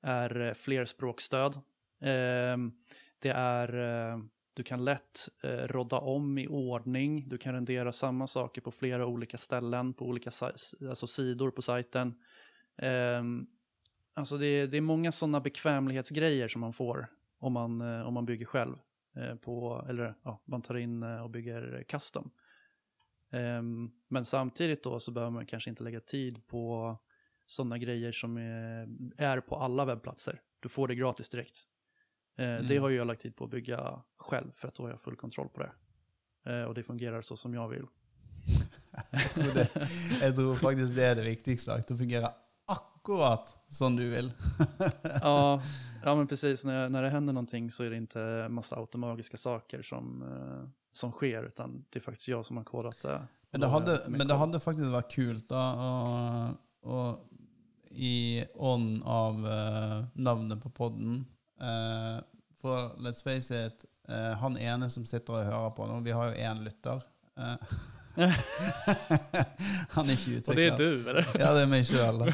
är 0.02 0.40
eh, 0.40 0.54
flerspråkstöd. 0.54 1.54
Eh, 2.00 2.56
det 3.18 3.30
är, 3.30 3.74
eh, 4.12 4.18
du 4.54 4.62
kan 4.62 4.84
lätt 4.84 5.28
eh, 5.42 5.50
rodda 5.50 5.98
om 5.98 6.38
i 6.38 6.46
ordning, 6.46 7.28
du 7.28 7.38
kan 7.38 7.54
rendera 7.54 7.92
samma 7.92 8.26
saker 8.26 8.60
på 8.60 8.70
flera 8.70 9.06
olika 9.06 9.38
ställen, 9.38 9.94
på 9.94 10.06
olika 10.06 10.30
alltså 10.88 11.06
sidor 11.06 11.50
på 11.50 11.62
sajten. 11.62 12.14
Eh, 12.76 13.22
Alltså 14.14 14.36
det 14.38 14.66
det 14.66 14.76
är 14.76 14.80
många 14.80 15.12
sådana 15.12 15.40
bekvämlighetsgrejer 15.40 16.48
som 16.48 16.60
man 16.60 16.72
får 16.72 17.06
om 17.38 17.52
man, 17.52 17.80
eh, 17.80 18.06
om 18.08 18.14
man 18.14 18.26
bygger 18.26 18.46
själv. 18.46 18.76
Eh, 19.16 19.34
på, 19.34 19.86
eller 19.88 20.14
ja, 20.22 20.42
man 20.44 20.62
tar 20.62 20.74
in 20.74 21.02
eh, 21.02 21.22
och 21.22 21.30
bygger 21.30 21.84
custom. 21.88 22.30
Ehm, 23.30 23.90
men 24.08 24.24
samtidigt 24.24 24.82
då 24.82 25.00
så 25.00 25.10
behöver 25.10 25.30
man 25.30 25.46
kanske 25.46 25.70
inte 25.70 25.82
lägga 25.82 26.00
tid 26.00 26.46
på 26.46 26.96
sådana 27.46 27.78
grejer 27.78 28.12
som 28.12 28.36
är, 28.36 28.88
är 29.16 29.40
på 29.40 29.56
alla 29.56 29.84
webbplatser. 29.84 30.40
Du 30.60 30.68
får 30.68 30.88
det 30.88 30.94
gratis 30.94 31.28
direkt. 31.28 31.68
Eh, 32.38 32.44
Det 32.44 32.70
Mm. 32.74 32.82
har 32.82 32.88
ju 32.88 32.96
jag 32.96 33.06
lagt 33.06 33.22
tid 33.22 33.36
på 33.36 33.44
att 33.44 33.50
bygga 33.50 34.02
själv 34.18 34.50
för 34.54 34.68
att 34.68 34.74
då 34.74 34.82
har 34.82 34.90
jag 34.90 35.00
full 35.00 35.16
kontroll 35.16 35.48
på 35.48 35.60
det. 35.60 35.72
Eh, 36.52 36.64
och 36.64 36.74
det 36.74 36.82
fungerer 36.82 37.22
så 37.22 37.36
som 37.36 37.54
jeg 37.54 37.68
vil. 37.70 37.86
Jeg 39.12 39.34
tror, 39.34 39.54
det, 39.54 39.68
jeg 40.20 40.34
tror 40.34 40.56
faktisk 40.60 40.94
det 40.96 41.04
er 41.04 41.14
det 41.14 41.24
viktigste. 41.24 41.72
At 41.72 41.88
det 41.88 41.96
fungerer 41.96 42.28
akkurat 42.68 43.48
som 43.68 43.96
du 43.96 44.02
vil. 44.10 44.32
ja, 45.22 45.62
ja, 46.04 46.14
men 46.14 46.26
precis. 46.26 46.64
Når, 46.64 46.88
når 46.92 47.02
det 47.06 47.10
hender 47.14 47.32
noe, 47.32 47.62
så 47.70 47.84
er 47.86 47.90
det 47.94 48.02
ikke 48.02 48.48
masse 48.52 48.76
automagiske 48.76 49.38
saker 49.40 49.82
som, 49.82 50.22
eh, 50.22 50.68
som 50.92 51.12
skjer, 51.12 51.48
utan 51.48 51.84
det 51.90 52.02
er 52.02 52.04
faktisk 52.04 52.28
jeg 52.28 52.44
som 52.44 52.56
har 52.60 52.64
kodet 52.68 52.98
det. 53.02 53.16
Men 53.52 53.60
det 53.60 53.68
har 53.70 53.80
hadde, 53.80 53.96
men 54.10 54.28
det 54.28 54.36
hadde 54.36 54.60
faktisk 54.60 54.92
vært 54.92 55.14
kult, 55.14 55.48
da, 55.48 55.62
og, 55.88 56.58
og 56.82 57.28
i 57.92 58.44
ånd 58.56 59.02
av 59.04 59.40
uh, 59.44 60.04
navnet 60.14 60.60
på 60.62 60.70
podden 60.72 61.26
For 62.62 62.92
let's 63.02 63.22
face 63.22 63.50
it, 63.66 63.84
eh, 64.08 64.32
han 64.38 64.56
ene 64.56 64.90
som 64.90 65.06
sitter 65.06 65.40
og 65.40 65.48
hører 65.48 65.72
på 65.76 65.86
nå, 65.90 65.98
vi 66.06 66.14
har 66.14 66.30
jo 66.30 66.38
én 66.38 66.62
lytter. 66.62 67.02
eh, 67.38 67.78
han 69.94 70.10
er 70.10 70.12
ikke 70.12 70.42
Och 70.50 70.56
det 70.56 70.66
er 70.68 70.76
du, 70.76 71.08
eller? 71.08 71.26
Ja, 71.40 71.54
det 71.56 71.62
er 71.64 71.70
meg 71.70 71.86
sjøl. 71.88 72.26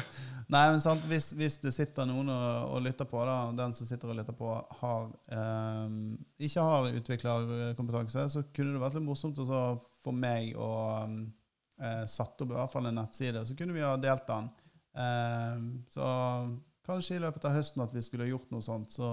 Nei, 0.49 0.63
men 0.73 0.81
sant, 0.81 1.05
hvis, 1.07 1.29
hvis 1.37 1.57
det 1.61 1.71
sitter 1.75 2.07
noen 2.09 2.29
og, 2.33 2.73
og 2.73 2.81
lytter 2.83 3.05
på, 3.09 3.21
da, 3.25 3.37
den 3.57 3.73
som 3.77 3.87
sitter 3.87 4.11
og 4.11 4.17
lytter 4.17 4.35
på, 4.37 4.49
har, 4.81 5.11
eh, 5.33 5.97
ikke 6.45 6.65
har 6.69 6.89
utviklerkompetanse, 6.99 8.25
så 8.33 8.43
kunne 8.53 8.75
det 8.75 8.81
vært 8.81 8.97
litt 8.97 9.05
morsomt 9.05 9.37
for 9.39 9.49
så 9.49 10.13
meg 10.13 10.55
å 10.57 10.71
eh, 11.05 12.05
satt 12.09 12.41
opp 12.41 12.49
i 12.49 12.57
hvert 12.57 12.73
fall 12.73 12.89
en 12.89 12.97
nettside. 12.97 13.45
Så 13.45 13.57
kunne 13.57 13.77
vi 13.77 13.85
ha 13.85 13.93
delt 14.01 14.25
den. 14.29 14.49
Eh, 14.97 15.61
så 15.93 16.09
kanskje 16.89 17.17
i 17.19 17.23
løpet 17.23 17.45
av 17.47 17.55
høsten 17.55 17.83
at 17.85 17.93
vi 17.95 18.01
skulle 18.05 18.27
gjort 18.29 18.49
noe 18.53 18.65
sånt, 18.65 18.91
så 18.97 19.09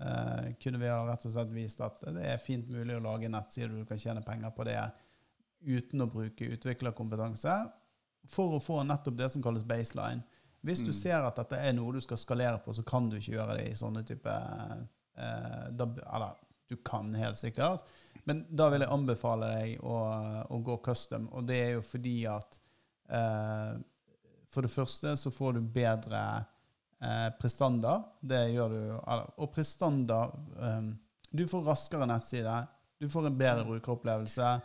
eh, 0.00 0.50
kunne 0.62 0.80
vi 0.82 0.90
ha 0.90 1.00
rett 1.08 1.24
og 1.28 1.32
slett 1.34 1.54
vist 1.54 1.80
at 1.86 2.02
det 2.16 2.24
er 2.34 2.42
fint 2.42 2.68
mulig 2.72 2.96
å 2.98 3.04
lage 3.04 3.28
en 3.30 3.36
nettside, 3.38 3.70
du 3.72 3.86
kan 3.88 4.00
tjene 4.00 4.22
penger 4.26 4.52
på 4.56 4.66
det 4.68 4.76
uten 5.60 6.00
å 6.04 6.08
bruke 6.10 6.48
utviklerkompetanse 6.56 7.54
for 8.30 8.56
å 8.56 8.60
få 8.62 8.82
nettopp 8.84 9.16
det 9.18 9.28
som 9.32 9.42
kalles 9.44 9.64
baseline. 9.68 10.22
Hvis 10.64 10.82
du 10.84 10.90
Mm. 10.90 10.96
ser 11.00 11.24
at 11.24 11.36
dette 11.40 11.56
er 11.56 11.72
noe 11.72 11.92
du 11.96 12.00
skal 12.04 12.18
skalere 12.20 12.58
på, 12.60 12.72
så 12.76 12.82
kan 12.84 13.08
du 13.08 13.16
ikke 13.16 13.32
gjøre 13.38 13.56
det 13.56 13.68
i 13.70 13.76
sånne 13.78 14.02
type 14.04 14.28
eh, 15.16 15.66
da, 15.72 15.86
Eller 16.14 16.34
du 16.68 16.76
kan 16.84 17.12
helt 17.16 17.36
sikkert, 17.40 17.80
men 18.28 18.42
da 18.50 18.68
vil 18.70 18.80
jeg 18.84 18.92
anbefale 18.92 19.48
deg 19.56 19.80
å, 19.82 19.96
å 20.52 20.58
gå 20.62 20.76
custom. 20.84 21.28
Og 21.32 21.46
det 21.48 21.56
er 21.64 21.70
jo 21.78 21.82
fordi 21.82 22.26
at 22.30 22.60
eh, 23.08 23.78
For 24.52 24.62
det 24.66 24.70
første 24.74 25.16
så 25.16 25.30
får 25.32 25.54
du 25.56 25.60
bedre 25.62 26.20
eh, 27.02 27.30
prestanda. 27.40 28.02
Det 28.20 28.42
gjør 28.54 28.68
du. 28.74 28.82
Og 29.36 29.52
prestanda 29.54 30.24
um, 30.58 30.92
Du 31.30 31.46
får 31.48 31.62
raskere 31.62 32.06
nettside. 32.10 32.66
Du 33.00 33.08
får 33.08 33.26
en 33.26 33.38
bedre 33.38 33.64
brukeropplevelse. 33.64 34.60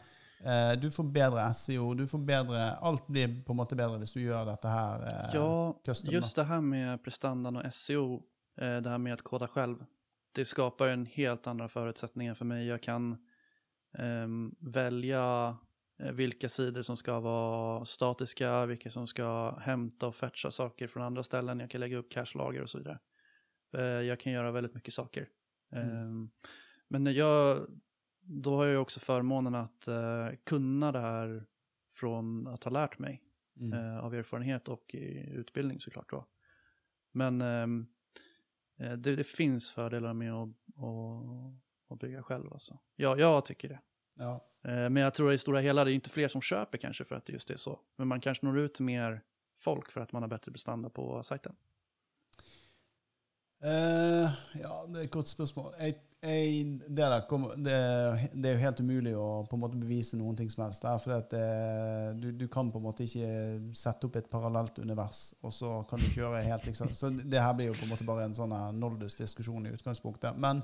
Eh, 0.46 0.72
du 0.82 0.90
får 0.92 1.04
bedre 1.14 1.54
SEO. 1.54 1.94
Du 1.94 2.08
får 2.08 2.20
bedre, 2.28 2.76
alt 2.82 3.08
blir 3.08 3.44
på 3.46 3.54
en 3.54 3.58
måte 3.58 3.76
bedre 3.80 3.98
hvis 4.02 4.14
du 4.14 4.20
gjør 4.22 4.46
dette 4.50 4.68
her. 4.70 5.06
eh, 5.08 5.36
Ja, 5.38 5.74
custom, 5.86 6.12
just 6.14 6.36
det 6.36 6.46
her 6.50 6.62
med 6.62 7.04
prestandan 7.04 7.56
og 7.62 7.70
SEO, 7.74 8.24
eh, 8.62 8.82
det 8.82 8.90
her 8.92 8.98
med 8.98 9.20
å 9.20 9.24
koda 9.24 9.48
selv, 9.48 9.86
det 10.36 10.48
skapar 10.48 10.92
en 10.92 11.06
helt 11.06 11.48
andre 11.48 11.70
forutsetninger 11.72 12.36
for 12.36 12.46
meg. 12.46 12.66
Jeg 12.68 12.82
kan 12.82 13.14
välja 13.96 15.24
eh, 15.50 15.56
vilka 15.98 16.50
sidor 16.50 16.82
som 16.82 16.98
ska 16.98 17.20
vara 17.20 17.86
statiska, 17.86 18.66
vilka 18.66 18.90
som 18.90 19.08
ska 19.08 19.58
hämta 19.60 20.08
och 20.08 20.16
fetcha 20.16 20.52
saker 20.52 20.88
från 20.88 21.04
andra 21.04 21.24
ställen. 21.24 21.60
Jag 21.60 21.70
kan 21.70 21.82
lägga 21.82 21.98
upp 21.98 22.12
cashlager 22.12 22.62
och 22.62 22.70
så 22.70 22.78
vidare. 22.78 23.00
Eh, 23.74 23.82
jag 23.84 24.20
kan 24.20 24.34
göra 24.34 24.52
väldigt 24.52 24.74
mycket 24.74 24.94
saker. 24.94 25.28
Mm. 25.72 25.90
Ehm, 25.90 26.30
men 26.88 27.04
när 27.04 27.12
jag, 27.12 27.68
då 28.22 28.56
har 28.56 28.66
jag 28.66 28.82
også 28.82 28.82
också 28.82 29.00
förmånen 29.00 29.56
att 29.56 29.88
eh, 29.88 30.30
kunna 30.44 30.92
det 30.92 31.00
här 31.00 31.46
från 31.96 32.48
att 32.48 32.64
ha 32.64 32.72
lärt 32.72 33.00
mig 33.00 33.22
Mm. 33.60 33.74
eh, 33.74 33.98
av 34.00 34.14
erfarenhet 34.14 34.68
och 34.68 34.96
utbildning 35.28 35.80
såklart 35.80 36.10
då. 36.10 36.28
Men 37.12 37.42
ehm, 37.42 37.88
eh, 38.80 38.94
det, 38.94 39.16
det 39.16 39.24
finns 39.24 39.72
fördelar 39.72 40.14
med 40.14 40.34
att, 40.34 40.50
att, 40.50 41.94
att 41.94 42.00
bygga 42.00 42.24
själv 42.24 42.54
alltså. 42.54 42.80
Ja, 42.96 43.18
jag 43.18 43.46
tycker 43.46 43.70
det. 43.70 43.82
Ja. 44.16 44.46
Eh, 44.66 44.90
men 44.90 44.96
jag 44.96 45.14
tror 45.14 45.34
i 45.34 45.38
stora 45.38 45.60
hela 45.60 45.84
det 45.84 45.92
är 45.92 45.94
inte 45.94 46.10
fler 46.10 46.28
som 46.28 46.42
köper 46.42 46.78
kanske 46.78 47.06
för 47.06 47.16
att 47.16 47.26
det 47.26 47.34
just 47.34 47.50
är 47.50 47.58
så. 47.58 47.80
Men 47.98 48.08
man 48.08 48.22
kanske 48.22 48.46
når 48.46 48.60
ut 48.60 48.80
mer 48.80 49.22
folk 49.60 49.92
för 49.92 50.02
att 50.02 50.12
man 50.12 50.22
har 50.22 50.30
bättre 50.30 50.52
bestanda 50.52 50.90
på 50.90 51.24
sajten. 51.24 51.56
Uh, 53.66 54.30
ja, 54.62 54.84
det 54.88 55.00
er 55.00 55.06
et 55.08 55.12
godt 55.12 55.30
spørsmål. 55.32 55.72
Jeg, 55.80 55.96
jeg, 56.22 56.66
det, 56.88 56.98
der 56.98 57.22
det, 57.56 57.78
det 58.34 58.50
er 58.50 58.54
jo 58.54 58.62
helt 58.62 58.80
umulig 58.80 59.14
å 59.18 59.46
på 59.50 59.58
en 59.58 59.62
måte 59.64 59.80
bevise 59.80 60.20
noen 60.20 60.38
som 60.38 60.66
helst. 60.66 60.84
Der, 60.84 61.00
for 61.02 61.16
at, 61.16 61.34
eh, 61.34 62.10
du, 62.20 62.28
du 62.32 62.46
kan 62.52 62.70
på 62.72 62.78
en 62.78 62.86
måte 62.86 63.08
ikke 63.08 63.72
sette 63.74 64.06
opp 64.06 64.20
et 64.20 64.30
parallelt 64.30 64.78
univers, 64.80 65.34
og 65.42 65.54
så 65.54 65.72
kan 65.90 66.04
du 66.04 66.12
kjøre 66.12 66.44
helt 66.46 66.68
liksom 66.68 66.94
Så 66.94 67.10
det 67.10 67.42
her 67.42 67.54
blir 67.54 67.72
jo 67.72 67.80
på 67.80 67.88
en 67.88 67.94
måte 67.96 68.06
bare 68.06 68.28
en 68.28 68.38
sånn 68.38 68.54
Noldus-diskusjon 68.78 69.66
i 69.66 69.74
utgangspunktet. 69.74 70.38
Men 70.38 70.62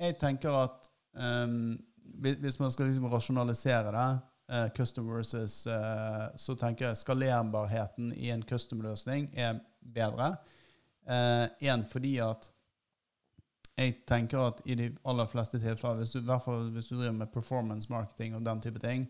jeg 0.00 0.18
tenker 0.18 0.56
at 0.64 0.90
um, 1.14 1.76
hvis 2.20 2.58
man 2.60 2.72
skal 2.72 2.86
liksom 2.90 3.08
rasjonalisere 3.12 3.92
det, 3.94 4.08
uh, 4.52 4.68
custom 4.76 5.08
versus, 5.08 5.66
uh, 5.66 6.28
så 6.36 6.56
tenker 6.56 6.88
jeg 6.90 7.00
skalerbarheten 7.00 8.12
i 8.16 8.30
en 8.34 8.42
custom-løsning 8.42 9.30
er 9.34 9.60
bedre. 9.80 10.34
Én 11.10 11.84
uh, 11.84 11.88
fordi 11.88 12.18
at 12.24 12.50
jeg 13.80 14.02
tenker 14.06 14.42
at 14.50 14.60
i 14.68 14.74
de 14.76 14.90
aller 15.08 15.26
fleste 15.26 15.60
tilfeller, 15.60 16.02
hvis 16.02 16.12
du, 16.12 16.18
i 16.20 16.28
hvert 16.28 16.44
fall 16.44 16.68
hvis 16.74 16.90
du 16.90 16.98
driver 16.98 17.16
med 17.22 17.32
performance 17.32 17.92
marketing 17.92 18.36
og 18.36 18.44
den 18.44 18.60
type 18.60 18.82
ting, 18.82 19.08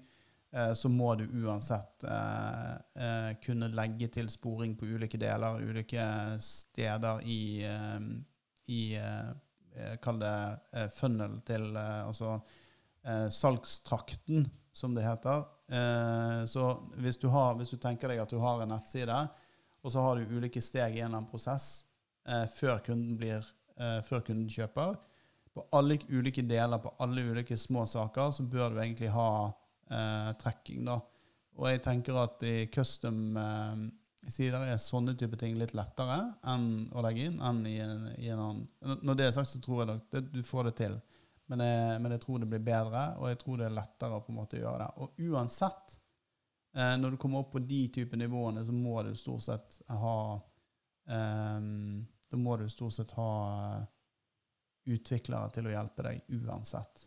Eh, 0.53 0.73
så 0.73 0.89
må 0.89 1.15
du 1.15 1.29
uansett 1.45 2.05
eh, 2.05 2.73
eh, 3.05 3.37
kunne 3.45 3.69
legge 3.71 4.09
til 4.11 4.31
sporing 4.31 4.75
på 4.77 4.89
ulike 4.91 5.19
deler, 5.19 5.63
ulike 5.63 6.07
steder 6.43 7.23
i, 7.23 7.43
i 8.67 8.83
Kall 10.03 10.19
det 10.19 10.89
funnel 10.93 11.37
til 11.47 11.77
Altså 11.79 12.33
salgstrakten, 13.33 14.45
som 14.73 14.93
det 14.95 15.07
heter. 15.07 15.45
Så 16.47 16.65
hvis 17.01 17.17
du, 17.21 17.29
har, 17.33 17.55
hvis 17.57 17.73
du 17.73 17.79
tenker 17.81 18.13
deg 18.13 18.21
at 18.23 18.33
du 18.33 18.37
har 18.43 18.61
en 18.61 18.71
nettside, 18.75 19.17
og 19.81 19.95
så 19.95 20.03
har 20.05 20.19
du 20.21 20.35
ulike 20.37 20.61
steg 20.63 20.99
i 20.99 21.01
en 21.01 21.09
eller 21.09 21.23
annen 21.23 21.31
prosess 21.31 21.87
før 22.55 22.83
kunden, 22.85 23.17
blir, 23.17 23.47
før 24.05 24.25
kunden 24.27 24.51
kjøper, 24.53 24.99
på 25.55 25.67
alle 25.77 25.99
ulike 26.09 26.43
deler, 26.47 26.79
på 26.79 26.93
alle 27.03 27.25
ulike 27.33 27.57
små 27.59 27.87
saker, 27.87 28.31
så 28.31 28.47
bør 28.47 28.71
du 28.75 28.83
egentlig 28.83 29.11
ha 29.15 29.31
eh, 29.91 30.31
trekking. 30.41 30.85
da. 30.87 31.01
Og 31.59 31.71
jeg 31.71 31.83
tenker 31.85 32.19
at 32.23 32.45
i 32.47 32.69
custom 32.73 33.37
eh, 33.37 33.83
sider 34.31 34.69
er 34.69 34.81
sånne 34.81 35.17
type 35.19 35.39
ting 35.41 35.57
litt 35.59 35.75
lettere 35.75 36.21
enn 36.53 36.87
å 36.93 37.03
legge 37.05 37.27
inn 37.29 37.41
enn 37.43 37.63
i 37.67 37.79
en, 37.83 38.05
i 38.19 38.31
en 38.31 38.45
annen. 38.45 39.01
Når 39.03 39.19
det 39.19 39.27
er 39.27 39.37
sagt, 39.37 39.51
så 39.51 39.63
tror 39.65 39.83
jeg 39.83 39.91
nok 39.91 40.31
du 40.31 40.43
får 40.47 40.71
det 40.71 40.77
til. 40.85 40.99
Men 41.51 41.65
jeg, 41.65 41.97
men 42.03 42.15
jeg, 42.15 42.23
tror 42.23 42.39
det 42.39 42.49
blir 42.53 42.63
bedre, 42.63 43.03
og 43.19 43.27
jeg 43.27 43.41
tror 43.41 43.59
det 43.59 43.67
er 43.67 43.75
lettere 43.75 44.21
på 44.23 44.31
en 44.31 44.39
måte 44.39 44.59
å 44.59 44.63
gjøre 44.63 44.85
det. 44.85 44.91
Og 45.03 45.25
uansett, 45.33 45.97
eh, 46.77 46.95
når 47.01 47.15
du 47.15 47.19
kommer 47.23 47.43
opp 47.43 47.51
på 47.57 47.65
de 47.65 47.81
type 47.97 48.19
nivåene, 48.21 48.63
så 48.67 48.75
må 48.77 49.01
du 49.07 49.11
stort 49.19 49.47
sett 49.49 49.81
ha 49.91 50.17
eh, 51.11 51.59
Da 52.31 52.39
må 52.39 52.55
du 52.57 52.69
stort 52.71 52.95
sett 52.95 53.17
ha 53.19 53.33
utviklere 54.91 55.51
til 55.55 55.67
å 55.67 55.75
hjelpe 55.75 56.07
deg 56.07 56.39
uansett. 56.39 57.05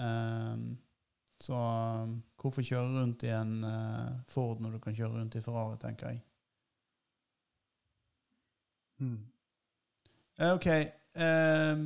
Eh, 0.00 0.66
så 1.40 1.56
um, 2.02 2.16
hvorfor 2.40 2.64
kjøre 2.64 2.94
rundt 2.94 3.24
i 3.28 3.32
en 3.36 3.58
uh, 3.60 4.16
Ford 4.30 4.60
når 4.64 4.76
du 4.76 4.80
kan 4.80 4.96
kjøre 4.96 5.18
rundt 5.18 5.36
i 5.36 5.42
Ferrari, 5.44 5.76
tenker 5.82 6.14
jeg. 6.14 6.22
Mm. 9.04 9.18
OK. 10.54 10.68
Um, 11.20 11.82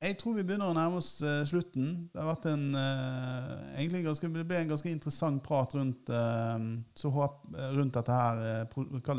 jeg 0.00 0.16
tror 0.20 0.38
vi 0.38 0.44
begynner 0.48 0.70
å 0.70 0.76
nærme 0.76 1.00
oss 1.00 1.12
uh, 1.20 1.42
slutten. 1.48 1.92
Det 2.08 2.20
har 2.20 2.30
vært 2.30 2.48
en 2.48 2.66
uh, 2.72 3.54
egentlig 3.76 4.02
ganske, 4.06 4.32
det 4.32 4.46
ble 4.48 4.62
en 4.62 4.72
ganske 4.72 4.90
interessant 4.90 5.42
prat 5.44 5.76
rundt, 5.76 6.08
uh, 6.08 7.10
håp, 7.16 7.42
rundt 7.76 7.98
dette 7.98 8.20
her, 8.20 8.66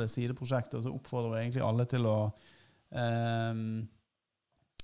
det 0.01 0.09
sideprosjektet. 0.09 0.79
Og 0.79 0.86
så 0.88 0.93
oppfordrer 0.95 1.36
vi 1.36 1.41
egentlig 1.45 1.65
alle 1.67 1.88
til 1.89 2.09
å 2.09 2.19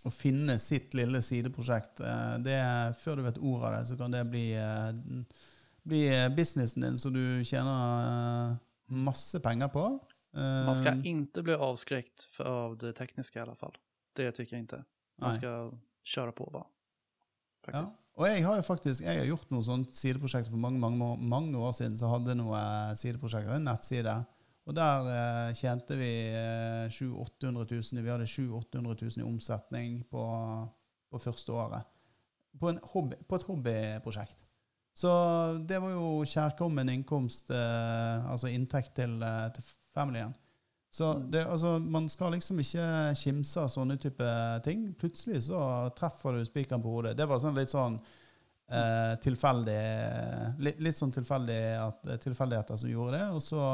å 0.07 0.13
finne 0.13 0.57
sitt 0.61 0.95
lille 0.97 1.21
sideprosjekt. 1.25 2.01
Eh, 2.01 2.35
det, 2.45 2.57
før 3.01 3.19
du 3.19 3.27
vet 3.27 3.39
ordet 3.41 3.69
av 3.69 3.75
det, 3.77 3.83
så 3.89 3.97
kan 3.99 4.13
det 4.13 4.23
bli, 4.31 4.45
eh, 4.57 5.39
bli 5.87 6.03
businessen 6.35 6.85
din 6.85 6.99
så 7.01 7.11
du 7.13 7.23
tjener 7.47 8.03
eh, 8.03 8.59
masse 9.07 9.41
penger 9.43 9.71
på. 9.73 9.87
Man 10.37 10.77
skal 10.77 10.99
ikke 11.07 11.41
bli 11.47 11.55
avskräckt 11.65 12.27
av 12.45 12.75
det 12.77 12.93
tekniske 12.99 13.39
i 13.39 13.41
alle 13.41 13.55
fall. 13.57 13.73
Det 14.13 14.27
tycker 14.37 14.57
jeg 14.57 14.67
ikke. 14.67 14.83
Man 15.23 15.33
skal 15.33 15.71
kjøre 16.07 16.35
på 16.37 16.47
bare. 16.53 16.69
Ja. 17.67 17.83
Og 18.17 18.25
jeg 18.29 18.45
har 18.45 18.55
jo 18.57 18.63
faktisk 18.65 19.03
jeg 19.03 19.19
har 19.19 19.27
gjort 19.27 19.51
noe 19.53 19.65
sånt 19.67 19.97
sideprosjekt 19.97 20.47
for 20.49 20.61
mange, 20.61 20.79
mange, 20.79 21.17
mange 21.19 21.59
år 21.59 21.75
siden. 21.75 21.97
Så 21.99 22.09
hadde 22.09 22.31
jeg 22.33 22.39
noe 22.39 22.61
sideprosjekt, 22.97 23.51
en 23.51 23.67
nettside 23.67 24.15
og 24.67 24.75
der 24.75 25.05
eh, 25.13 25.53
tjente 25.55 25.95
vi 25.95 26.09
eh, 26.35 26.89
700 26.91 27.63
000 27.71 28.03
Vi 28.03 28.11
hadde 28.11 28.27
700 28.27 28.97
000 29.01 29.21
i 29.21 29.27
omsetning 29.27 30.01
på, 30.11 30.23
på 31.07 31.21
første 31.23 31.55
året. 31.55 31.87
På, 32.59 32.73
hobby, 32.91 33.15
på, 33.29 33.37
et 33.37 33.47
hobbyprosjekt. 33.47 34.43
Så 34.97 35.11
det 35.69 35.77
var 35.79 35.93
jo 35.93 36.25
kjærkommen 36.25 36.89
innkomst, 36.89 37.51
eh, 37.53 38.27
altså 38.27 38.51
inntekt 38.51 38.95
til, 38.97 39.15
eh, 39.23 39.47
til 39.55 39.63
familien. 39.93 40.35
Så 40.97 41.13
mm. 41.13 41.31
det, 41.31 41.45
altså, 41.45 41.79
man 41.79 42.09
skal 42.09 42.33
liksom 42.33 42.59
ikke 42.63 42.85
kimse 43.19 43.61
av 43.61 43.69
sånne 43.69 43.99
type 44.01 44.29
ting. 44.65 44.87
Plutselig 44.97 45.43
så 45.45 45.59
treffer 45.97 46.39
du 46.39 46.45
spikeren 46.47 46.81
på 46.81 46.93
hodet. 46.95 47.17
Det 47.19 47.27
var 47.29 47.41
sånn 47.43 47.57
litt 47.57 47.69
sånn 47.69 47.99
eh, 47.99 49.13
tilfeldig 49.21 49.83
litt, 50.65 50.79
litt, 50.81 50.97
sånn 50.97 51.13
tilfeldig 51.13 51.59
at, 51.83 52.07
tilfeldigheter 52.23 52.79
som 52.81 52.89
gjorde 52.89 53.19
det. 53.19 53.27
Og 53.35 53.43
så 53.45 53.67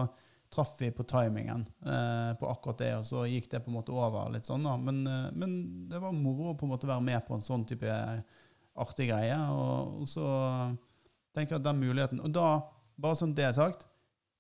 traff 0.54 0.74
vi 0.82 0.90
på 0.92 1.06
timingen 1.08 1.64
eh, 1.86 2.34
på 2.42 2.50
akkurat 2.52 2.82
det, 2.84 2.90
og 3.00 3.08
så 3.08 3.24
gikk 3.26 3.48
det 3.54 3.62
på 3.64 3.72
en 3.72 3.78
måte 3.78 3.96
over 3.96 4.34
litt 4.34 4.50
sånn. 4.50 4.68
da. 4.68 4.76
Men, 4.78 5.00
eh, 5.08 5.30
men, 5.32 5.54
det 5.90 6.02
var 6.04 6.18
moro 6.18 6.52
å 6.52 6.58
på 6.60 6.68
en 6.68 6.74
måte 6.74 6.90
være 6.90 7.06
med 7.08 7.24
på 7.28 7.38
en 7.38 7.46
sånn 7.46 7.64
type 7.70 7.94
artig 8.84 9.08
greie. 9.14 9.38
Og, 9.54 10.02
og 10.04 10.12
så 10.12 10.28
tenker 11.32 11.56
jeg 11.56 11.62
at 11.62 11.70
den 11.70 11.80
muligheten 11.82 12.20
Og 12.20 12.36
da, 12.36 12.50
bare 13.00 13.18
sånn 13.18 13.32
det 13.38 13.48
er 13.48 13.56
sagt, 13.56 13.88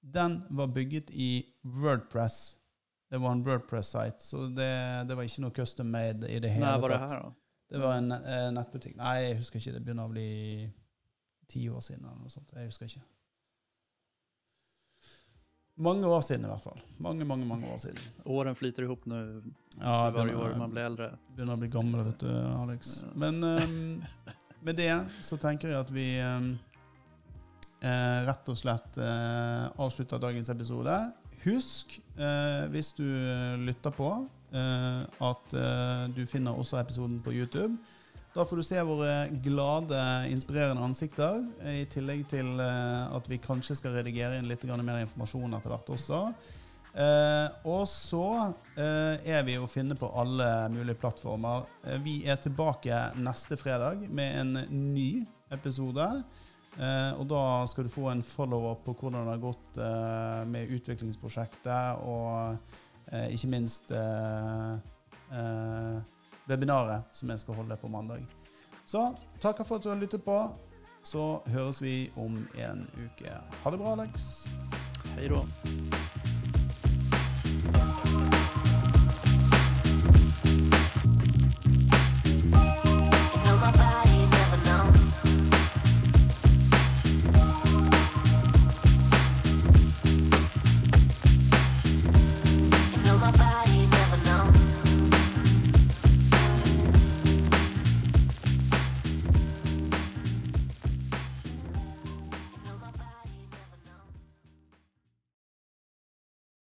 den 0.04 0.42
var 0.52 0.76
bygget 0.76 1.16
i 1.16 1.32
Wordpress. 1.64 2.58
Det 3.14 3.20
var 3.22 3.36
en 3.36 3.44
Wordpress-site, 3.46 4.26
så 4.26 4.48
det, 4.50 4.72
det, 5.06 5.14
var 5.14 5.28
ikke 5.28 5.44
noe 5.44 5.54
custom 5.54 5.92
made 5.94 6.26
i 6.34 6.40
det 6.42 6.50
hele. 6.50 6.66
Nei, 6.66 6.80
var 6.82 6.90
det 6.90 7.02
her 7.04 7.20
da? 7.20 7.28
Det 7.70 7.82
var 7.82 8.00
en 8.00 8.16
eh, 8.16 8.48
nettbutikk. 8.56 8.96
Nei, 8.98 9.12
jeg 9.22 9.36
husker 9.38 9.62
ikke. 9.62 9.74
Det 9.76 9.82
begynner 9.86 10.10
å 10.10 10.14
bli 10.14 10.30
ti 11.50 11.62
år 11.70 11.84
siden 11.86 12.08
eller 12.08 12.24
noe 12.24 12.34
sånt. 12.34 12.50
Jeg 12.58 12.72
husker 12.72 12.90
ikke. 12.90 13.04
Mange 15.86 16.10
år 16.10 16.26
siden 16.26 16.46
i 16.46 16.52
hvert 16.56 16.66
fall. 16.66 16.82
Mange, 17.06 17.30
mange 17.30 17.46
mange 17.50 17.70
år 17.74 17.80
siden. 17.86 18.02
Åren 18.34 18.58
flyter 18.58 18.88
ihop 18.88 19.06
nå. 19.10 19.22
Ja, 19.78 20.10
varje 20.18 20.36
år 20.38 20.58
man 20.58 20.74
blir 20.74 20.90
eldre. 20.90 21.14
Begynner 21.38 21.58
å 21.58 21.62
bli 21.64 21.70
gammel, 21.78 22.06
vet 22.10 22.26
du, 22.26 22.30
Alex. 22.34 23.00
Ja. 23.06 23.16
Men 23.28 23.42
um, 23.46 24.04
med 24.66 24.82
det 24.82 24.94
så 25.22 25.38
tenker 25.42 25.70
jeg 25.70 25.86
at 25.86 25.94
vi 25.94 26.08
um, 26.22 26.54
rett 28.30 28.54
og 28.54 28.58
slett 28.58 29.02
uh, 29.02 29.70
avslutter 29.82 30.22
dagens 30.22 30.50
episode. 30.54 30.98
Husk, 31.44 32.00
eh, 32.18 32.64
hvis 32.72 32.94
du 32.96 33.06
lytter 33.64 33.92
på, 33.92 34.10
eh, 34.54 35.04
at 35.28 35.58
eh, 35.60 36.06
du 36.16 36.24
finner 36.30 36.56
også 36.56 36.80
episoden 36.80 37.20
på 37.24 37.34
YouTube. 37.36 37.76
Da 38.34 38.46
får 38.50 38.58
du 38.58 38.64
se 38.66 38.82
våre 38.82 39.28
glade, 39.46 40.00
inspirerende 40.34 40.82
ansikter, 40.82 41.44
i 41.70 41.84
tillegg 41.86 42.26
til 42.32 42.56
eh, 42.64 43.14
at 43.14 43.30
vi 43.30 43.42
kanskje 43.44 43.78
skal 43.78 43.98
redigere 44.00 44.40
inn 44.40 44.50
litt 44.50 44.64
mer 44.66 45.04
informasjon 45.04 45.54
etter 45.54 45.74
hvert 45.74 45.92
også. 45.94 46.22
Eh, 46.94 47.48
og 47.66 47.88
så 47.90 48.54
eh, 48.78 49.22
er 49.34 49.46
vi 49.48 49.58
å 49.58 49.70
finne 49.70 49.98
på 49.98 50.12
alle 50.14 50.50
mulige 50.74 51.00
plattformer. 51.02 51.66
Eh, 51.86 51.98
vi 52.06 52.20
er 52.30 52.38
tilbake 52.42 53.00
neste 53.18 53.58
fredag 53.58 54.06
med 54.14 54.40
en 54.42 54.58
ny 54.94 55.26
episode. 55.54 56.06
Eh, 56.74 57.12
og 57.20 57.28
da 57.30 57.42
skal 57.70 57.86
du 57.86 57.94
få 57.94 58.08
en 58.12 58.24
follow-up 58.26 58.84
på 58.88 58.96
hvordan 58.98 59.28
det 59.28 59.36
har 59.36 59.44
gått 59.44 59.78
eh, 59.78 60.44
med 60.50 60.74
utviklingsprosjektet, 60.78 62.02
og 62.04 62.58
ikke 63.14 63.50
minst 63.52 63.92
webinaret 66.50 67.04
som 67.12 67.30
jeg 67.30 67.42
skal 67.44 67.58
holde 67.60 67.78
på 67.78 67.92
mandag. 67.92 68.24
Så 68.88 69.04
takker 69.44 69.68
for 69.68 69.76
at 69.76 69.84
du 69.84 69.92
har 69.92 70.00
lyttet 70.00 70.24
på. 70.24 70.38
Så 71.04 71.44
høres 71.52 71.82
vi 71.84 72.12
om 72.16 72.40
en 72.56 72.88
uke. 72.96 73.38
Ha 73.64 73.76
det 73.76 73.84
bra, 73.84 73.94
Alex. 74.00 74.48
Hei 75.18 75.28
da. 75.28 75.44